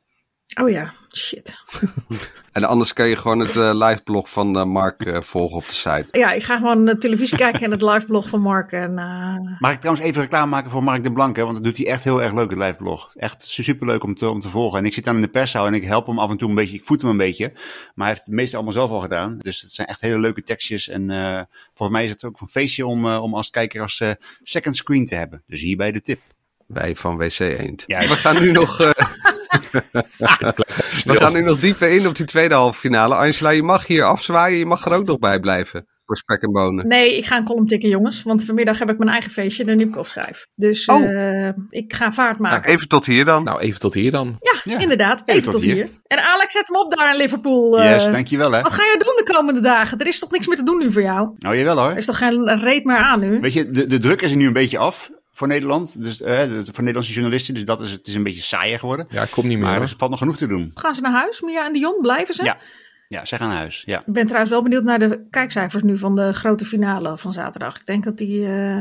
Oh 0.59 0.69
ja, 0.69 0.93
shit. 1.11 1.55
En 2.51 2.63
anders 2.63 2.93
kan 2.93 3.07
je 3.07 3.15
gewoon 3.15 3.39
het 3.39 3.55
eh, 3.55 3.71
live 3.73 4.03
blog 4.03 4.29
van 4.29 4.57
eh, 4.57 4.65
Mark 4.65 5.05
eh, 5.05 5.21
volgen 5.21 5.57
op 5.57 5.67
de 5.67 5.73
site. 5.73 6.17
Ja, 6.19 6.31
ik 6.31 6.43
ga 6.43 6.57
gewoon 6.57 6.97
televisie 6.97 7.37
kijken 7.37 7.61
en 7.61 7.71
het 7.71 7.81
liveblog 7.81 8.29
van 8.29 8.41
Mark. 8.41 8.71
En, 8.71 8.93
Mag 9.59 9.71
ik 9.71 9.79
trouwens 9.79 10.05
even 10.05 10.21
reclame 10.21 10.49
maken 10.49 10.71
voor 10.71 10.83
Mark 10.83 11.03
de 11.03 11.11
Blanke? 11.11 11.41
Want 11.41 11.53
dat 11.53 11.63
doet 11.63 11.77
hij 11.77 11.87
echt 11.87 12.03
heel 12.03 12.21
erg 12.21 12.33
leuk, 12.33 12.49
het 12.49 12.59
live 12.59 12.77
blog. 12.77 13.11
Echt 13.15 13.41
superleuk 13.41 14.03
om 14.03 14.15
te, 14.15 14.29
om 14.29 14.39
te 14.39 14.49
volgen. 14.49 14.79
En 14.79 14.85
ik 14.85 14.93
zit 14.93 15.03
dan 15.03 15.15
in 15.15 15.21
de 15.21 15.27
perszaal 15.27 15.67
en 15.67 15.73
ik 15.73 15.83
help 15.83 16.07
hem 16.07 16.19
af 16.19 16.29
en 16.29 16.37
toe 16.37 16.49
een 16.49 16.55
beetje. 16.55 16.77
Ik 16.77 16.85
voed 16.85 17.01
hem 17.01 17.09
een 17.09 17.17
beetje. 17.17 17.51
Maar 17.53 18.05
hij 18.05 18.07
heeft 18.07 18.25
het 18.25 18.35
meeste 18.35 18.55
allemaal 18.55 18.73
zelf 18.73 18.91
al 18.91 18.99
gedaan. 18.99 19.37
Dus 19.37 19.61
het 19.61 19.71
zijn 19.71 19.87
echt 19.87 20.01
hele 20.01 20.19
leuke 20.19 20.43
tekstjes. 20.43 20.87
En 20.89 21.09
eh 21.09 21.41
volgens 21.73 21.97
mij 21.97 22.03
is 22.03 22.11
het 22.11 22.23
ook 22.23 22.41
een 22.41 22.47
feestje 22.47 22.85
om, 22.85 23.05
om 23.05 23.35
als 23.35 23.49
kijker 23.49 23.81
als 23.81 23.99
eh, 23.99 24.11
second 24.43 24.75
screen 24.75 25.05
te 25.05 25.15
hebben. 25.15 25.43
Dus 25.47 25.61
hierbij 25.61 25.91
de 25.91 26.01
tip. 26.01 26.19
Wij 26.67 26.95
van 26.95 27.17
WC 27.17 27.39
Eend. 27.39 27.83
Juist. 27.87 28.09
We 28.09 28.15
gaan 28.15 28.41
nu 28.41 28.51
nog. 28.51 28.93
we 31.05 31.15
gaan 31.15 31.33
nu 31.33 31.41
nog 31.41 31.59
dieper 31.59 31.89
in 31.89 32.07
op 32.07 32.15
die 32.15 32.25
tweede 32.25 32.53
halve 32.55 32.79
finale. 32.79 33.15
Angela, 33.15 33.49
je 33.49 33.63
mag 33.63 33.87
hier 33.87 34.03
afzwaaien. 34.03 34.57
Je 34.57 34.65
mag 34.65 34.85
er 34.85 34.93
ook 34.93 35.05
nog 35.05 35.19
bij 35.19 35.39
blijven. 35.39 35.85
Voor 36.05 36.15
spek 36.19 36.41
en 36.41 36.51
bonen. 36.51 36.87
Nee, 36.87 37.17
ik 37.17 37.25
ga 37.25 37.37
een 37.37 37.43
column 37.45 37.65
tikken, 37.65 37.89
jongens. 37.89 38.23
Want 38.23 38.45
vanmiddag 38.45 38.79
heb 38.79 38.89
ik 38.89 38.97
mijn 38.97 39.09
eigen 39.09 39.31
feestje, 39.31 39.65
de 39.65 39.75
Nieuwkoop 39.75 40.07
schrijf. 40.07 40.45
Dus 40.55 40.85
Oh. 40.85 41.03
eh, 41.47 41.53
ik 41.69 41.93
ga 41.93 42.11
vaart 42.11 42.39
maken. 42.39 42.71
Even 42.71 42.87
tot 42.87 43.05
hier 43.05 43.25
dan. 43.25 43.43
Nou, 43.43 43.59
even 43.59 43.79
tot 43.79 43.93
hier 43.93 44.11
dan. 44.11 44.37
ja, 44.39 44.73
Ja, 44.73 44.79
inderdaad. 44.79 45.19
even 45.25 45.31
Even, 45.31 45.43
tot 45.43 45.53
tot 45.53 45.61
hier. 45.61 45.73
hier. 45.73 45.89
En 46.07 46.23
Alex, 46.23 46.53
zet 46.53 46.67
hem 46.67 46.77
op 46.77 46.95
daar 46.95 47.11
in 47.11 47.17
Liverpool. 47.17 47.79
eh. 47.81 47.89
yes, 47.91 48.09
dankjewel 48.09 48.51
hè. 48.51 48.61
Wat 48.61 48.73
ga 48.73 48.83
je 48.83 49.03
doen 49.03 49.25
de 49.25 49.33
komende 49.33 49.59
dagen? 49.61 49.97
Er 49.99 50.07
is 50.07 50.19
toch 50.19 50.31
niks 50.31 50.47
meer 50.47 50.57
te 50.57 50.63
doen 50.63 50.77
nu 50.79 50.91
voor 50.91 51.01
jou? 51.01 51.29
Nou, 51.37 51.57
jawel 51.57 51.77
hoor. 51.79 51.91
Er 51.91 51.97
is 51.97 52.05
toch 52.05 52.17
geen 52.17 52.59
reet 52.59 52.83
meer 52.85 52.97
aan 52.97 53.19
nu? 53.19 53.39
Weet 53.39 53.53
je, 53.53 53.71
de, 53.71 53.87
de 53.87 53.99
druk 53.99 54.21
is 54.21 54.31
er 54.31 54.37
nu 54.37 54.47
een 54.47 54.53
beetje 54.53 54.77
af 54.77 55.09
voor 55.41 55.49
Nederland. 55.49 56.01
Dus, 56.01 56.21
eh, 56.21 56.47
dus 56.49 56.65
voor 56.65 56.77
Nederlandse 56.77 57.13
journalisten. 57.13 57.53
Dus 57.53 57.65
dat 57.65 57.81
is, 57.81 57.91
het 57.91 58.07
is 58.07 58.15
een 58.15 58.23
beetje 58.23 58.41
saaier 58.41 58.79
geworden. 58.79 59.07
Ja, 59.09 59.23
ik 59.23 59.31
kom 59.31 59.47
niet 59.47 59.57
meer. 59.57 59.67
Maar 59.67 59.75
hoor. 59.75 59.83
er 59.83 59.95
valt 59.97 60.09
nog 60.09 60.19
genoeg 60.19 60.37
te 60.37 60.47
doen. 60.47 60.71
Gaan 60.73 60.95
ze 60.95 61.01
naar 61.01 61.11
huis? 61.11 61.41
Mia 61.41 61.65
en 61.65 61.73
Dion, 61.73 61.97
blijven 62.01 62.33
ze? 62.33 62.43
Ja. 62.43 62.57
Ja, 63.07 63.25
zij 63.25 63.37
gaan 63.37 63.47
naar 63.47 63.57
huis. 63.57 63.83
Ja. 63.85 63.99
Ik 63.99 64.13
ben 64.13 64.23
trouwens 64.23 64.51
wel 64.51 64.63
benieuwd 64.63 64.83
naar 64.83 64.99
de 64.99 65.25
kijkcijfers 65.29 65.83
nu 65.83 65.97
van 65.97 66.15
de 66.15 66.33
grote 66.33 66.65
finale 66.65 67.17
van 67.17 67.33
zaterdag. 67.33 67.79
Ik 67.79 67.85
denk 67.85 68.03
dat 68.03 68.17
die, 68.17 68.45
eh, 68.45 68.79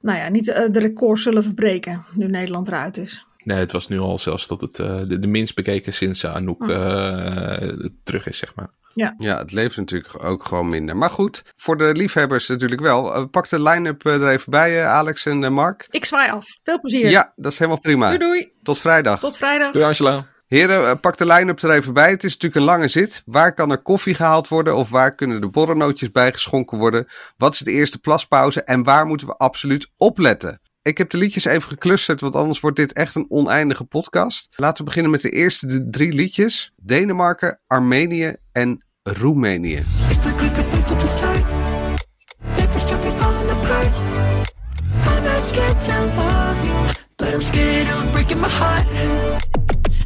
nou 0.00 0.18
ja, 0.18 0.28
niet 0.28 0.48
eh, 0.48 0.70
de 0.70 0.78
records 0.78 1.22
zullen 1.22 1.42
verbreken 1.42 2.04
nu 2.14 2.26
Nederland 2.26 2.68
eruit 2.68 2.96
is. 2.96 3.26
Nee, 3.44 3.58
het 3.58 3.72
was 3.72 3.88
nu 3.88 3.98
al 3.98 4.18
zelfs 4.18 4.46
tot 4.46 4.60
het, 4.60 4.78
uh, 4.78 5.00
de, 5.06 5.18
de, 5.18 5.26
minst 5.26 5.54
bekeken 5.54 5.92
sinds 5.92 6.26
Anouk 6.26 6.62
uh, 6.62 7.56
terug 8.02 8.26
is, 8.26 8.38
zeg 8.38 8.54
maar. 8.54 8.70
Ja. 8.94 9.14
ja, 9.18 9.38
het 9.38 9.52
leeft 9.52 9.76
natuurlijk 9.76 10.24
ook 10.24 10.44
gewoon 10.44 10.68
minder. 10.68 10.96
Maar 10.96 11.10
goed, 11.10 11.42
voor 11.56 11.76
de 11.76 11.92
liefhebbers 11.92 12.48
natuurlijk 12.48 12.80
wel. 12.80 13.28
Pak 13.28 13.48
de 13.48 13.62
line-up 13.62 14.06
er 14.06 14.28
even 14.28 14.50
bij, 14.50 14.86
Alex 14.86 15.26
en 15.26 15.52
Mark. 15.52 15.86
Ik 15.90 16.04
zwaai 16.04 16.30
af. 16.30 16.46
Veel 16.62 16.80
plezier. 16.80 17.10
Ja, 17.10 17.32
dat 17.36 17.52
is 17.52 17.58
helemaal 17.58 17.80
prima. 17.80 18.06
Doei 18.06 18.18
doei. 18.18 18.52
Tot 18.62 18.78
vrijdag. 18.78 19.20
Tot 19.20 19.36
vrijdag. 19.36 19.72
Doei 19.72 19.84
Angela. 19.84 20.26
Heren, 20.52 21.00
pak 21.00 21.16
de 21.16 21.26
line-up 21.26 21.62
er 21.62 21.70
even 21.70 21.94
bij. 21.94 22.10
Het 22.10 22.24
is 22.24 22.32
natuurlijk 22.32 22.60
een 22.60 22.66
lange 22.66 22.88
zit. 22.88 23.22
Waar 23.24 23.54
kan 23.54 23.70
er 23.70 23.82
koffie 23.82 24.14
gehaald 24.14 24.48
worden? 24.48 24.76
Of 24.76 24.90
waar 24.90 25.14
kunnen 25.14 25.40
de 25.40 25.48
borrelnootjes 25.48 26.10
bijgeschonken 26.10 26.78
worden? 26.78 27.06
Wat 27.36 27.54
is 27.54 27.58
de 27.58 27.70
eerste 27.70 27.98
plaspauze? 27.98 28.62
En 28.62 28.82
waar 28.82 29.06
moeten 29.06 29.26
we 29.26 29.36
absoluut 29.36 29.90
opletten? 29.96 30.60
Ik 30.82 30.98
heb 30.98 31.10
de 31.10 31.16
liedjes 31.16 31.44
even 31.44 31.68
geclusterd, 31.68 32.20
want 32.20 32.34
anders 32.34 32.60
wordt 32.60 32.76
dit 32.76 32.92
echt 32.92 33.14
een 33.14 33.26
oneindige 33.28 33.84
podcast. 33.84 34.48
Laten 34.56 34.78
we 34.78 34.84
beginnen 34.84 35.10
met 35.10 35.20
de 35.20 35.28
eerste 35.28 35.66
de 35.66 35.88
drie 35.90 36.12
liedjes. 36.12 36.72
Denemarken, 36.76 37.60
Armenië 37.66 38.34
en 38.52 38.84
Roemenië. 39.02 39.84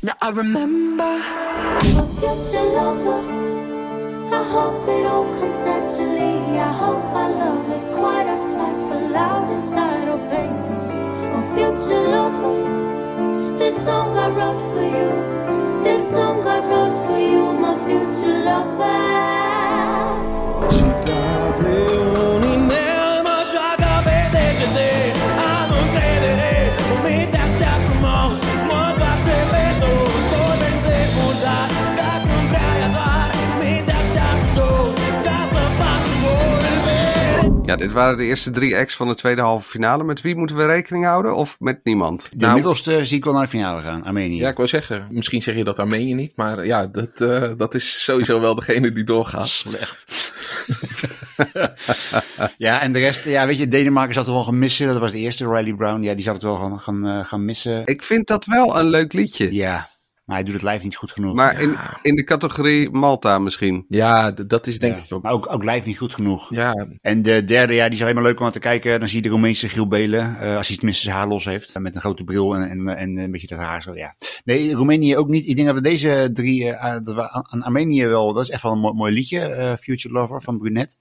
Now 0.03 0.15
I 0.23 0.31
remember 0.35 1.05
a 1.05 2.05
future 2.21 2.63
lover. 2.63 3.46
I 4.33 4.43
hope 4.43 4.89
it 4.89 5.07
all 5.07 5.25
comes 5.39 5.61
naturally. 5.61 6.59
I 6.59 6.73
hope 6.73 7.05
our 7.15 7.31
love 7.31 7.71
is 7.73 7.89
quiet 7.89 8.27
outside 8.29 8.77
but 8.89 9.11
loud 9.11 9.53
inside. 9.53 10.09
Oh 10.09 10.19
baby, 10.31 10.77
oh 11.35 11.45
future 11.55 12.09
lover. 12.15 13.59
This 13.59 13.85
song 13.85 14.17
I 14.19 14.29
wrote 14.29 14.63
for 14.73 14.83
you. 14.83 15.83
This 15.85 16.11
song 16.11 16.47
I 16.47 16.59
wrote 16.69 17.07
for 17.07 17.19
you, 17.19 17.53
my 17.53 17.75
future 17.87 18.39
lover. 18.45 19.56
Ja, 37.77 37.83
dit 37.83 37.93
waren 37.93 38.17
de 38.17 38.25
eerste 38.25 38.51
drie 38.51 38.77
acts 38.77 38.97
van 38.97 39.09
de 39.09 39.15
tweede 39.15 39.41
halve 39.41 39.69
finale. 39.69 40.05
Met 40.05 40.21
wie 40.21 40.37
moeten 40.37 40.57
we 40.57 40.65
rekening 40.65 41.05
houden 41.05 41.37
of 41.37 41.61
met 41.61 41.81
niemand? 41.85 42.29
De 42.31 42.37
nou, 42.37 42.55
middelste 42.55 43.05
zie 43.05 43.17
ik 43.17 43.25
wel 43.25 43.33
naar 43.33 43.43
de 43.43 43.49
finale 43.49 43.83
gaan, 43.83 44.05
Armenië. 44.05 44.37
Ja, 44.37 44.49
ik 44.49 44.57
wil 44.57 44.67
zeggen, 44.67 45.07
misschien 45.11 45.43
zeg 45.43 45.57
je 45.57 45.65
dat 45.65 45.79
Armenië 45.79 46.15
niet, 46.15 46.33
maar 46.37 46.67
ja, 46.67 46.87
dat, 46.87 47.21
uh, 47.21 47.51
dat 47.57 47.75
is 47.75 48.05
sowieso 48.05 48.41
wel 48.41 48.55
degene 48.55 48.93
die 48.93 49.05
doorgaat. 49.05 49.49
Slecht. 49.49 50.33
ja, 52.67 52.81
en 52.81 52.93
de 52.93 52.99
rest, 52.99 53.25
ja, 53.25 53.47
weet 53.47 53.59
je, 53.59 53.69
Denemarken 53.69 54.15
zat 54.15 54.25
het 54.25 54.35
wel 54.35 54.45
gaan 54.45 54.59
missen. 54.59 54.87
Dat 54.87 54.99
was 54.99 55.13
de 55.13 55.19
eerste, 55.19 55.45
Riley 55.45 55.75
Brown. 55.75 56.03
Ja, 56.03 56.15
die 56.15 56.25
zat 56.25 56.35
het 56.35 56.43
wel 56.43 56.57
gaan, 56.57 56.81
gaan, 56.81 57.07
uh, 57.07 57.25
gaan 57.25 57.45
missen. 57.45 57.83
Ik 57.85 58.03
vind 58.03 58.27
dat 58.27 58.45
wel 58.45 58.79
een 58.79 58.89
leuk 58.89 59.13
liedje. 59.13 59.55
Ja, 59.55 59.89
maar 60.27 60.37
hij 60.37 60.45
doet 60.45 60.55
het 60.55 60.63
live 60.63 60.85
niet 60.85 60.97
goed 60.97 61.11
genoeg. 61.11 61.35
Maar 61.35 61.61
in, 61.61 61.77
in 62.03 62.15
de 62.15 62.25
categorie 62.25 62.91
Malta 62.91 63.39
misschien. 63.39 63.85
Ja, 63.89 64.31
dat 64.31 64.67
is 64.67 64.79
denk 64.79 64.99
ja, 64.99 65.05
ik 65.05 65.13
ook. 65.13 65.23
Maar 65.23 65.33
ook, 65.33 65.53
ook 65.53 65.65
live 65.65 65.87
niet 65.87 65.99
goed 65.99 66.15
genoeg. 66.15 66.55
Ja. 66.55 66.89
En 67.01 67.23
de 67.23 67.45
derde, 67.45 67.75
ja, 67.75 67.85
die 67.85 67.95
is 67.95 68.03
alleen 68.03 68.15
maar 68.15 68.23
leuk 68.23 68.41
om 68.41 68.51
te 68.51 68.59
kijken. 68.59 68.99
Dan 68.99 69.09
zie 69.09 69.17
je 69.17 69.23
de 69.23 69.29
Roemeense 69.29 69.69
Giel 69.69 69.89
Belen. 69.89 70.37
Uh, 70.43 70.57
als 70.57 70.67
hij 70.67 70.77
tenminste 70.77 71.05
zijn 71.05 71.17
haar 71.17 71.29
los 71.29 71.45
heeft. 71.45 71.79
Met 71.79 71.95
een 71.95 72.01
grote 72.01 72.25
bril 72.25 72.55
en, 72.55 72.71
en, 72.71 72.97
en 72.97 73.17
een 73.19 73.31
beetje 73.31 73.47
dat 73.47 73.59
haar 73.59 73.83
zo, 73.83 73.95
ja. 73.95 74.17
Nee, 74.45 74.73
Roemenië 74.73 75.17
ook 75.17 75.29
niet. 75.29 75.47
Ik 75.47 75.55
denk 75.57 75.67
dat 75.67 75.77
we 75.77 75.83
deze 75.83 76.31
drie, 76.33 76.65
uh, 76.65 76.83
dat 76.83 77.15
we 77.15 77.31
aan 77.31 77.63
Armenië 77.63 78.07
wel, 78.07 78.33
dat 78.33 78.45
is 78.45 78.51
echt 78.51 78.63
wel 78.63 78.73
een 78.73 78.79
mooi, 78.79 78.95
mooi 78.95 79.13
liedje. 79.13 79.57
Uh, 79.57 79.77
Future 79.77 80.15
Lover 80.15 80.43
van 80.43 80.59
Brunet. 80.59 80.99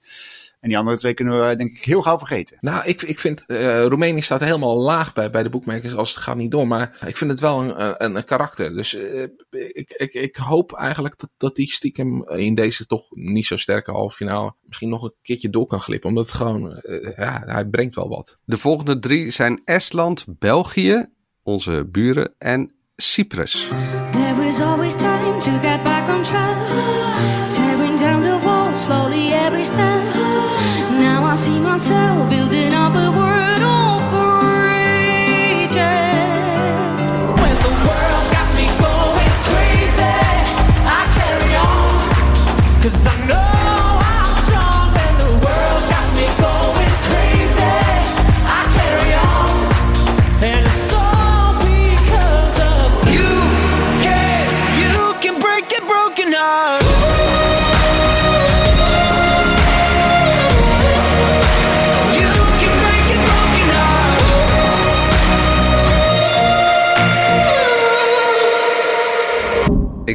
En 0.66 0.72
die 0.72 0.80
andere 0.80 0.98
twee 0.98 1.14
kunnen 1.14 1.48
we 1.48 1.56
denk 1.56 1.76
ik 1.76 1.84
heel 1.84 2.02
gauw 2.02 2.18
vergeten. 2.18 2.56
Nou, 2.60 2.84
ik, 2.84 3.02
ik 3.02 3.18
vind 3.18 3.44
uh, 3.46 3.84
Roemenië 3.84 4.22
staat 4.22 4.40
helemaal 4.40 4.76
laag 4.76 5.12
bij, 5.12 5.30
bij 5.30 5.42
de 5.42 5.48
boekmakers 5.48 5.94
als 5.94 6.14
het 6.14 6.22
gaat 6.22 6.36
niet 6.36 6.50
door. 6.50 6.66
Maar 6.66 6.98
ik 7.06 7.16
vind 7.16 7.30
het 7.30 7.40
wel 7.40 7.60
een, 7.60 8.04
een, 8.04 8.16
een 8.16 8.24
karakter. 8.24 8.74
Dus 8.74 8.94
uh, 8.94 9.22
ik, 9.50 9.90
ik, 9.96 10.14
ik 10.14 10.36
hoop 10.36 10.72
eigenlijk 10.72 11.18
dat, 11.18 11.30
dat 11.36 11.56
die 11.56 11.66
stiekem 11.66 12.28
in 12.28 12.54
deze 12.54 12.86
toch 12.86 13.04
niet 13.10 13.46
zo 13.46 13.56
sterke 13.56 13.90
halve 13.90 14.16
finale 14.16 14.54
misschien 14.62 14.88
nog 14.88 15.02
een 15.02 15.14
keertje 15.22 15.50
door 15.50 15.66
kan 15.66 15.80
glippen. 15.80 16.08
Omdat 16.08 16.26
het 16.26 16.34
gewoon, 16.34 16.80
uh, 16.82 17.16
ja, 17.16 17.42
hij 17.46 17.64
brengt 17.64 17.94
wel 17.94 18.08
wat. 18.08 18.38
De 18.44 18.56
volgende 18.56 18.98
drie 18.98 19.30
zijn 19.30 19.62
Estland, 19.64 20.24
België, 20.38 21.06
onze 21.42 21.88
buren 21.90 22.34
en 22.38 22.74
Cyprus. 22.96 23.68
There 24.10 24.46
is 24.46 24.60
always 24.60 24.96
time 24.96 25.38
to 25.38 25.50
get 25.50 25.82
back 25.82 26.08
on 26.08 26.22
track. 26.22 27.65
Slowly 28.76 29.32
every 29.32 29.64
step. 29.64 30.04
Now 31.00 31.24
I 31.24 31.34
see 31.34 31.58
myself 31.58 32.28
building 32.28 32.74
up 32.74 32.94
a 32.94 33.10
world 33.16 33.55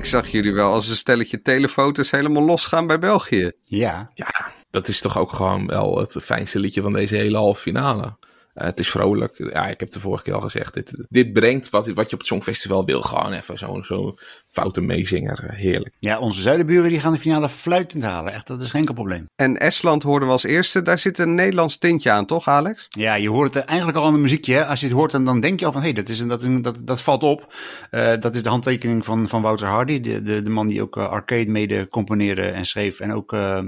Ik 0.02 0.08
zag 0.08 0.28
jullie 0.28 0.54
wel 0.54 0.74
als 0.74 0.90
een 0.90 0.96
stelletje 0.96 1.42
telefoto's 1.42 2.12
helemaal 2.12 2.44
losgaan 2.44 2.88
bij 2.88 3.00
België. 3.00 3.52
Ja. 3.66 4.12
Ja, 4.14 4.52
dat 4.70 4.88
is 4.88 5.02
toch 5.02 5.18
ook 5.18 5.34
gewoon 5.34 5.68
wel 5.68 5.98
het 5.98 6.16
fijnste 6.22 6.60
liedje 6.60 6.82
van 6.82 6.94
deze 6.94 7.16
hele 7.16 7.38
halve 7.38 7.62
finale. 7.62 8.16
Uh, 8.56 8.64
het 8.64 8.80
is 8.80 8.90
vrolijk. 8.90 9.38
Ja, 9.38 9.64
ik 9.64 9.80
heb 9.80 9.80
het 9.80 9.94
de 9.94 10.00
vorige 10.00 10.24
keer 10.24 10.34
al 10.34 10.42
gezegd. 10.42 10.74
Dit, 10.74 11.06
dit 11.10 11.34
brengt 11.34 11.70
wat, 11.70 11.88
wat 11.88 12.08
je 12.08 12.14
op 12.14 12.20
het 12.20 12.28
Songfestival 12.28 12.86
wil. 12.86 13.02
Gewoon 13.02 13.34
even 13.34 13.58
zo'n 13.58 13.84
zo 13.84 14.16
foute 14.50 14.82
meezinger. 14.82 15.54
Heerlijk. 15.54 15.94
Ja, 16.00 16.20
onze 16.20 16.42
zuidenburen 16.42 16.90
die 16.90 17.00
gaan 17.00 17.12
de 17.12 17.20
finale 17.20 17.50
fluitend 17.50 18.04
halen. 18.04 18.34
Echt, 18.34 18.48
dat 18.48 18.62
is 18.62 18.70
geen 18.70 18.80
enkel 18.80 18.94
probleem. 18.94 19.26
En 19.36 19.60
Estland 19.60 20.04
hoorden 20.04 20.28
we 20.28 20.34
als 20.34 20.44
eerste. 20.44 20.82
Daar 20.82 20.98
zit 20.98 21.18
een 21.18 21.36
Nederlands 21.36 21.78
tintje 21.78 22.12
aan, 22.12 22.26
toch 22.26 22.48
Alex? 22.48 22.86
Ja, 22.90 23.14
je 23.14 23.30
hoort 23.30 23.54
het 23.54 23.66
eigenlijk 23.66 23.98
al 23.98 24.06
aan 24.06 24.14
de 24.14 24.20
muziekje. 24.20 24.54
Hè? 24.54 24.66
Als 24.66 24.80
je 24.80 24.86
het 24.86 24.96
hoort, 24.96 25.12
dan, 25.12 25.26
dan 25.26 25.40
denk 25.40 25.60
je 25.60 25.66
al 25.66 25.72
van... 25.72 25.82
hé, 25.82 25.88
hey, 25.88 25.96
dat, 25.96 26.10
is 26.10 26.20
een, 26.20 26.28
dat, 26.28 26.44
een, 26.44 26.62
dat, 26.62 26.82
dat 26.86 27.02
valt 27.02 27.24
op. 27.24 27.54
Uh, 27.92 28.14
dat 28.20 28.36
is 28.36 28.44
de 28.44 28.50
handtekening 28.50 29.06
van, 29.06 29.28
van 29.28 29.42
Wouter 29.42 29.68
Hardy. 29.68 30.00
De, 30.00 30.22
de, 30.22 30.42
de 30.42 30.50
man 30.50 30.68
die 30.68 30.82
ook 30.82 30.96
uh, 30.96 31.10
Arcade 31.10 31.50
mede 31.50 31.88
componeerde 31.88 32.42
en 32.42 32.66
schreef. 32.66 33.00
En 33.00 33.14
ook 33.14 33.34
uh, 33.34 33.60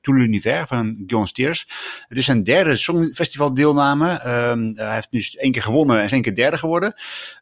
Tout 0.00 0.18
l'univers 0.18 0.68
van 0.68 1.02
John 1.06 1.24
Steers. 1.24 1.68
Het 2.08 2.18
is 2.18 2.24
zijn 2.24 2.42
derde 2.42 2.76
Songfestival 2.76 3.54
deelname. 3.74 4.12
Um, 4.50 4.70
hij 4.74 4.94
heeft 4.94 5.10
nu 5.10 5.24
één 5.36 5.52
keer 5.52 5.62
gewonnen 5.62 5.98
en 5.98 6.04
is 6.04 6.12
één 6.12 6.22
keer 6.22 6.34
derde 6.34 6.58
geworden. 6.58 6.94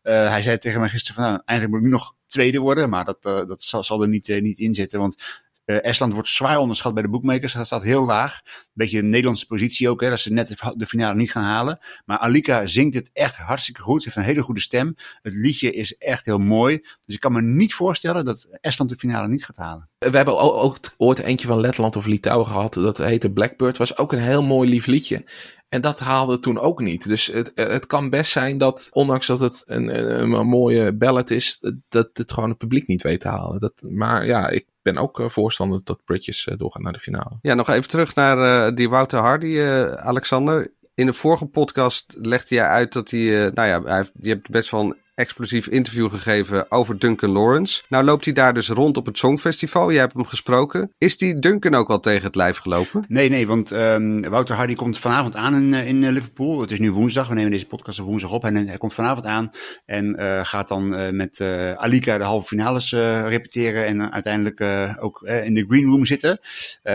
Uh, 0.02 0.28
hij 0.28 0.42
zei 0.42 0.58
tegen 0.58 0.80
mij 0.80 0.88
gisteren 0.88 1.22
van, 1.22 1.30
nou, 1.30 1.42
eigenlijk 1.44 1.70
moet 1.70 1.78
ik 1.78 1.84
nu 1.84 2.02
nog 2.02 2.14
tweede 2.26 2.58
worden. 2.58 2.88
Maar 2.88 3.04
dat, 3.04 3.18
uh, 3.26 3.46
dat 3.46 3.62
zal, 3.62 3.84
zal 3.84 4.02
er 4.02 4.08
niet, 4.08 4.28
niet 4.40 4.58
in 4.58 4.74
zitten. 4.74 5.00
Want 5.00 5.16
Estland 5.64 6.12
wordt 6.12 6.28
zwaar 6.28 6.58
onderschat 6.58 6.94
bij 6.94 7.02
de 7.02 7.08
boekmakers. 7.08 7.52
Dat 7.52 7.66
staat 7.66 7.82
heel 7.82 8.04
laag. 8.04 8.40
Een 8.44 8.52
beetje 8.72 8.98
een 8.98 9.10
Nederlandse 9.10 9.46
positie 9.46 9.88
ook. 9.88 10.00
Hè, 10.00 10.08
dat 10.08 10.20
ze 10.20 10.32
net 10.32 10.56
de 10.76 10.86
finale 10.86 11.14
niet 11.16 11.32
gaan 11.32 11.42
halen. 11.42 11.78
Maar 12.04 12.18
Alika 12.18 12.66
zingt 12.66 12.94
het 12.94 13.10
echt 13.12 13.36
hartstikke 13.36 13.80
goed. 13.80 14.02
Ze 14.02 14.08
heeft 14.08 14.20
een 14.20 14.32
hele 14.32 14.42
goede 14.42 14.60
stem. 14.60 14.94
Het 15.22 15.32
liedje 15.32 15.72
is 15.72 15.96
echt 15.96 16.24
heel 16.24 16.38
mooi. 16.38 16.78
Dus 17.06 17.14
ik 17.14 17.20
kan 17.20 17.32
me 17.32 17.42
niet 17.42 17.74
voorstellen 17.74 18.24
dat 18.24 18.48
Estland 18.60 18.90
de 18.90 18.96
finale 18.96 19.28
niet 19.28 19.44
gaat 19.44 19.56
halen. 19.56 19.88
We 19.98 20.16
hebben 20.16 20.38
ook 20.38 20.78
ooit 20.96 21.18
eentje 21.18 21.46
van 21.46 21.60
Letland 21.60 21.96
of 21.96 22.06
Litouwen 22.06 22.46
gehad. 22.46 22.74
Dat 22.74 22.98
heette 22.98 23.30
Blackbird. 23.30 23.76
Was 23.76 23.96
ook 23.96 24.12
een 24.12 24.18
heel 24.18 24.42
mooi 24.42 24.68
lief 24.68 24.86
liedje. 24.86 25.24
En 25.70 25.80
dat 25.80 26.00
haalde 26.00 26.38
toen 26.38 26.58
ook 26.58 26.80
niet. 26.80 27.08
Dus 27.08 27.26
het, 27.26 27.52
het 27.54 27.86
kan 27.86 28.10
best 28.10 28.30
zijn 28.30 28.58
dat, 28.58 28.88
ondanks 28.92 29.26
dat 29.26 29.40
het 29.40 29.62
een, 29.66 30.20
een, 30.20 30.46
mooie 30.46 30.92
ballad 30.92 31.30
is, 31.30 31.60
dat 31.88 32.10
het 32.12 32.32
gewoon 32.32 32.48
het 32.48 32.58
publiek 32.58 32.86
niet 32.86 33.02
weet 33.02 33.20
te 33.20 33.28
halen. 33.28 33.60
Dat, 33.60 33.82
maar 33.88 34.26
ja, 34.26 34.48
ik 34.48 34.66
ben 34.82 34.98
ook 34.98 35.22
voorstander 35.26 35.80
dat 35.84 36.04
Bridges 36.04 36.48
doorgaan 36.56 36.82
naar 36.82 36.92
de 36.92 36.98
finale. 36.98 37.38
Ja, 37.42 37.54
nog 37.54 37.68
even 37.68 37.88
terug 37.88 38.14
naar 38.14 38.68
uh, 38.68 38.74
die 38.76 38.88
Wouter 38.88 39.20
Hardy, 39.20 39.60
Alexander. 39.96 40.72
In 40.94 41.06
de 41.06 41.12
vorige 41.12 41.46
podcast 41.46 42.16
legde 42.20 42.54
jij 42.54 42.66
uit 42.66 42.92
dat 42.92 43.10
hij, 43.10 43.50
nou 43.54 43.68
ja, 43.68 43.82
hij 43.82 44.10
je 44.20 44.28
hebt 44.28 44.50
best 44.50 44.70
wel 44.70 44.94
explosief 45.20 45.66
interview 45.66 46.10
gegeven 46.10 46.70
over 46.70 46.98
Duncan 46.98 47.30
Lawrence. 47.30 47.82
Nou 47.88 48.04
loopt 48.04 48.24
hij 48.24 48.34
daar 48.34 48.54
dus 48.54 48.68
rond 48.68 48.96
op 48.96 49.06
het 49.06 49.18
Songfestival. 49.18 49.90
Jij 49.90 50.00
hebt 50.00 50.12
hem 50.12 50.24
gesproken. 50.24 50.92
Is 50.98 51.16
die 51.16 51.38
Duncan 51.38 51.74
ook 51.74 51.90
al 51.90 52.00
tegen 52.00 52.24
het 52.24 52.34
lijf 52.34 52.58
gelopen? 52.58 53.04
Nee, 53.08 53.28
nee, 53.28 53.46
want 53.46 53.70
ehm, 53.70 54.20
Wouter 54.20 54.56
Hardy 54.56 54.74
komt 54.74 54.98
vanavond 54.98 55.36
aan 55.36 55.54
in, 55.54 55.74
eh, 55.74 55.86
in 55.86 56.04
eh, 56.04 56.10
Liverpool. 56.10 56.60
Het 56.60 56.70
is 56.70 56.78
nu 56.78 56.92
woensdag, 56.92 57.28
we 57.28 57.34
nemen 57.34 57.50
deze 57.50 57.66
podcast 57.66 58.00
op 58.00 58.06
woensdag 58.06 58.32
op. 58.32 58.44
En 58.44 58.66
hij 58.66 58.78
komt 58.78 58.94
vanavond 58.94 59.26
aan 59.26 59.50
en 59.86 60.16
eh, 60.16 60.44
gaat 60.44 60.68
dan 60.68 61.16
met 61.16 61.40
eh, 61.40 61.72
Alika 61.72 62.18
de 62.18 62.24
halve 62.24 62.46
finales 62.46 62.92
repeteren. 62.92 63.86
En 63.86 64.12
uiteindelijk 64.12 64.60
ook 65.00 65.22
in 65.22 65.54
de 65.54 65.64
green 65.68 65.84
room 65.84 66.04
zitten. 66.04 66.40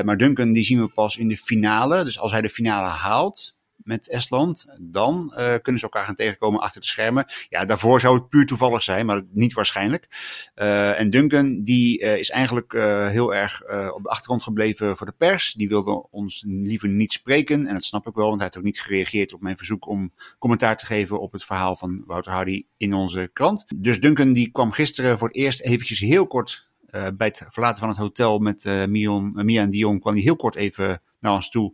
Maar 0.03 0.17
Duncan, 0.17 0.53
die 0.53 0.63
zien 0.63 0.81
we 0.81 0.87
pas 0.87 1.17
in 1.17 1.27
de 1.27 1.37
finale. 1.37 2.03
Dus 2.03 2.19
als 2.19 2.31
hij 2.31 2.41
de 2.41 2.49
finale 2.49 2.87
haalt 2.87 3.54
met 3.85 4.09
Estland, 4.09 4.77
dan 4.81 5.33
eh, 5.33 5.53
kunnen 5.61 5.79
ze 5.79 5.85
elkaar 5.85 6.05
gaan 6.05 6.15
tegenkomen 6.15 6.59
achter 6.61 6.81
de 6.81 6.87
schermen. 6.87 7.25
Ja, 7.49 7.65
daarvoor 7.65 7.99
zou 7.99 8.15
het 8.15 8.29
puur 8.29 8.45
toevallig 8.45 8.83
zijn, 8.83 9.05
maar 9.05 9.21
niet 9.31 9.53
waarschijnlijk. 9.53 10.07
Eh, 10.55 10.99
en 10.99 11.09
Duncan, 11.09 11.63
die 11.63 11.99
eh, 11.99 12.17
is 12.17 12.29
eigenlijk 12.29 12.73
heel 13.11 13.35
erg 13.35 13.61
op 13.93 14.03
de 14.03 14.09
achtergrond 14.09 14.43
gebleven 14.43 14.97
voor 14.97 15.05
de 15.05 15.13
pers. 15.17 15.53
Die 15.53 15.67
wilde 15.67 16.07
ons 16.11 16.43
liever 16.47 16.89
niet 16.89 17.11
spreken. 17.11 17.65
En 17.65 17.73
dat 17.73 17.83
snap 17.83 18.07
ik 18.07 18.13
wel, 18.13 18.25
want 18.25 18.35
hij 18.35 18.43
heeft 18.43 18.57
ook 18.57 18.63
niet 18.63 18.81
gereageerd 18.81 19.33
op 19.33 19.41
mijn 19.41 19.57
verzoek 19.57 19.87
om 19.87 20.13
commentaar 20.39 20.77
te 20.77 20.85
geven 20.85 21.19
op 21.19 21.31
het 21.31 21.43
verhaal 21.43 21.75
van 21.75 22.03
Wouter 22.05 22.31
Hardy 22.31 22.65
in 22.77 22.93
onze 22.93 23.29
krant. 23.33 23.65
Dus 23.75 23.99
Duncan, 23.99 24.33
die 24.33 24.51
kwam 24.51 24.71
gisteren 24.71 25.17
voor 25.17 25.27
het 25.27 25.37
eerst 25.37 25.61
eventjes 25.61 25.99
heel 25.99 26.27
kort 26.27 26.69
bij 26.91 27.27
het 27.27 27.45
verlaten 27.49 27.79
van 27.79 27.89
het 27.89 27.97
hotel 27.97 28.39
met 28.39 28.87
Mion, 28.87 29.31
Mia 29.33 29.61
en 29.61 29.69
Dion, 29.69 29.99
kwam 29.99 30.13
hij 30.13 30.21
heel 30.21 30.35
kort 30.35 30.55
even 30.55 31.01
naar 31.19 31.33
ons 31.33 31.49
toe. 31.49 31.73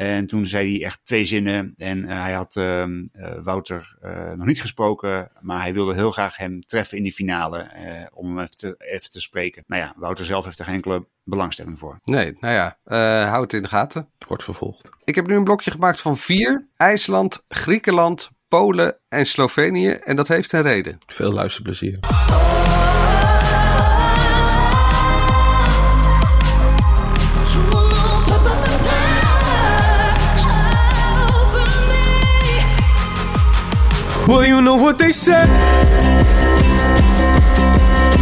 En 0.00 0.26
toen 0.26 0.46
zei 0.46 0.72
hij 0.76 0.84
echt 0.86 1.00
twee 1.04 1.24
zinnen. 1.24 1.72
En 1.76 2.04
eh, 2.08 2.20
hij 2.22 2.32
had 2.32 2.56
ehm, 2.56 3.04
eh, 3.12 3.32
Wouter 3.42 3.96
eh, 4.00 4.30
nog 4.32 4.46
niet 4.46 4.60
gesproken. 4.60 5.30
Maar 5.40 5.60
hij 5.60 5.72
wilde 5.72 5.94
heel 5.94 6.10
graag 6.10 6.36
hem 6.36 6.60
treffen 6.64 6.96
in 6.96 7.02
die 7.02 7.12
finale. 7.12 7.58
eh, 7.58 8.06
om 8.12 8.26
hem 8.26 8.38
even 8.38 8.56
te, 8.56 8.74
even 8.78 9.10
te 9.10 9.20
spreken. 9.20 9.64
Nou 9.66 9.82
ja, 9.82 9.92
Wouter 9.96 10.24
zelf 10.24 10.44
heeft 10.44 10.58
er 10.58 10.64
geen 10.64 10.74
enkele 10.74 11.06
belangstelling 11.24 11.78
voor. 11.78 11.98
Nee, 12.02 12.36
nou 12.40 12.54
ja, 12.54 12.78
eh 12.84 13.28
houd 13.28 13.42
het 13.42 13.52
in 13.52 13.62
de 13.62 13.68
gaten. 13.68 14.08
Wordt 14.26 14.44
vervolgd. 14.44 14.90
Ik 15.04 15.14
heb 15.14 15.26
nu 15.26 15.34
een 15.36 15.44
blokje 15.44 15.70
gemaakt 15.70 16.00
van 16.00 16.16
vier. 16.16 16.68
IJsland, 16.76 17.44
Griekenland, 17.48 18.30
Polen 18.48 18.96
en 19.08 19.26
Slovenië. 19.26 19.88
En 19.88 20.16
dat 20.16 20.28
heeft 20.28 20.52
een 20.52 20.62
reden. 20.62 20.98
Veel 21.06 21.32
luisterplezier. 21.32 21.98
Well, 34.30 34.46
you 34.46 34.62
know 34.62 34.76
what 34.76 34.96
they 34.96 35.10
say. 35.10 35.44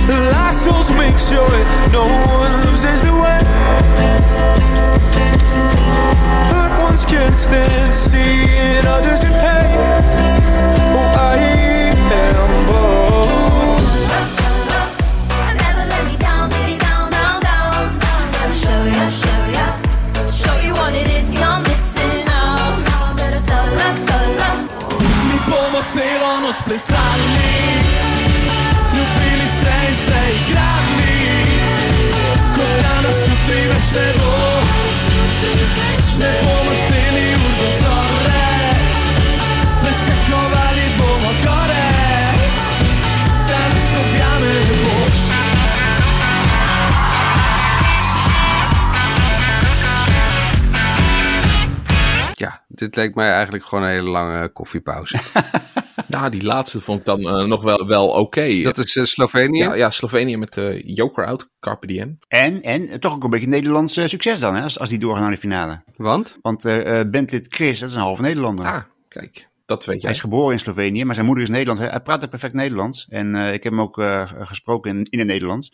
The 0.07 0.19
last 0.33 0.65
souls 0.65 0.91
make 0.93 1.19
sure 1.19 1.53
no 1.93 2.07
one 2.41 2.51
loses 2.65 3.03
the 3.03 3.13
way. 3.13 3.41
Hurt 6.49 6.81
ones 6.81 7.05
can't 7.05 7.37
stand 7.37 7.95
seeing 7.95 8.87
others 8.87 9.23
in 9.23 9.33
pain. 9.33 9.48
Bomo 25.79 25.91
celo 25.93 26.41
noč 26.41 26.57
plesali. 26.65 27.49
Ljubili 28.95 29.49
se 29.61 29.75
in 29.89 29.97
se 30.07 30.21
igrali. 30.37 31.17
Ko 32.55 32.65
danes 32.83 33.29
jutri 33.29 33.61
več 33.69 33.93
ne 33.95 34.13
bo. 34.19 34.33
Ne 36.19 36.33
bomo 36.43 36.73
šteli 36.75 37.08
dit 52.79 52.97
leek 52.97 53.15
mij 53.15 53.33
eigenlijk 53.33 53.65
gewoon 53.65 53.85
een 53.85 53.91
hele 53.91 54.09
lange 54.09 54.49
koffiepauze. 54.49 55.19
Nou, 56.09 56.31
die 56.31 56.43
laatste 56.43 56.81
vond 56.81 56.99
ik 56.99 57.05
dan 57.05 57.21
eh, 57.21 57.45
nog 57.45 57.63
wel, 57.63 57.87
wel 57.87 58.09
oké. 58.09 58.61
Dat 58.63 58.79
is 58.79 58.97
eh, 58.97 59.05
Slovenië. 59.05 59.59
Ja, 59.59 59.75
ja, 59.75 59.91
Slovenië 59.91 60.37
met 60.37 60.57
eh 60.57 60.83
Joker 60.85 61.27
out, 61.27 61.51
Carpe 61.61 61.87
Diem. 61.87 62.19
En, 62.29 62.61
en 62.61 63.01
toch 63.01 63.15
ook 63.15 63.25
een 63.25 63.31
beetje 63.31 63.47
Nederlands 63.47 63.93
succes 64.05 64.41
dan, 64.41 64.55
hè, 64.55 64.63
als, 64.63 64.79
als 64.79 64.89
die 64.89 64.99
doorgaan 64.99 65.23
naar 65.23 65.31
de 65.31 65.39
finale. 65.39 65.83
Want? 65.97 66.39
Want 66.43 66.65
eh 66.65 67.01
eh, 67.01 67.11
bandlid 67.11 67.47
Chris, 67.51 67.79
dat 67.79 67.89
is 67.89 67.95
een 67.95 68.01
halve 68.01 68.23
Nederlander. 68.23 68.67
Ah, 68.67 68.83
kijk, 69.09 69.48
dat 69.69 69.85
weet 69.85 69.95
Hij 69.95 70.05
jij. 70.05 70.11
is 70.11 70.21
geboren 70.21 70.53
in 70.53 70.59
Slovenië, 70.59 71.05
maar 71.05 71.15
zijn 71.15 71.27
moeder 71.27 71.45
is 71.45 71.51
Nederlands. 71.51 71.81
Hij, 71.83 71.91
hij 71.91 72.01
praat 72.01 72.25
ook 72.25 72.31
perfect 72.31 72.55
Nederlands. 72.55 73.07
En 73.09 73.35
eh, 73.35 73.53
ik 73.53 73.63
heb 73.63 73.73
hem 73.73 73.81
ook 73.81 73.99
eh, 73.99 74.31
gesproken 74.39 74.91
in, 74.99 75.07
in 75.11 75.19
het 75.19 75.29
Nederlands. 75.29 75.73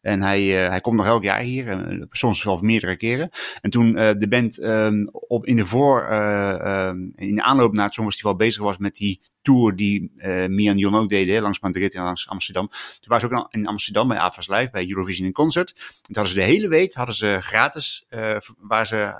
En 0.00 0.22
hij, 0.22 0.64
eh, 0.64 0.68
hij 0.70 0.80
komt 0.80 0.96
nog 0.96 1.06
elk 1.06 1.22
jaar 1.22 1.40
hier, 1.40 2.06
soms 2.10 2.42
wel 2.42 2.58
meerdere 2.62 2.96
keren. 2.96 3.30
En 3.60 3.70
toen 3.70 3.96
eh, 3.96 4.10
de 4.18 4.28
band 4.28 4.58
ehm, 4.58 5.06
op, 5.10 5.46
in 5.46 5.56
de 5.56 5.66
voor, 5.66 6.02
eh, 6.02 6.60
ehm, 6.60 6.98
in 7.16 7.34
de 7.34 7.42
aanloop 7.42 7.72
naar 7.72 7.84
het 7.84 7.94
Songfestival 7.94 8.36
bezig 8.36 8.62
was 8.62 8.76
met 8.78 8.94
die 8.94 9.20
tour 9.42 9.76
die 9.76 10.12
eh 10.16 10.46
Mia 10.46 10.70
en 10.70 10.78
Jon 10.78 10.94
ook 10.94 11.08
deden, 11.08 11.34
hè, 11.34 11.40
langs 11.40 11.60
Madrid 11.60 11.94
en 11.94 12.02
langs 12.02 12.28
Amsterdam. 12.28 12.68
Toen 12.68 12.78
waren 13.08 13.28
ze 13.28 13.36
ook 13.36 13.48
in 13.54 13.66
Amsterdam 13.66 14.08
bij 14.08 14.16
Avas 14.18 14.48
Live, 14.48 14.68
bij 14.72 14.88
Eurovision 14.88 15.26
in 15.26 15.32
Concert. 15.32 15.70
En 15.76 15.84
toen 16.02 16.14
hadden 16.14 16.32
ze 16.32 16.38
de 16.38 16.44
hele 16.46 16.68
week 16.68 16.94
hadden 16.94 17.14
ze 17.14 17.38
gratis, 17.40 18.04
eh, 18.08 18.36
waar 18.58 18.86
ze 18.86 19.12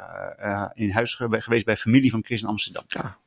in 0.74 0.90
huis 0.90 1.14
ge- 1.14 1.40
geweest 1.40 1.64
bij 1.64 1.76
familie 1.76 2.10
van 2.10 2.24
Chris 2.24 2.42
in 2.42 2.48
Amsterdam. 2.48 2.82
Ja. 2.86 3.18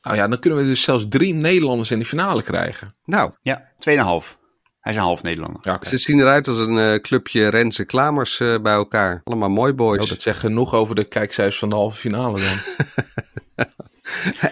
Nou 0.00 0.16
ja, 0.16 0.28
dan 0.28 0.38
kunnen 0.38 0.58
we 0.58 0.64
dus 0.64 0.82
zelfs 0.82 1.08
drie 1.08 1.34
Nederlanders 1.34 1.90
in 1.90 1.98
de 1.98 2.04
finale 2.04 2.42
krijgen. 2.42 2.94
Nou, 3.04 3.32
Ja, 3.40 3.72
2,5. 3.78 4.36
Hij 4.80 4.92
is 4.92 4.98
een 4.98 5.06
half 5.06 5.22
Nederlander. 5.22 5.60
Ja, 5.62 5.78
ze 5.82 5.98
zien 5.98 6.20
eruit 6.20 6.48
als 6.48 6.58
een 6.58 6.78
eh, 6.78 6.94
clubje 6.94 7.48
Renze 7.48 7.84
Klamers 7.84 8.40
eh, 8.40 8.58
bij 8.60 8.72
elkaar. 8.72 9.20
Allemaal 9.24 9.48
mooi 9.48 9.72
boys. 9.72 10.02
Oh, 10.02 10.08
dat 10.08 10.20
zegt 10.20 10.38
genoeg 10.38 10.74
over 10.74 10.94
de 10.94 11.04
kijkcijfers 11.04 11.58
van 11.58 11.68
de 11.68 11.74
halve 11.74 11.96
finale 11.96 12.40
dan. 12.40 12.86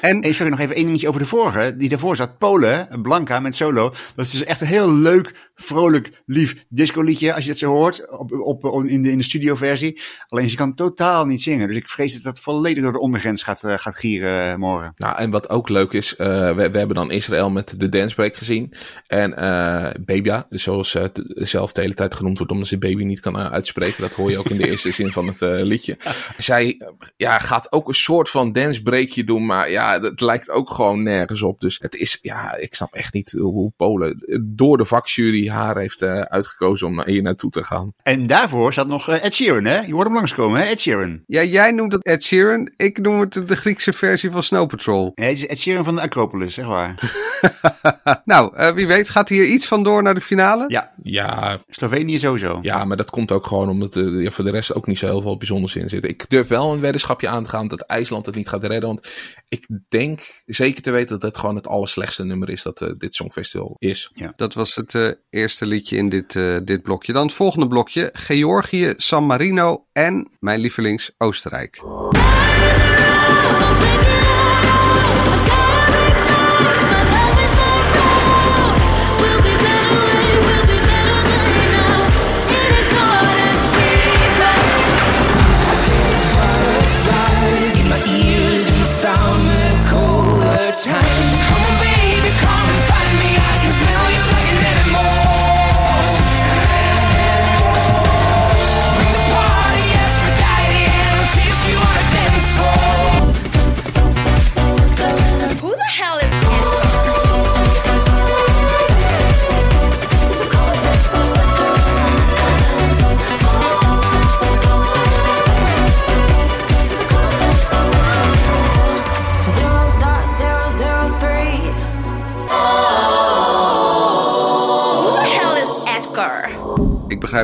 En 0.00 0.22
Hey, 0.22 0.32
sorry, 0.32 0.50
nog 0.50 0.60
even 0.60 0.76
één 0.76 0.84
dingetje 0.84 1.08
over 1.08 1.20
de 1.20 1.26
vorige. 1.26 1.76
Die 1.76 1.88
daarvoor 1.88 2.16
zat, 2.16 2.38
Polen, 2.38 3.02
Blanca 3.02 3.40
met 3.40 3.56
solo. 3.56 3.94
Dat 4.14 4.24
is 4.26 4.30
dus 4.30 4.44
echt 4.44 4.60
een 4.60 4.66
heel 4.66 4.92
leuk, 4.92 5.45
vrolijk, 5.56 6.22
lief 6.26 6.64
disco-liedje. 6.68 7.34
Als 7.34 7.44
je 7.44 7.50
het 7.50 7.58
zo 7.58 7.70
hoort 7.70 8.10
op, 8.10 8.32
op, 8.32 8.64
op- 8.64 8.84
in, 8.84 9.02
de, 9.02 9.10
in 9.10 9.18
de 9.18 9.24
studioversie. 9.24 10.00
Alleen 10.28 10.48
ze 10.48 10.56
kan 10.56 10.74
totaal 10.74 11.24
niet 11.24 11.42
zingen. 11.42 11.68
Dus 11.68 11.76
ik 11.76 11.88
vrees 11.88 12.12
dat 12.12 12.22
dat 12.22 12.40
volledig 12.40 12.82
door 12.82 12.92
de 12.92 13.00
ondergrens 13.00 13.42
gaat, 13.42 13.64
eh, 13.64 13.78
gaat 13.78 13.96
gieren 13.96 14.52
eh, 14.52 14.56
morgen. 14.56 14.92
Nou, 14.96 15.18
en 15.18 15.30
wat 15.30 15.48
ook 15.48 15.68
leuk 15.68 15.92
is, 15.92 16.16
eh, 16.16 16.54
we, 16.54 16.70
we 16.70 16.78
hebben 16.78 16.96
dan 16.96 17.10
Israël 17.10 17.50
met 17.50 17.80
de 17.80 17.88
dancebreak 17.88 18.36
gezien. 18.36 18.72
En 19.06 19.30
Babia, 20.04 20.46
zoals 20.50 20.90
ze 20.90 21.10
zelf 21.26 21.72
de 21.72 21.80
hele 21.80 21.94
tijd 21.94 22.14
genoemd 22.14 22.38
wordt, 22.38 22.52
omdat 22.52 22.68
ze 22.68 22.78
baby 22.78 23.04
niet 23.04 23.20
kan 23.20 23.36
uitspreken. 23.36 24.02
Dat 24.02 24.14
hoor 24.14 24.30
je 24.30 24.38
ook 24.38 24.50
in 24.50 24.56
de 24.56 24.68
eerste 24.70 24.90
zin 24.90 25.12
van 25.12 25.26
het 25.26 25.40
liedje. 25.40 25.96
Zij 26.38 26.80
ja, 27.16 27.38
gaat 27.38 27.72
ook 27.72 27.88
een 27.88 27.94
soort 27.94 28.30
van 28.30 28.52
dancebreakje 28.52 29.24
doen, 29.24 29.46
maar 29.46 29.70
ja, 29.70 30.00
het 30.00 30.20
lijkt 30.20 30.50
ook 30.50 30.70
gewoon 30.70 31.02
nergens 31.02 31.42
op. 31.42 31.60
Dus 31.60 31.78
het 31.80 31.94
is, 31.94 32.18
ja, 32.22 32.56
ik 32.56 32.74
snap 32.74 32.94
echt 32.94 33.14
niet 33.14 33.32
hoe 33.32 33.72
Polen 33.76 34.42
door 34.54 34.76
de 34.76 34.84
vakjury 34.84 35.45
haar 35.50 35.76
heeft 35.76 36.02
eh, 36.02 36.20
uitgekozen 36.20 36.86
om 36.86 37.02
hier 37.04 37.22
naartoe 37.22 37.50
te 37.50 37.64
gaan. 37.64 37.92
En 38.02 38.26
daarvoor 38.26 38.72
zat 38.72 38.86
nog 38.86 39.08
eh, 39.08 39.24
Ed 39.24 39.34
Sheeran, 39.34 39.64
hè? 39.64 39.80
Je 39.80 39.92
hoort 39.92 40.06
hem 40.06 40.14
langskomen, 40.16 40.60
hè? 40.60 40.66
Ed 40.66 40.80
Sheeran. 40.80 41.22
ja, 41.26 41.42
jij 41.42 41.70
noemt 41.70 41.92
het 41.92 42.04
Ed 42.04 42.24
Sheeran. 42.24 42.70
Ik 42.76 42.98
noem 42.98 43.20
het 43.20 43.42
de 43.46 43.56
Griekse 43.56 43.92
versie 43.92 44.30
van 44.30 44.42
Snow 44.42 44.68
Patrol. 44.68 45.12
Nee, 45.14 45.28
het 45.28 45.38
is 45.38 45.46
Ed 45.46 45.58
Sheeran 45.58 45.84
van 45.84 45.94
de 45.94 46.00
Acropolis, 46.00 46.54
zeg 46.54 46.66
maar. 46.66 46.94
nou, 48.24 48.56
eh, 48.56 48.70
wie 48.70 48.86
weet 48.86 49.10
gaat 49.10 49.28
hier 49.28 49.44
iets 49.44 49.66
van 49.66 49.82
door 49.82 50.02
naar 50.02 50.14
de 50.14 50.20
finale? 50.20 50.64
Ja, 50.68 50.92
Ja, 51.02 51.58
Slovenië 51.68 52.18
sowieso. 52.18 52.58
Ja, 52.62 52.84
maar 52.84 52.96
dat 52.96 53.10
komt 53.10 53.32
ook 53.32 53.46
gewoon 53.46 53.68
omdat 53.68 53.94
er 53.94 54.22
ja, 54.22 54.30
voor 54.30 54.44
de 54.44 54.50
rest 54.50 54.74
ook 54.74 54.86
niet 54.86 54.98
zo 54.98 55.06
heel 55.06 55.22
veel 55.22 55.36
bijzonders 55.36 55.76
in 55.76 55.88
zit. 55.88 56.04
Ik 56.04 56.28
durf 56.28 56.48
wel 56.48 56.72
een 56.72 56.80
weddenschapje 56.80 57.28
aan 57.28 57.42
te 57.42 57.50
gaan 57.50 57.68
dat 57.68 57.80
IJsland 57.80 58.26
het 58.26 58.34
niet 58.34 58.48
gaat 58.48 58.64
redden. 58.64 58.88
Want 58.88 59.08
ik 59.48 59.66
denk 59.88 60.20
zeker 60.46 60.82
te 60.82 60.90
weten 60.90 61.08
dat 61.18 61.22
het 61.22 61.38
gewoon 61.38 61.56
het 61.56 61.66
allerslechtste 61.66 62.24
nummer 62.24 62.50
is 62.50 62.62
dat 62.62 62.80
eh, 62.80 62.90
dit 62.98 63.14
Songfestival 63.14 63.76
is. 63.78 64.12
Dat 64.36 64.54
was 64.54 64.74
het 64.74 64.94
eh, 64.94 65.10
eerste 65.30 65.66
liedje 65.66 65.96
in 65.96 66.08
dit, 66.08 66.36
eh, 66.36 66.56
dit 66.64 66.82
blokje. 66.82 67.12
Dan 67.12 67.22
het 67.26 67.32
volgende 67.32 67.66
blokje. 67.66 68.10
Georgië, 68.12 68.94
San 68.96 69.26
Marino 69.26 69.86
en 69.92 70.30
mijn 70.40 70.60
lievelings 70.60 71.12
Oostenrijk. 71.18 71.82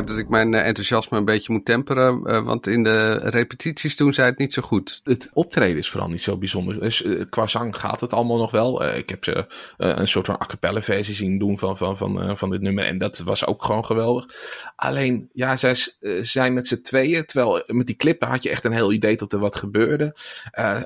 Dat 0.01 0.17
ik 0.17 0.29
mijn 0.29 0.53
eh, 0.53 0.67
enthousiasme 0.67 1.17
een 1.17 1.25
beetje 1.25 1.53
moet 1.53 1.65
temperen, 1.65 2.25
eh, 2.25 2.43
want 2.43 2.67
in 2.67 2.83
de 2.83 3.13
repetities 3.29 3.95
doen 3.95 4.13
zij 4.13 4.25
het 4.25 4.37
niet 4.37 4.53
zo 4.53 4.61
goed. 4.61 5.01
Het 5.03 5.29
optreden 5.33 5.77
is 5.77 5.89
vooral 5.89 6.09
niet 6.09 6.21
zo 6.21 6.37
bijzonder. 6.37 6.79
Dus, 6.79 7.03
eh, 7.03 7.21
qua 7.29 7.47
zang 7.47 7.75
gaat 7.75 8.01
het 8.01 8.13
allemaal 8.13 8.37
nog 8.37 8.51
wel. 8.51 8.85
Ik 8.95 9.09
heb 9.09 9.23
ze 9.23 9.45
een 9.77 10.07
soort 10.07 10.25
van 10.25 10.41
a 10.65 10.81
versie 10.81 11.15
zien 11.15 11.37
doen 11.37 11.57
van, 11.57 11.77
van, 11.77 11.97
van, 11.97 12.37
van 12.37 12.49
dit 12.49 12.61
nummer. 12.61 12.85
En 12.85 12.97
dat 12.97 13.17
was 13.17 13.45
ook 13.45 13.63
gewoon 13.63 13.85
geweldig. 13.85 14.25
Alleen, 14.75 15.29
ja, 15.33 15.55
zij 15.55 15.75
zijn 16.21 16.53
met 16.53 16.67
z'n 16.67 16.81
tweeën. 16.81 17.25
Terwijl 17.25 17.63
met 17.67 17.87
die 17.87 17.95
clip 17.95 18.23
had 18.23 18.43
je 18.43 18.49
echt 18.49 18.63
een 18.63 18.71
heel 18.71 18.91
idee 18.91 19.17
dat 19.17 19.33
er 19.33 19.39
wat 19.39 19.55
gebeurde. 19.55 20.15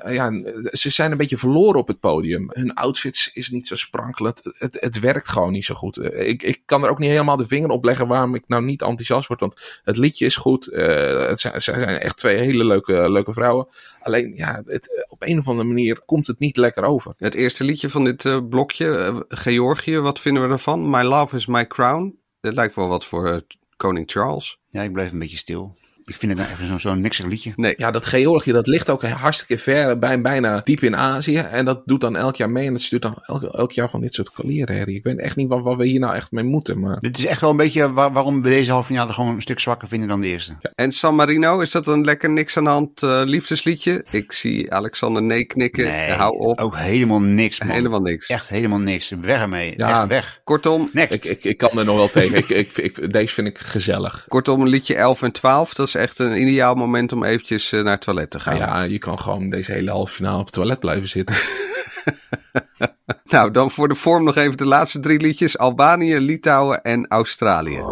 Ja, 0.06 0.30
ze 0.72 0.90
zijn 0.90 1.10
een 1.10 1.16
beetje 1.16 1.38
verloren 1.38 1.80
op 1.80 1.88
het 1.88 2.00
podium. 2.00 2.50
Hun 2.52 2.74
outfits 2.74 3.32
is 3.32 3.50
niet 3.50 3.66
zo 3.66 3.76
sprankelend. 3.76 4.40
Het, 4.44 4.76
het 4.80 5.00
werkt 5.00 5.28
gewoon 5.28 5.52
niet 5.52 5.64
zo 5.64 5.74
goed. 5.74 6.02
Ik, 6.02 6.42
ik 6.42 6.62
kan 6.64 6.84
er 6.84 6.90
ook 6.90 6.98
niet 6.98 7.10
helemaal 7.10 7.36
de 7.36 7.46
vinger 7.46 7.70
op 7.70 7.84
leggen 7.84 8.06
waarom 8.06 8.34
ik 8.34 8.44
nou 8.46 8.64
niet 8.64 8.82
enthousiast 8.98 9.28
word. 9.28 9.40
Want 9.40 9.80
het 9.84 9.96
liedje 9.96 10.24
is 10.24 10.36
goed. 10.36 10.66
Eh, 10.66 11.28
het 11.28 11.40
zijn, 11.40 11.60
ze 11.60 11.72
zijn 11.78 11.98
echt 11.98 12.16
twee 12.16 12.36
hele 12.36 12.64
leuke, 12.64 13.10
leuke 13.10 13.32
vrouwen. 13.32 13.68
Alleen, 14.00 14.32
ja, 14.34 14.62
het, 14.66 14.96
eh, 14.96 15.04
op 15.08 15.22
een 15.22 15.38
of 15.38 15.48
andere 15.48 15.68
manier 15.68 16.00
komt 16.04 16.26
het 16.26 16.38
niet 16.38 16.56
lekker 16.56 16.82
over. 16.82 17.14
Het 17.16 17.34
eerste 17.34 17.64
liedje 17.64 17.88
van 17.88 18.04
dit 18.04 18.24
eh, 18.24 18.38
blokje, 18.48 19.24
Georgië, 19.28 19.98
wat 19.98 20.20
vinden 20.20 20.42
we 20.42 20.48
ervan? 20.48 20.90
My 20.90 21.02
Love 21.02 21.36
is 21.36 21.46
My 21.46 21.66
Crown. 21.66 22.18
Het 22.40 22.54
lijkt 22.54 22.74
wel 22.74 22.88
wat 22.88 23.04
voor 23.04 23.42
koning 23.76 24.10
Charles. 24.10 24.58
Ja, 24.68 24.82
ik 24.82 24.92
blijf 24.92 25.12
een 25.12 25.18
beetje 25.18 25.36
stil. 25.36 25.76
Ik 26.08 26.16
vind 26.16 26.32
het 26.32 26.40
nou 26.40 26.52
even 26.52 26.66
zo'n 26.66 26.80
zo'n 26.80 27.00
niksig 27.00 27.26
liedje. 27.26 27.52
Nee, 27.56 27.74
Ja, 27.76 27.90
dat 27.90 28.06
Georgië, 28.06 28.52
dat 28.52 28.66
ligt 28.66 28.90
ook 28.90 29.02
hartstikke 29.02 29.58
ver, 29.62 29.98
bij, 29.98 30.20
bijna 30.20 30.60
diep 30.64 30.80
in 30.82 30.96
Azië. 30.96 31.36
En 31.38 31.64
dat 31.64 31.82
doet 31.84 32.00
dan 32.00 32.16
elk 32.16 32.36
jaar 32.36 32.50
mee. 32.50 32.66
En 32.66 32.72
dat 32.72 32.82
stuurt 32.82 33.02
dan 33.02 33.18
elk, 33.26 33.42
elk 33.42 33.72
jaar 33.72 33.90
van 33.90 34.00
dit 34.00 34.14
soort 34.14 34.30
kalierenherrie. 34.32 34.96
Ik 34.96 35.04
weet 35.04 35.18
echt 35.18 35.36
niet 35.36 35.48
wat, 35.48 35.62
wat 35.62 35.76
we 35.76 35.86
hier 35.86 36.00
nou 36.00 36.14
echt 36.14 36.32
mee 36.32 36.44
moeten. 36.44 36.80
Maar 36.80 37.00
Dit 37.00 37.18
is 37.18 37.26
echt 37.26 37.40
wel 37.40 37.50
een 37.50 37.56
beetje 37.56 37.92
waar- 37.92 38.12
waarom 38.12 38.42
we 38.42 38.48
deze 38.48 38.70
halve 38.70 38.86
finale 38.86 39.12
gewoon 39.12 39.34
een 39.34 39.42
stuk 39.42 39.60
zwakker 39.60 39.88
vinden 39.88 40.08
dan 40.08 40.20
de 40.20 40.26
eerste. 40.26 40.56
En 40.74 40.92
San 40.92 41.14
Marino, 41.14 41.60
is 41.60 41.70
dat 41.70 41.86
een 41.86 42.04
lekker 42.04 42.30
niks 42.30 42.56
aan 42.56 42.64
de 42.64 42.70
hand 42.70 43.02
eh, 43.02 43.20
liefdesliedje? 43.24 44.04
Ik 44.10 44.32
zie 44.32 44.72
Alexander 44.72 45.22
nee 45.22 45.44
knikken. 45.44 46.14
Hou 46.16 46.38
op. 46.38 46.58
Ook 46.60 46.76
helemaal 46.76 47.20
niks, 47.20 47.60
man. 47.60 47.68
Helemaal 47.74 48.00
niks. 48.00 48.26
Echt 48.28 48.48
helemaal 48.48 48.78
niks. 48.78 49.12
Weg 49.20 49.40
ermee. 49.40 49.74
Ja. 49.76 49.98
Echt 50.00 50.08
weg. 50.08 50.40
Kortom, 50.44 50.90
Next. 50.92 51.14
ik, 51.14 51.24
ik, 51.24 51.44
ik 51.44 51.56
kan 51.58 51.78
er 51.78 51.84
nog 51.84 51.96
wel 51.96 52.08
tegen. 52.08 52.36
Ik, 52.38 52.48
ik, 52.48 52.76
ik, 52.78 53.12
deze 53.12 53.34
vind 53.34 53.46
ik 53.46 53.58
gezellig. 53.58 54.24
kortom, 54.28 54.60
een 54.60 54.68
liedje 54.68 54.94
11 54.94 55.22
en 55.22 55.32
12, 55.32 55.74
dat 55.74 55.86
is 55.86 55.94
echt 55.98 56.18
een 56.18 56.40
ideaal 56.40 56.74
moment 56.74 57.12
om 57.12 57.24
eventjes 57.24 57.72
eh, 57.72 57.82
naar 57.82 57.92
het 57.92 58.00
toilet 58.00 58.30
te 58.30 58.40
gaan. 58.40 58.58
Nou 58.58 58.66
ja, 58.66 58.82
je 58.82 58.98
kan 58.98 59.18
gewoon 59.18 59.48
deze 59.48 59.72
hele 59.72 59.90
halve 59.90 60.14
finale 60.14 60.38
op 60.38 60.44
het 60.44 60.54
toilet 60.54 60.80
blijven 60.80 61.08
zitten. 61.08 61.36
Nou, 63.30 63.50
dan 63.50 63.70
voor 63.70 63.88
de 63.88 63.94
vorm 63.94 64.24
nog 64.24 64.36
even 64.36 64.56
de 64.56 64.66
laatste 64.66 65.00
drie 65.00 65.20
liedjes. 65.20 65.58
Albanië, 65.58 66.18
Litouwen 66.18 66.82
en 66.82 67.06
Australië. 67.08 67.82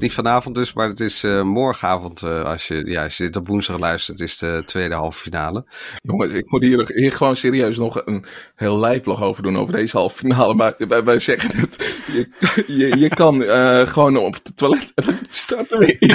Niet 0.00 0.12
vanavond 0.12 0.54
dus, 0.54 0.72
maar 0.72 0.88
het 0.88 1.00
is 1.00 1.24
eh, 1.24 1.42
morgenavond. 1.42 2.22
eh, 2.22 2.42
als, 2.44 2.68
je, 2.68 2.82
ja, 2.86 3.02
als 3.02 3.16
je 3.16 3.22
dit 3.24 3.36
op 3.36 3.46
woensdag 3.46 3.78
luistert, 3.78 4.20
is 4.20 4.38
de 4.38 4.62
tweede 4.66 4.94
halve 4.94 5.18
finale. 5.20 5.64
Jongens, 6.02 6.32
ik 6.32 6.50
moet 6.50 6.62
hier, 6.62 6.90
hier 6.94 7.12
gewoon 7.12 7.36
serieus 7.36 7.76
nog 7.76 8.02
een 8.04 8.24
heel 8.54 8.78
lijfblog 8.78 9.22
over 9.22 9.42
doen 9.42 9.58
over 9.58 9.74
deze 9.74 9.96
halve 9.96 10.16
finale. 10.16 10.54
Maar 10.54 10.74
wij, 10.88 11.04
wij 11.04 11.18
zeggen 11.18 11.56
het. 11.56 12.02
Je, 12.12 12.28
je, 12.66 12.98
je 12.98 13.08
kan 13.08 13.42
eh, 13.44 13.86
gewoon 13.86 14.16
op 14.16 14.34
het 14.34 14.56
toilet 14.56 14.92
en 14.94 15.04
dan 15.04 15.18
start 15.30 15.72
er 15.72 15.78
weer 15.78 15.96
in. 15.98 16.08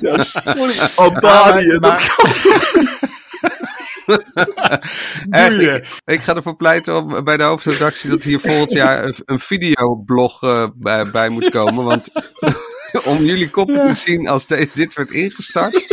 ja, 0.00 0.22
sorry. 0.22 0.74
Albanië, 0.96 1.78
maar- 1.80 1.80
dat 1.80 2.14
kan 2.16 2.88
Echt, 5.30 5.60
ik, 5.60 5.86
ik 6.04 6.22
ga 6.22 6.34
ervoor 6.34 6.56
pleiten 6.56 6.96
om, 6.96 7.24
bij 7.24 7.36
de 7.36 7.42
hoofdredactie 7.42 8.10
dat 8.10 8.22
hier 8.22 8.40
volgend 8.40 8.72
jaar 8.72 9.04
een, 9.04 9.14
een 9.24 9.38
videoblog 9.38 10.42
eh, 10.42 10.66
bij, 10.74 11.10
bij 11.10 11.28
moet 11.28 11.50
komen. 11.50 11.84
Want 11.84 12.08
om 13.04 13.24
jullie 13.24 13.50
koppen 13.50 13.84
te 13.84 13.94
zien 13.94 14.28
als 14.28 14.46
de- 14.46 14.68
dit 14.74 14.94
wordt 14.94 15.10
ingestart. 15.10 15.86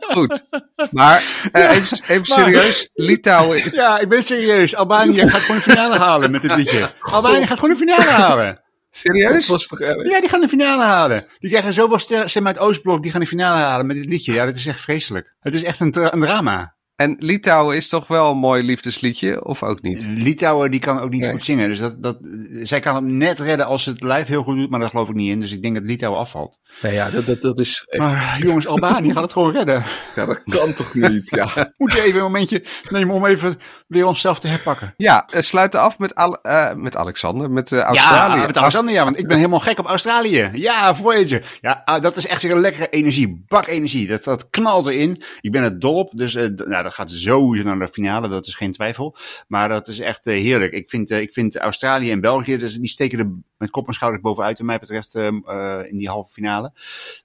Goed. 0.00 0.44
Maar 0.90 1.22
eh, 1.52 1.70
even, 1.76 1.98
even 2.08 2.24
serieus. 2.24 2.88
Litouwen 2.94 3.72
Ja, 3.72 3.98
ik 3.98 4.08
ben 4.08 4.22
serieus. 4.22 4.74
Albanië 4.74 5.28
gaat 5.28 5.40
gewoon 5.40 5.56
de 5.56 5.62
finale 5.62 5.98
halen 6.06 6.30
met 6.30 6.42
dit 6.42 6.54
liedje. 6.56 6.90
Albanië 7.00 7.46
gaat 7.46 7.58
gewoon 7.58 7.74
de 7.74 7.80
finale 7.80 8.02
halen. 8.10 8.60
serieus? 8.90 9.46
was 9.46 9.66
toch? 9.66 9.78
Ja, 9.78 10.20
die 10.20 10.28
gaan 10.28 10.40
de 10.40 10.48
finale 10.48 10.82
halen. 10.82 11.24
Die 11.38 11.50
krijgen 11.50 11.72
zoveel 11.72 11.98
stemmen 11.98 12.46
uit 12.52 12.58
Oostblok, 12.58 13.02
die 13.02 13.10
gaan 13.10 13.20
de 13.20 13.26
finale 13.26 13.60
halen 13.60 13.86
met 13.86 13.96
dit 13.96 14.04
liedje. 14.08 14.32
Ja, 14.32 14.44
dat 14.44 14.56
is 14.56 14.66
echt 14.66 14.80
vreselijk. 14.80 15.34
Het 15.40 15.54
is 15.54 15.62
echt 15.62 15.80
een, 15.80 16.12
een 16.14 16.20
drama. 16.20 16.74
En 17.00 17.16
Litouwen 17.18 17.76
is 17.76 17.88
toch 17.88 18.06
wel 18.06 18.30
een 18.30 18.36
mooi 18.38 18.62
liefdesliedje, 18.62 19.44
of 19.44 19.62
ook 19.62 19.82
niet? 19.82 20.06
Litouwen, 20.08 20.70
die 20.70 20.80
kan 20.80 21.00
ook 21.00 21.10
niet 21.10 21.20
Nee. 21.20 21.30
goed 21.30 21.44
zingen. 21.44 21.68
Dus 21.68 21.78
dat, 21.78 22.02
dat, 22.02 22.16
zij 22.62 22.80
kan 22.80 22.94
het 22.94 23.04
net 23.04 23.38
redden 23.38 23.66
als 23.66 23.82
ze 23.82 23.90
het 23.90 24.02
live 24.02 24.24
heel 24.26 24.42
goed 24.42 24.56
doet, 24.56 24.70
maar 24.70 24.80
daar 24.80 24.88
geloof 24.88 25.08
ik 25.08 25.14
niet 25.14 25.30
in. 25.30 25.40
Dus 25.40 25.52
ik 25.52 25.62
denk 25.62 25.74
dat 25.74 25.84
Litouwen 25.84 26.20
afvalt. 26.20 26.58
Nee, 26.82 26.92
ja, 26.92 27.10
dat, 27.10 27.26
dat, 27.26 27.40
dat 27.42 27.58
is 27.58 27.84
echt, 27.88 28.02
Maar 28.02 28.38
jongens, 28.42 28.66
Albanië 28.66 29.12
gaat 29.12 29.22
het 29.22 29.32
gewoon 29.32 29.52
redden. 29.52 29.82
ja, 30.16 30.24
dat 30.26 30.42
kan 30.42 30.74
toch 30.74 30.94
niet? 30.94 31.30
Ja. 31.30 31.46
Moet 31.76 31.92
je 31.92 32.02
even 32.02 32.16
een 32.18 32.24
momentje 32.24 32.64
nemen 32.90 33.14
om 33.14 33.24
even 33.26 33.58
weer 33.86 34.06
onszelf 34.06 34.38
te 34.40 34.46
herpakken. 34.48 34.94
Ja, 34.96 35.26
eh, 35.32 35.40
sluiten 35.40 35.80
af 35.80 35.98
met, 35.98 36.14
Al- 36.14 36.40
eh, 36.42 36.74
met 36.74 36.96
Alexander, 36.96 37.50
met 37.50 37.72
eh, 37.72 37.78
Australië. 37.78 38.40
Ja, 38.40 38.46
met 38.46 38.56
Alexander, 38.56 38.94
ja, 38.94 39.04
want 39.04 39.18
ik 39.18 39.26
ben 39.28 39.36
helemaal 39.36 39.60
gek 39.60 39.78
op 39.78 39.86
Australië. 39.86 40.50
Ja, 40.52 40.94
Voyager. 40.94 41.58
Ja, 41.60 41.82
ah, 41.84 42.02
dat 42.02 42.16
is 42.16 42.26
echt 42.26 42.42
weer 42.42 42.52
een 42.52 42.60
lekkere 42.60 42.88
energie. 42.88 43.44
Bak 43.46 43.66
energie. 43.66 44.06
Dat, 44.06 44.24
dat 44.24 44.50
knalt 44.50 44.86
erin. 44.86 45.22
Ik 45.40 45.52
ben 45.52 45.62
het 45.62 45.80
dol 45.80 45.94
op. 45.94 46.12
Dus 46.16 46.34
eh, 46.34 46.46
nou, 46.56 46.89
gaat 46.92 47.10
sowieso 47.10 47.62
naar 47.64 47.78
de 47.78 47.88
finale. 47.88 48.28
Dat 48.28 48.46
is 48.46 48.54
geen 48.54 48.72
twijfel. 48.72 49.16
Maar 49.48 49.68
dat 49.68 49.88
is 49.88 49.98
echt 49.98 50.26
eh, 50.26 50.34
heerlijk. 50.42 50.72
Ik 50.72 50.90
vind, 50.90 51.10
eh, 51.10 51.20
ik 51.20 51.32
vind 51.32 51.56
Australië 51.56 52.10
en 52.10 52.20
België, 52.20 52.56
dus 52.56 52.74
die 52.74 52.88
steken 52.88 53.18
er 53.18 53.32
met 53.58 53.70
kop 53.70 53.86
en 53.86 53.92
schouders 53.94 54.22
bovenuit, 54.22 54.58
wat 54.58 54.66
mij 54.66 54.78
betreft, 54.78 55.14
ehm, 55.14 55.38
eh, 55.46 55.78
in 55.90 55.98
die 55.98 56.08
halve 56.08 56.32
finale. 56.32 56.72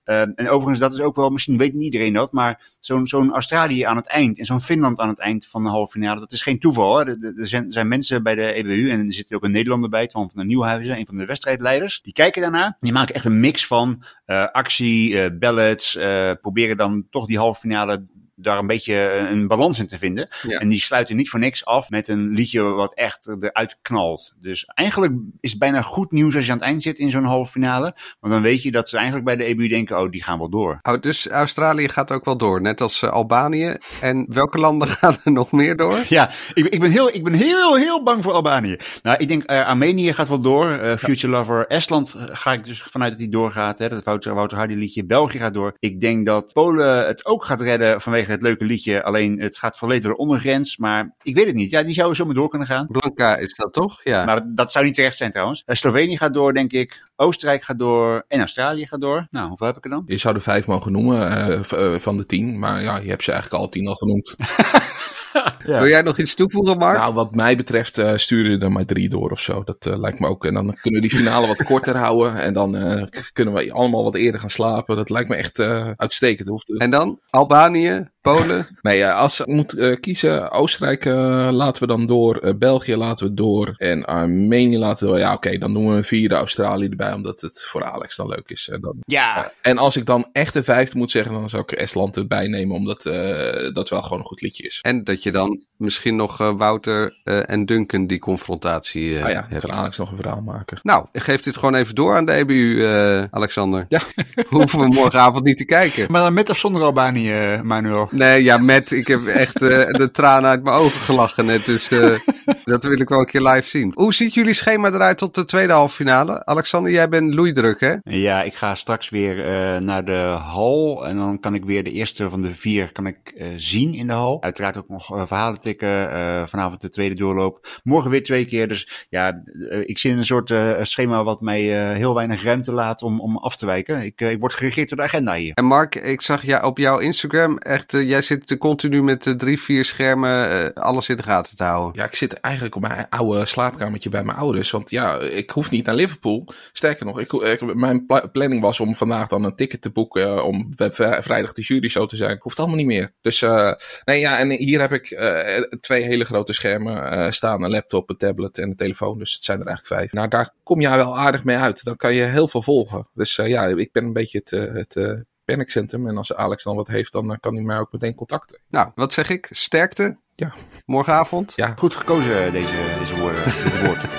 Ehm, 0.04 0.32
en 0.36 0.50
overigens, 0.50 0.80
dat 0.80 0.94
is 0.94 1.00
ook 1.00 1.16
wel, 1.16 1.30
misschien 1.30 1.58
weet 1.58 1.74
niet 1.74 1.84
iedereen 1.84 2.14
dat, 2.14 2.32
maar 2.32 2.76
zo'n 2.80 3.08
zo'n 3.08 3.34
Australië 3.34 3.82
aan 3.82 3.96
het 3.96 4.08
eind 4.08 4.40
en 4.40 4.46
zo'n 4.46 4.62
Finland 4.62 5.00
aan 5.00 5.10
het 5.10 5.20
eind 5.20 5.48
van 5.48 5.64
de 5.64 5.70
halve 5.70 5.92
finale, 5.92 6.20
dat 6.20 6.32
is 6.32 6.42
geen 6.42 6.60
toeval. 6.60 6.98
Hè? 6.98 7.06
Er- 7.06 7.18
Er 7.24 7.40
er 7.40 7.48
zijn, 7.48 7.72
zijn 7.72 7.88
mensen 7.88 8.24
bij 8.24 8.36
de 8.36 8.54
EBU 8.54 8.90
en 8.90 9.06
er 9.06 9.14
zit 9.14 9.34
ook 9.34 9.44
een 9.44 9.52
Nederlander 9.52 9.90
bij, 9.90 10.08
Twan 10.08 10.26
van 10.30 10.38
der 10.38 10.46
Nieuwhuizen, 10.46 10.98
een 10.98 11.06
van 11.06 11.16
de 11.16 11.26
wedstrijdleiders. 11.26 12.02
Die 12.02 12.14
kijken 12.14 12.42
daarna. 12.42 12.78
Die 12.80 12.92
maken 12.92 13.16
echt 13.16 13.26
een 13.26 13.40
mix 13.40 13.68
van 13.68 14.04
actie, 14.52 15.22
eh 15.22 15.30
ballads, 15.40 15.98
proberen 16.42 16.78
dan 16.78 17.08
toch 17.10 17.26
die 17.26 17.38
halve 17.38 17.60
finale 17.60 18.06
daar 18.36 18.58
een 18.58 18.68
beetje 18.68 19.26
een 19.30 19.48
balans 19.48 19.80
in 19.80 19.88
te 19.88 19.98
vinden. 19.98 20.28
Ja. 20.48 20.60
En 20.60 20.68
die 20.68 20.80
sluiten 20.80 21.16
niet 21.16 21.30
voor 21.30 21.40
niks 21.40 21.66
af 21.66 21.90
met 21.90 22.08
een 22.08 22.28
liedje 22.30 22.62
wat 22.62 22.94
echt 22.94 23.28
eruit 23.40 23.78
knalt. 23.82 24.34
Dus 24.40 24.66
eigenlijk 24.66 25.14
is 25.40 25.50
het 25.50 25.60
bijna 25.60 25.82
goed 25.82 26.12
nieuws 26.12 26.36
als 26.36 26.46
je 26.46 26.52
aan 26.52 26.58
het 26.58 26.68
eind 26.68 26.84
zit 26.84 27.00
in 27.00 27.10
zo'n 27.12 27.24
halve 27.24 27.52
finale. 27.52 27.96
Want 28.20 28.34
dan 28.34 28.42
weet 28.42 28.64
je 28.64 28.72
dat 28.72 28.90
ze 28.90 28.96
eigenlijk 28.96 29.26
bij 29.26 29.36
de 29.36 29.44
EBU 29.44 29.68
denken, 29.68 30.00
oh, 30.02 30.10
die 30.10 30.24
gaan 30.24 30.38
wel 30.38 30.50
door. 30.50 30.80
Oh, 30.82 31.02
dus 31.02 31.30
Australië 31.30 31.90
gaat 31.90 32.12
ook 32.12 32.26
wel 32.26 32.38
door, 32.38 32.62
net 32.62 32.82
als 32.82 33.02
eh, 33.02 33.10
Albanië. 33.12 33.76
En 34.02 34.26
welke 34.30 34.58
landen 34.58 34.88
gaan 34.98 35.18
er 35.24 35.32
nog 35.32 35.52
meer 35.52 35.76
door? 35.76 36.00
Ja, 36.10 36.30
ik, 36.54 36.64
ben- 36.64 36.72
ik 36.72 36.80
ben 36.80 36.92
heel, 36.92 37.08
ik 37.14 37.24
ben 37.24 37.34
heel, 37.34 37.76
heel 37.76 38.04
bang 38.04 38.24
voor 38.24 38.34
Albanië. 38.34 38.78
Nou, 39.04 39.18
ik 39.18 39.28
denk 39.28 39.44
eh, 39.44 39.66
Armenië 39.68 40.14
gaat 40.14 40.28
wel 40.28 40.42
door. 40.42 40.72
eh, 40.72 40.98
Future 40.98 41.32
Lover. 41.32 41.68
Estland 41.68 42.14
eh, 42.14 42.24
ga 42.32 42.54
ik 42.54 42.66
dus 42.66 42.82
vanuit 42.82 43.10
dat 43.12 43.20
die 43.20 43.30
doorgaat. 43.30 43.80
Hè, 43.80 43.90
dat 43.90 44.04
Wouter, 44.04 44.34
Wouter 44.34 44.58
Hardy 44.58 44.74
liedje. 44.74 45.06
België 45.06 45.38
gaat 45.38 45.54
door. 45.54 45.76
Ik 45.80 46.02
denk 46.02 46.26
dat 46.26 46.54
Polen 46.54 47.06
het 47.08 47.26
ook 47.26 47.46
gaat 47.46 47.62
redden 47.62 48.02
vanwege 48.02 48.25
het 48.28 48.42
leuke 48.42 48.66
liedje. 48.66 49.04
Alleen 49.04 49.40
het 49.40 49.58
gaat 49.58 49.78
volledig 49.78 50.04
door 50.04 50.12
de 50.12 50.18
ondergrens. 50.18 50.78
Maar 50.78 51.16
ik 51.22 51.36
weet 51.36 51.46
het 51.46 51.56
niet. 51.56 51.70
Ja, 51.70 51.84
die 51.84 51.94
zouden 51.94 52.18
zomaar 52.18 52.36
door 52.36 52.50
kunnen 52.50 52.68
gaan. 52.68 52.88
Blanca 52.88 53.38
is 53.38 53.54
dat 53.54 53.74
toch? 53.74 54.04
Ja. 54.04 54.26
Maar 54.26 54.42
dat 54.54 54.72
zou 54.72 54.86
niet 54.86 54.94
terecht 54.94 55.18
zijn 55.18 55.32
trouwens. 55.32 55.64
Eh, 55.66 55.76
Slovenië 55.76 56.18
gaat 56.18 56.34
door, 56.34 56.54
denk 56.54 56.72
ik. 56.72 57.08
Oostenrijk 57.16 57.64
gaat 57.64 57.80
door. 57.80 58.26
En 58.28 58.40
Australië 58.40 58.88
gaat 58.88 59.02
door. 59.02 59.28
Nou, 59.32 59.48
hoeveel 59.48 59.68
heb 59.68 59.78
ik 59.78 59.84
er 59.84 59.90
dan? 59.90 60.04
Je 60.06 60.18
zou 60.18 60.36
er 60.36 60.42
vijf 60.42 60.68
mogen 60.68 60.92
noemen 60.92 61.30
eh, 61.30 61.94
eh, 61.94 62.00
van 62.00 62.18
de 62.18 62.26
tien. 62.26 62.60
Maar 62.60 62.82
ja, 62.82 62.98
je 62.98 63.10
hebt 63.10 63.24
ze 63.24 63.32
eigenlijk 63.32 63.64
al 63.64 63.70
tien 63.70 63.88
al 63.88 63.96
genoemd. 63.96 64.36
Ja. 65.66 65.80
Wil 65.80 65.88
jij 65.88 66.02
nog 66.02 66.18
iets 66.18 66.36
toevoegen, 66.36 66.78
Mark? 66.78 66.98
Nou, 66.98 67.14
wat 67.14 67.36
mij 67.36 67.58
betreft 67.58 67.98
eh 67.98 68.16
sturen 68.16 68.62
er 68.62 68.72
maar 68.72 68.86
drie 68.86 69.10
door 69.10 69.32
of 69.32 69.40
zo. 69.40 69.64
Dat 69.64 69.86
eh, 69.86 69.98
lijkt 69.98 70.20
me 70.20 70.28
ook. 70.28 70.46
En 70.46 70.54
dan 70.54 70.76
kunnen 70.82 71.02
we 71.02 71.08
die 71.08 71.18
finale 71.18 71.48
wat 71.48 71.64
korter 71.64 71.98
houden. 72.06 72.36
En 72.36 72.54
dan 72.54 72.76
eh, 72.76 73.04
kunnen 73.34 73.54
we 73.54 73.72
allemaal 73.72 74.04
wat 74.04 74.16
eerder 74.16 74.40
gaan 74.40 74.50
slapen. 74.50 74.96
Dat 74.96 75.10
lijkt 75.10 75.30
me 75.30 75.36
echt 75.36 75.60
eh, 75.60 75.90
uitstekend. 75.96 76.48
Hoeft, 76.48 76.78
En 76.78 76.90
dan 76.90 77.20
Albanië, 77.30 78.10
Polen. 78.26 78.68
Nee, 78.82 79.08
als 79.08 79.40
ik 79.40 79.48
moet 79.48 79.74
eh, 79.74 80.00
kiezen, 80.00 80.52
Oostenrijk 80.52 81.06
eh, 81.06 81.50
laten 81.52 81.82
we 81.82 81.88
dan 81.88 82.06
door, 82.06 82.38
eh, 82.38 82.54
België 82.56 82.96
laten 82.96 83.28
we 83.28 83.34
door 83.34 83.74
en 83.78 84.06
Armenië 84.06 84.78
laten 84.78 85.06
we 85.06 85.12
door. 85.12 85.22
Ja, 85.22 85.34
oké, 85.34 85.58
dan 85.58 85.74
doen 85.74 85.90
we 85.90 85.96
een 85.96 86.04
vierde 86.04 86.36
Australië 86.36 86.88
erbij, 86.88 87.14
omdat 87.14 87.42
het 87.42 87.66
voor 87.68 87.84
Alex 87.84 88.16
dan 88.16 88.28
leuk 88.28 88.50
is. 88.50 88.70
En, 88.70 88.82
dan, 88.82 88.96
Ja, 89.06 89.52
en 89.62 89.78
als 89.78 89.96
ik 89.96 90.06
dan 90.06 90.30
echt 90.32 90.56
een 90.56 90.64
vijfde 90.64 90.98
moet 90.98 91.12
zeggen, 91.12 91.34
dan 91.34 91.50
zou 91.50 91.64
ik 91.64 91.72
Estland 91.72 92.18
erbij 92.18 92.48
nemen, 92.48 92.76
omdat 92.76 93.06
eh, 93.06 93.74
dat 93.74 93.90
wel 93.90 94.02
gewoon 94.02 94.20
een 94.20 94.26
goed 94.26 94.42
liedje 94.42 94.64
is. 94.64 94.80
En 94.82 95.04
dat 95.04 95.24
je 95.24 95.32
dan 95.32 95.66
misschien 95.78 96.16
nog 96.16 96.40
eh, 96.40 96.52
Wouter 96.58 97.18
eh, 97.24 97.50
en 97.50 97.66
Duncan 97.66 98.08
die 98.08 98.20
confrontatie 98.20 99.18
eh 99.18 99.24
ah 99.24 99.30
ja, 99.30 99.46
hebt. 99.50 99.66
kan 99.66 99.76
Alex 99.76 99.98
nog 99.98 100.10
een 100.10 100.16
verhaal 100.16 100.42
maken. 100.42 100.80
Nou, 100.84 101.08
ik 101.12 101.22
geef 101.22 101.42
dit 101.42 101.58
gewoon 101.58 101.76
even 101.76 101.96
door 101.96 102.16
aan 102.16 102.26
de 102.26 102.32
EBU, 102.32 102.86
eh, 102.86 103.24
Alexander. 103.32 103.86
Ja. 103.90 104.02
Hoeven 104.50 104.80
we 104.80 104.88
morgenavond 104.88 105.44
niet 105.44 105.58
te 105.58 105.66
kijken. 105.66 106.12
maar 106.12 106.22
dan 106.22 106.34
met 106.34 106.50
of 106.50 106.58
zonder 106.58 106.82
Albanië, 106.82 107.60
Manuel? 107.64 108.10
Nee, 108.16 108.44
ja, 108.44 108.58
met. 108.58 108.92
Ik 108.92 109.08
heb 109.08 109.26
echt 109.26 109.62
eh, 109.62 109.88
de 109.88 110.12
tranen 110.12 110.50
uit 110.50 110.64
mijn 110.64 110.76
ogen 110.76 111.02
gelachen 111.02 111.46
net. 111.46 111.66
Dus 111.66 111.90
eh, 111.90 112.20
dat 112.64 112.84
wil 112.84 113.00
ik 113.00 113.10
wel 113.10 113.20
een 113.20 113.26
keer 113.26 113.42
live 113.42 113.68
zien. 113.68 113.92
Hoe 113.96 114.14
ziet 114.14 114.34
jullie 114.34 114.54
schema 114.54 114.92
eruit 114.92 115.18
tot 115.18 115.36
de 115.36 115.46
tweede 115.46 115.74
halve 115.74 115.96
finale? 115.96 116.46
Alexander, 116.46 116.92
jij 116.92 117.10
bent 117.10 117.34
loeidruk, 117.34 117.80
hè? 117.80 117.96
Ja, 118.04 118.44
ik 118.44 118.56
ga 118.56 118.76
straks 118.76 119.10
weer 119.10 119.46
eh, 119.46 119.82
naar 119.82 120.06
de 120.06 120.36
hal. 120.42 121.08
En 121.08 121.18
dan 121.18 121.40
kan 121.40 121.56
ik 121.56 121.66
weer 121.66 121.84
de 121.84 121.92
eerste 121.92 122.30
van 122.30 122.42
de 122.42 122.54
vier 122.54 122.92
kan 122.92 123.08
ik, 123.08 123.44
zien 123.56 123.94
in 123.94 124.08
de 124.08 124.14
hal. 124.14 124.42
Uiteraard 124.42 124.78
ook 124.78 124.90
nog 124.90 125.06
verhalen 125.06 125.60
tikken. 125.60 126.10
vanavond 126.50 126.82
de 126.82 126.90
tweede 126.90 127.16
doorloop. 127.16 127.68
Morgen 127.84 128.12
weer 128.12 128.24
twee 128.24 128.46
keer. 128.46 128.68
Dus 128.68 129.06
ja, 129.10 129.44
ik 129.86 129.98
zit 129.98 130.12
in 130.12 130.18
een 130.18 130.26
soort 130.26 130.54
schema 130.82 131.24
wat 131.24 131.42
mij 131.42 131.62
heel 131.96 132.16
weinig 132.16 132.44
ruimte 132.44 132.72
laat 132.72 133.02
om, 133.02 133.22
om 133.22 133.38
af 133.38 133.56
te 133.56 133.66
wijken. 133.66 134.02
Ik, 134.02 134.22
ik 134.22 134.40
word 134.40 134.54
geregeerd 134.54 134.90
door 134.90 134.98
de 134.98 135.04
agenda 135.04 135.34
hier. 135.34 135.54
En 135.54 135.66
Mark, 135.66 135.96
ik 135.96 136.22
zag 136.22 136.46
ja, 136.46 136.66
op 136.66 136.78
jouw 136.78 136.98
Instagram 136.98 137.58
echt, 137.58 137.92
jij 138.08 138.22
zit 138.22 138.52
eh, 138.52 138.58
continu 138.58 139.04
met 139.04 139.28
eh, 139.28 139.34
drie, 139.34 139.60
vier 139.62 139.86
schermen 139.86 140.50
eh, 140.76 140.84
alles 140.84 141.10
in 141.10 141.16
de 141.16 141.24
gaten 141.24 141.58
te 141.58 141.64
houden. 141.64 142.02
Ja, 142.02 142.08
ik 142.08 142.16
zit 142.16 142.34
eigenlijk 142.34 142.76
op 142.76 142.82
mijn 142.82 143.10
oude 143.10 143.46
slaapkamertje 143.46 144.10
bij 144.10 144.24
mijn 144.24 144.38
ouders. 144.38 144.72
Want 144.72 144.90
ja, 144.90 145.20
ik 145.20 145.50
hoef 145.50 145.72
niet 145.72 145.86
naar 145.86 145.96
Liverpool. 145.96 146.48
Sterker 146.72 147.06
nog, 147.06 147.20
ik, 147.20 147.74
mijn 147.76 148.06
pla- 148.06 148.28
planning 148.28 148.62
was 148.62 148.80
om 148.80 148.96
vandaag 148.96 149.28
dan 149.28 149.44
een 149.44 149.56
ticket 149.56 149.82
te 149.82 149.90
boeken. 149.92 150.24
eh, 150.38 150.44
om 150.46 150.74
vrijdag 151.20 151.54
de 151.54 151.62
jury 151.62 151.88
show 151.90 152.08
te 152.08 152.16
zijn. 152.16 152.38
Hoeft 152.40 152.58
allemaal 152.60 152.78
niet 152.78 152.86
meer. 152.86 153.14
Dus 153.22 153.42
eh, 153.42 153.72
nee, 154.06 154.20
ja, 154.20 154.38
en 154.38 154.52
hier 154.52 154.80
heb 154.80 154.92
ik 154.94 155.10
eh, 155.12 155.62
twee 155.80 156.04
hele 156.04 156.26
grote 156.26 156.54
schermen 156.54 157.12
eh, 157.12 157.32
staan: 157.32 157.64
een 157.64 157.72
laptop, 157.72 158.10
een 158.10 158.18
tablet 158.18 158.58
en 158.58 158.70
een 158.70 158.76
telefoon. 158.76 159.18
Dus 159.20 159.34
het 159.34 159.44
zijn 159.44 159.60
er 159.60 159.66
eigenlijk 159.68 160.00
vijf. 160.00 160.14
Nou, 160.14 160.28
daar 160.28 160.54
kom 160.64 160.82
je 160.82 160.90
wel 160.90 161.18
aardig 161.18 161.44
mee 161.44 161.58
uit. 161.58 161.84
Dan 161.84 161.96
kan 161.96 162.14
je 162.14 162.24
heel 162.24 162.48
veel 162.48 162.62
volgen. 162.62 163.08
Dus 163.14 163.38
eh, 163.38 163.48
ja, 163.48 163.66
ik 163.66 163.92
ben 163.92 164.04
een 164.04 164.14
beetje 164.14 164.38
het. 164.38 164.52
eh, 164.52 164.74
het 164.74 164.96
eh, 164.96 165.12
Panic 165.46 165.70
Centrum. 165.70 166.08
En 166.08 166.18
als 166.18 166.34
Alex 166.34 166.64
dan 166.64 166.76
wat 166.76 166.88
heeft, 166.88 167.12
dan 167.12 167.32
eh, 167.32 167.38
kan 167.40 167.56
hij 167.56 167.64
mij 167.64 167.80
ook 167.80 167.92
meteen 167.92 168.16
contacten. 168.16 168.60
Nou, 168.68 168.92
wat 168.96 169.14
zeg 169.14 169.30
ik? 169.30 169.48
Sterkte. 169.52 170.18
Ja. 170.36 170.54
Morgenavond. 170.86 171.54
Ja. 171.56 171.74
Goed 171.76 171.96
gekozen, 171.96 172.54
deze, 172.54 172.74
deze 173.00 173.20
woorden, 173.20 173.44
dit 173.44 173.86
woord. 173.86 174.06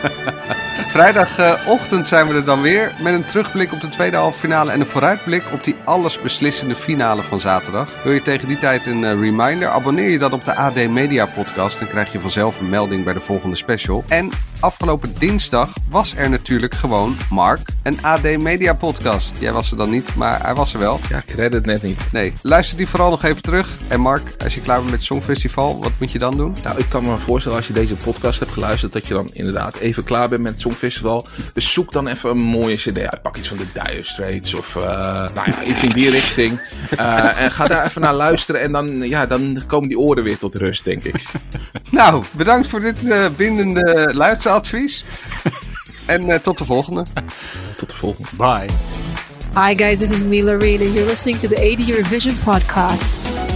Vrijdagochtend 0.96 2.06
zijn 2.06 2.28
we 2.28 2.34
er 2.34 2.44
dan 2.44 2.60
weer 2.60 2.94
met 3.02 3.14
een 3.14 3.24
terugblik 3.24 3.72
op 3.72 3.80
de 3.80 3.88
tweede 3.88 4.16
halve 4.16 4.38
finale 4.38 4.70
en 4.70 4.80
een 4.80 4.86
vooruitblik 4.86 5.42
op 5.52 5.64
die 5.64 5.76
allesbeslissende 5.84 6.76
finale 6.76 7.22
van 7.22 7.40
zaterdag. 7.40 8.02
Wil 8.02 8.12
je 8.12 8.22
tegen 8.22 8.48
die 8.48 8.58
tijd 8.58 8.86
een 8.86 9.04
eh, 9.04 9.20
reminder? 9.20 9.68
Abonneer 9.68 10.10
je 10.10 10.18
dan 10.18 10.32
op 10.32 10.44
de 10.44 10.54
AD 10.54 10.88
Media 10.88 11.26
podcast 11.26 11.80
en 11.80 11.88
krijg 11.88 12.12
je 12.12 12.20
vanzelf 12.20 12.60
een 12.60 12.68
melding 12.68 13.04
bij 13.04 13.12
de 13.12 13.20
volgende 13.20 13.56
special. 13.56 14.04
En 14.08 14.30
afgelopen 14.60 15.14
dinsdag 15.18 15.72
was 15.90 16.14
er 16.14 16.30
natuurlijk 16.30 16.74
gewoon 16.74 17.16
Mark, 17.30 17.68
een 17.82 18.02
AD 18.02 18.38
Media 18.38 18.74
podcast. 18.74 19.38
Jij 19.38 19.52
was 19.52 19.70
er 19.70 19.76
dan 19.76 19.90
niet, 19.90 20.14
maar 20.14 20.42
hij 20.42 20.54
was 20.54 20.72
er 20.72 20.80
wel. 20.80 21.00
Ja, 21.08 21.16
ik 21.16 21.30
red 21.30 21.52
het 21.52 21.66
net 21.66 21.82
niet. 21.82 22.12
Nee, 22.12 22.32
luister 22.42 22.76
die 22.76 22.88
vooral 22.88 23.10
nog 23.10 23.22
even 23.22 23.42
terug. 23.42 23.76
En 23.88 24.00
Mark, 24.00 24.42
als 24.44 24.54
je 24.54 24.60
klaar 24.60 24.76
bent 24.76 24.90
met 24.90 24.98
het 24.98 25.08
Songfestival, 25.08 25.78
wat 25.78 25.92
moet 25.98 26.05
je 26.10 26.18
dan 26.18 26.36
doen? 26.36 26.56
Nou, 26.62 26.78
ik 26.78 26.88
kan 26.88 27.02
me 27.02 27.16
voorstellen 27.16 27.58
als 27.58 27.66
je 27.66 27.72
deze 27.72 27.96
podcast 27.96 28.38
hebt 28.38 28.52
geluisterd, 28.52 28.92
dat 28.92 29.06
je 29.06 29.14
dan 29.14 29.30
inderdaad 29.32 29.76
even 29.76 30.04
klaar 30.04 30.28
bent 30.28 30.42
met 30.42 30.52
het 30.52 30.60
Songfestival. 30.60 31.26
Dus 31.52 31.72
zoek 31.72 31.92
dan 31.92 32.06
even 32.06 32.30
een 32.30 32.42
mooie 32.44 32.76
CD 32.76 32.98
uit. 32.98 33.22
Pak 33.22 33.36
iets 33.36 33.48
van 33.48 33.56
de 33.56 33.66
Dire 33.72 34.04
Straits 34.04 34.54
of 34.54 34.76
eh, 34.76 34.82
nou 35.34 35.50
ja, 35.50 35.62
iets 35.62 35.82
in 35.82 35.92
die 35.92 36.10
richting. 36.10 36.60
Eh, 36.96 37.40
en 37.40 37.50
ga 37.50 37.66
daar 37.66 37.84
even 37.84 38.00
naar 38.00 38.14
luisteren 38.14 38.60
en 38.60 38.72
dan, 38.72 39.08
ja, 39.08 39.26
dan 39.26 39.62
komen 39.66 39.88
die 39.88 39.98
oren 39.98 40.22
weer 40.22 40.38
tot 40.38 40.54
rust, 40.54 40.84
denk 40.84 41.04
ik. 41.04 41.22
Nou, 41.90 42.24
bedankt 42.30 42.68
voor 42.68 42.80
dit 42.80 43.08
eh, 43.08 43.26
bindende 43.36 44.10
luisteradvies. 44.14 45.04
en 46.06 46.30
eh, 46.30 46.38
tot 46.38 46.58
de 46.58 46.64
volgende. 46.64 47.04
Tot 47.76 47.90
de 47.90 47.96
volgende. 47.96 48.28
Bye. 48.36 48.68
Hi 49.54 49.74
guys, 49.76 49.98
this 49.98 50.10
is 50.10 50.24
Mila 50.24 50.56
Reed 50.56 50.80
and 50.80 50.92
you're 50.92 51.08
listening 51.08 51.38
to 51.38 51.48
the 51.48 51.56
80 51.56 51.88
Eurovision 51.88 52.36
podcast. 52.44 53.55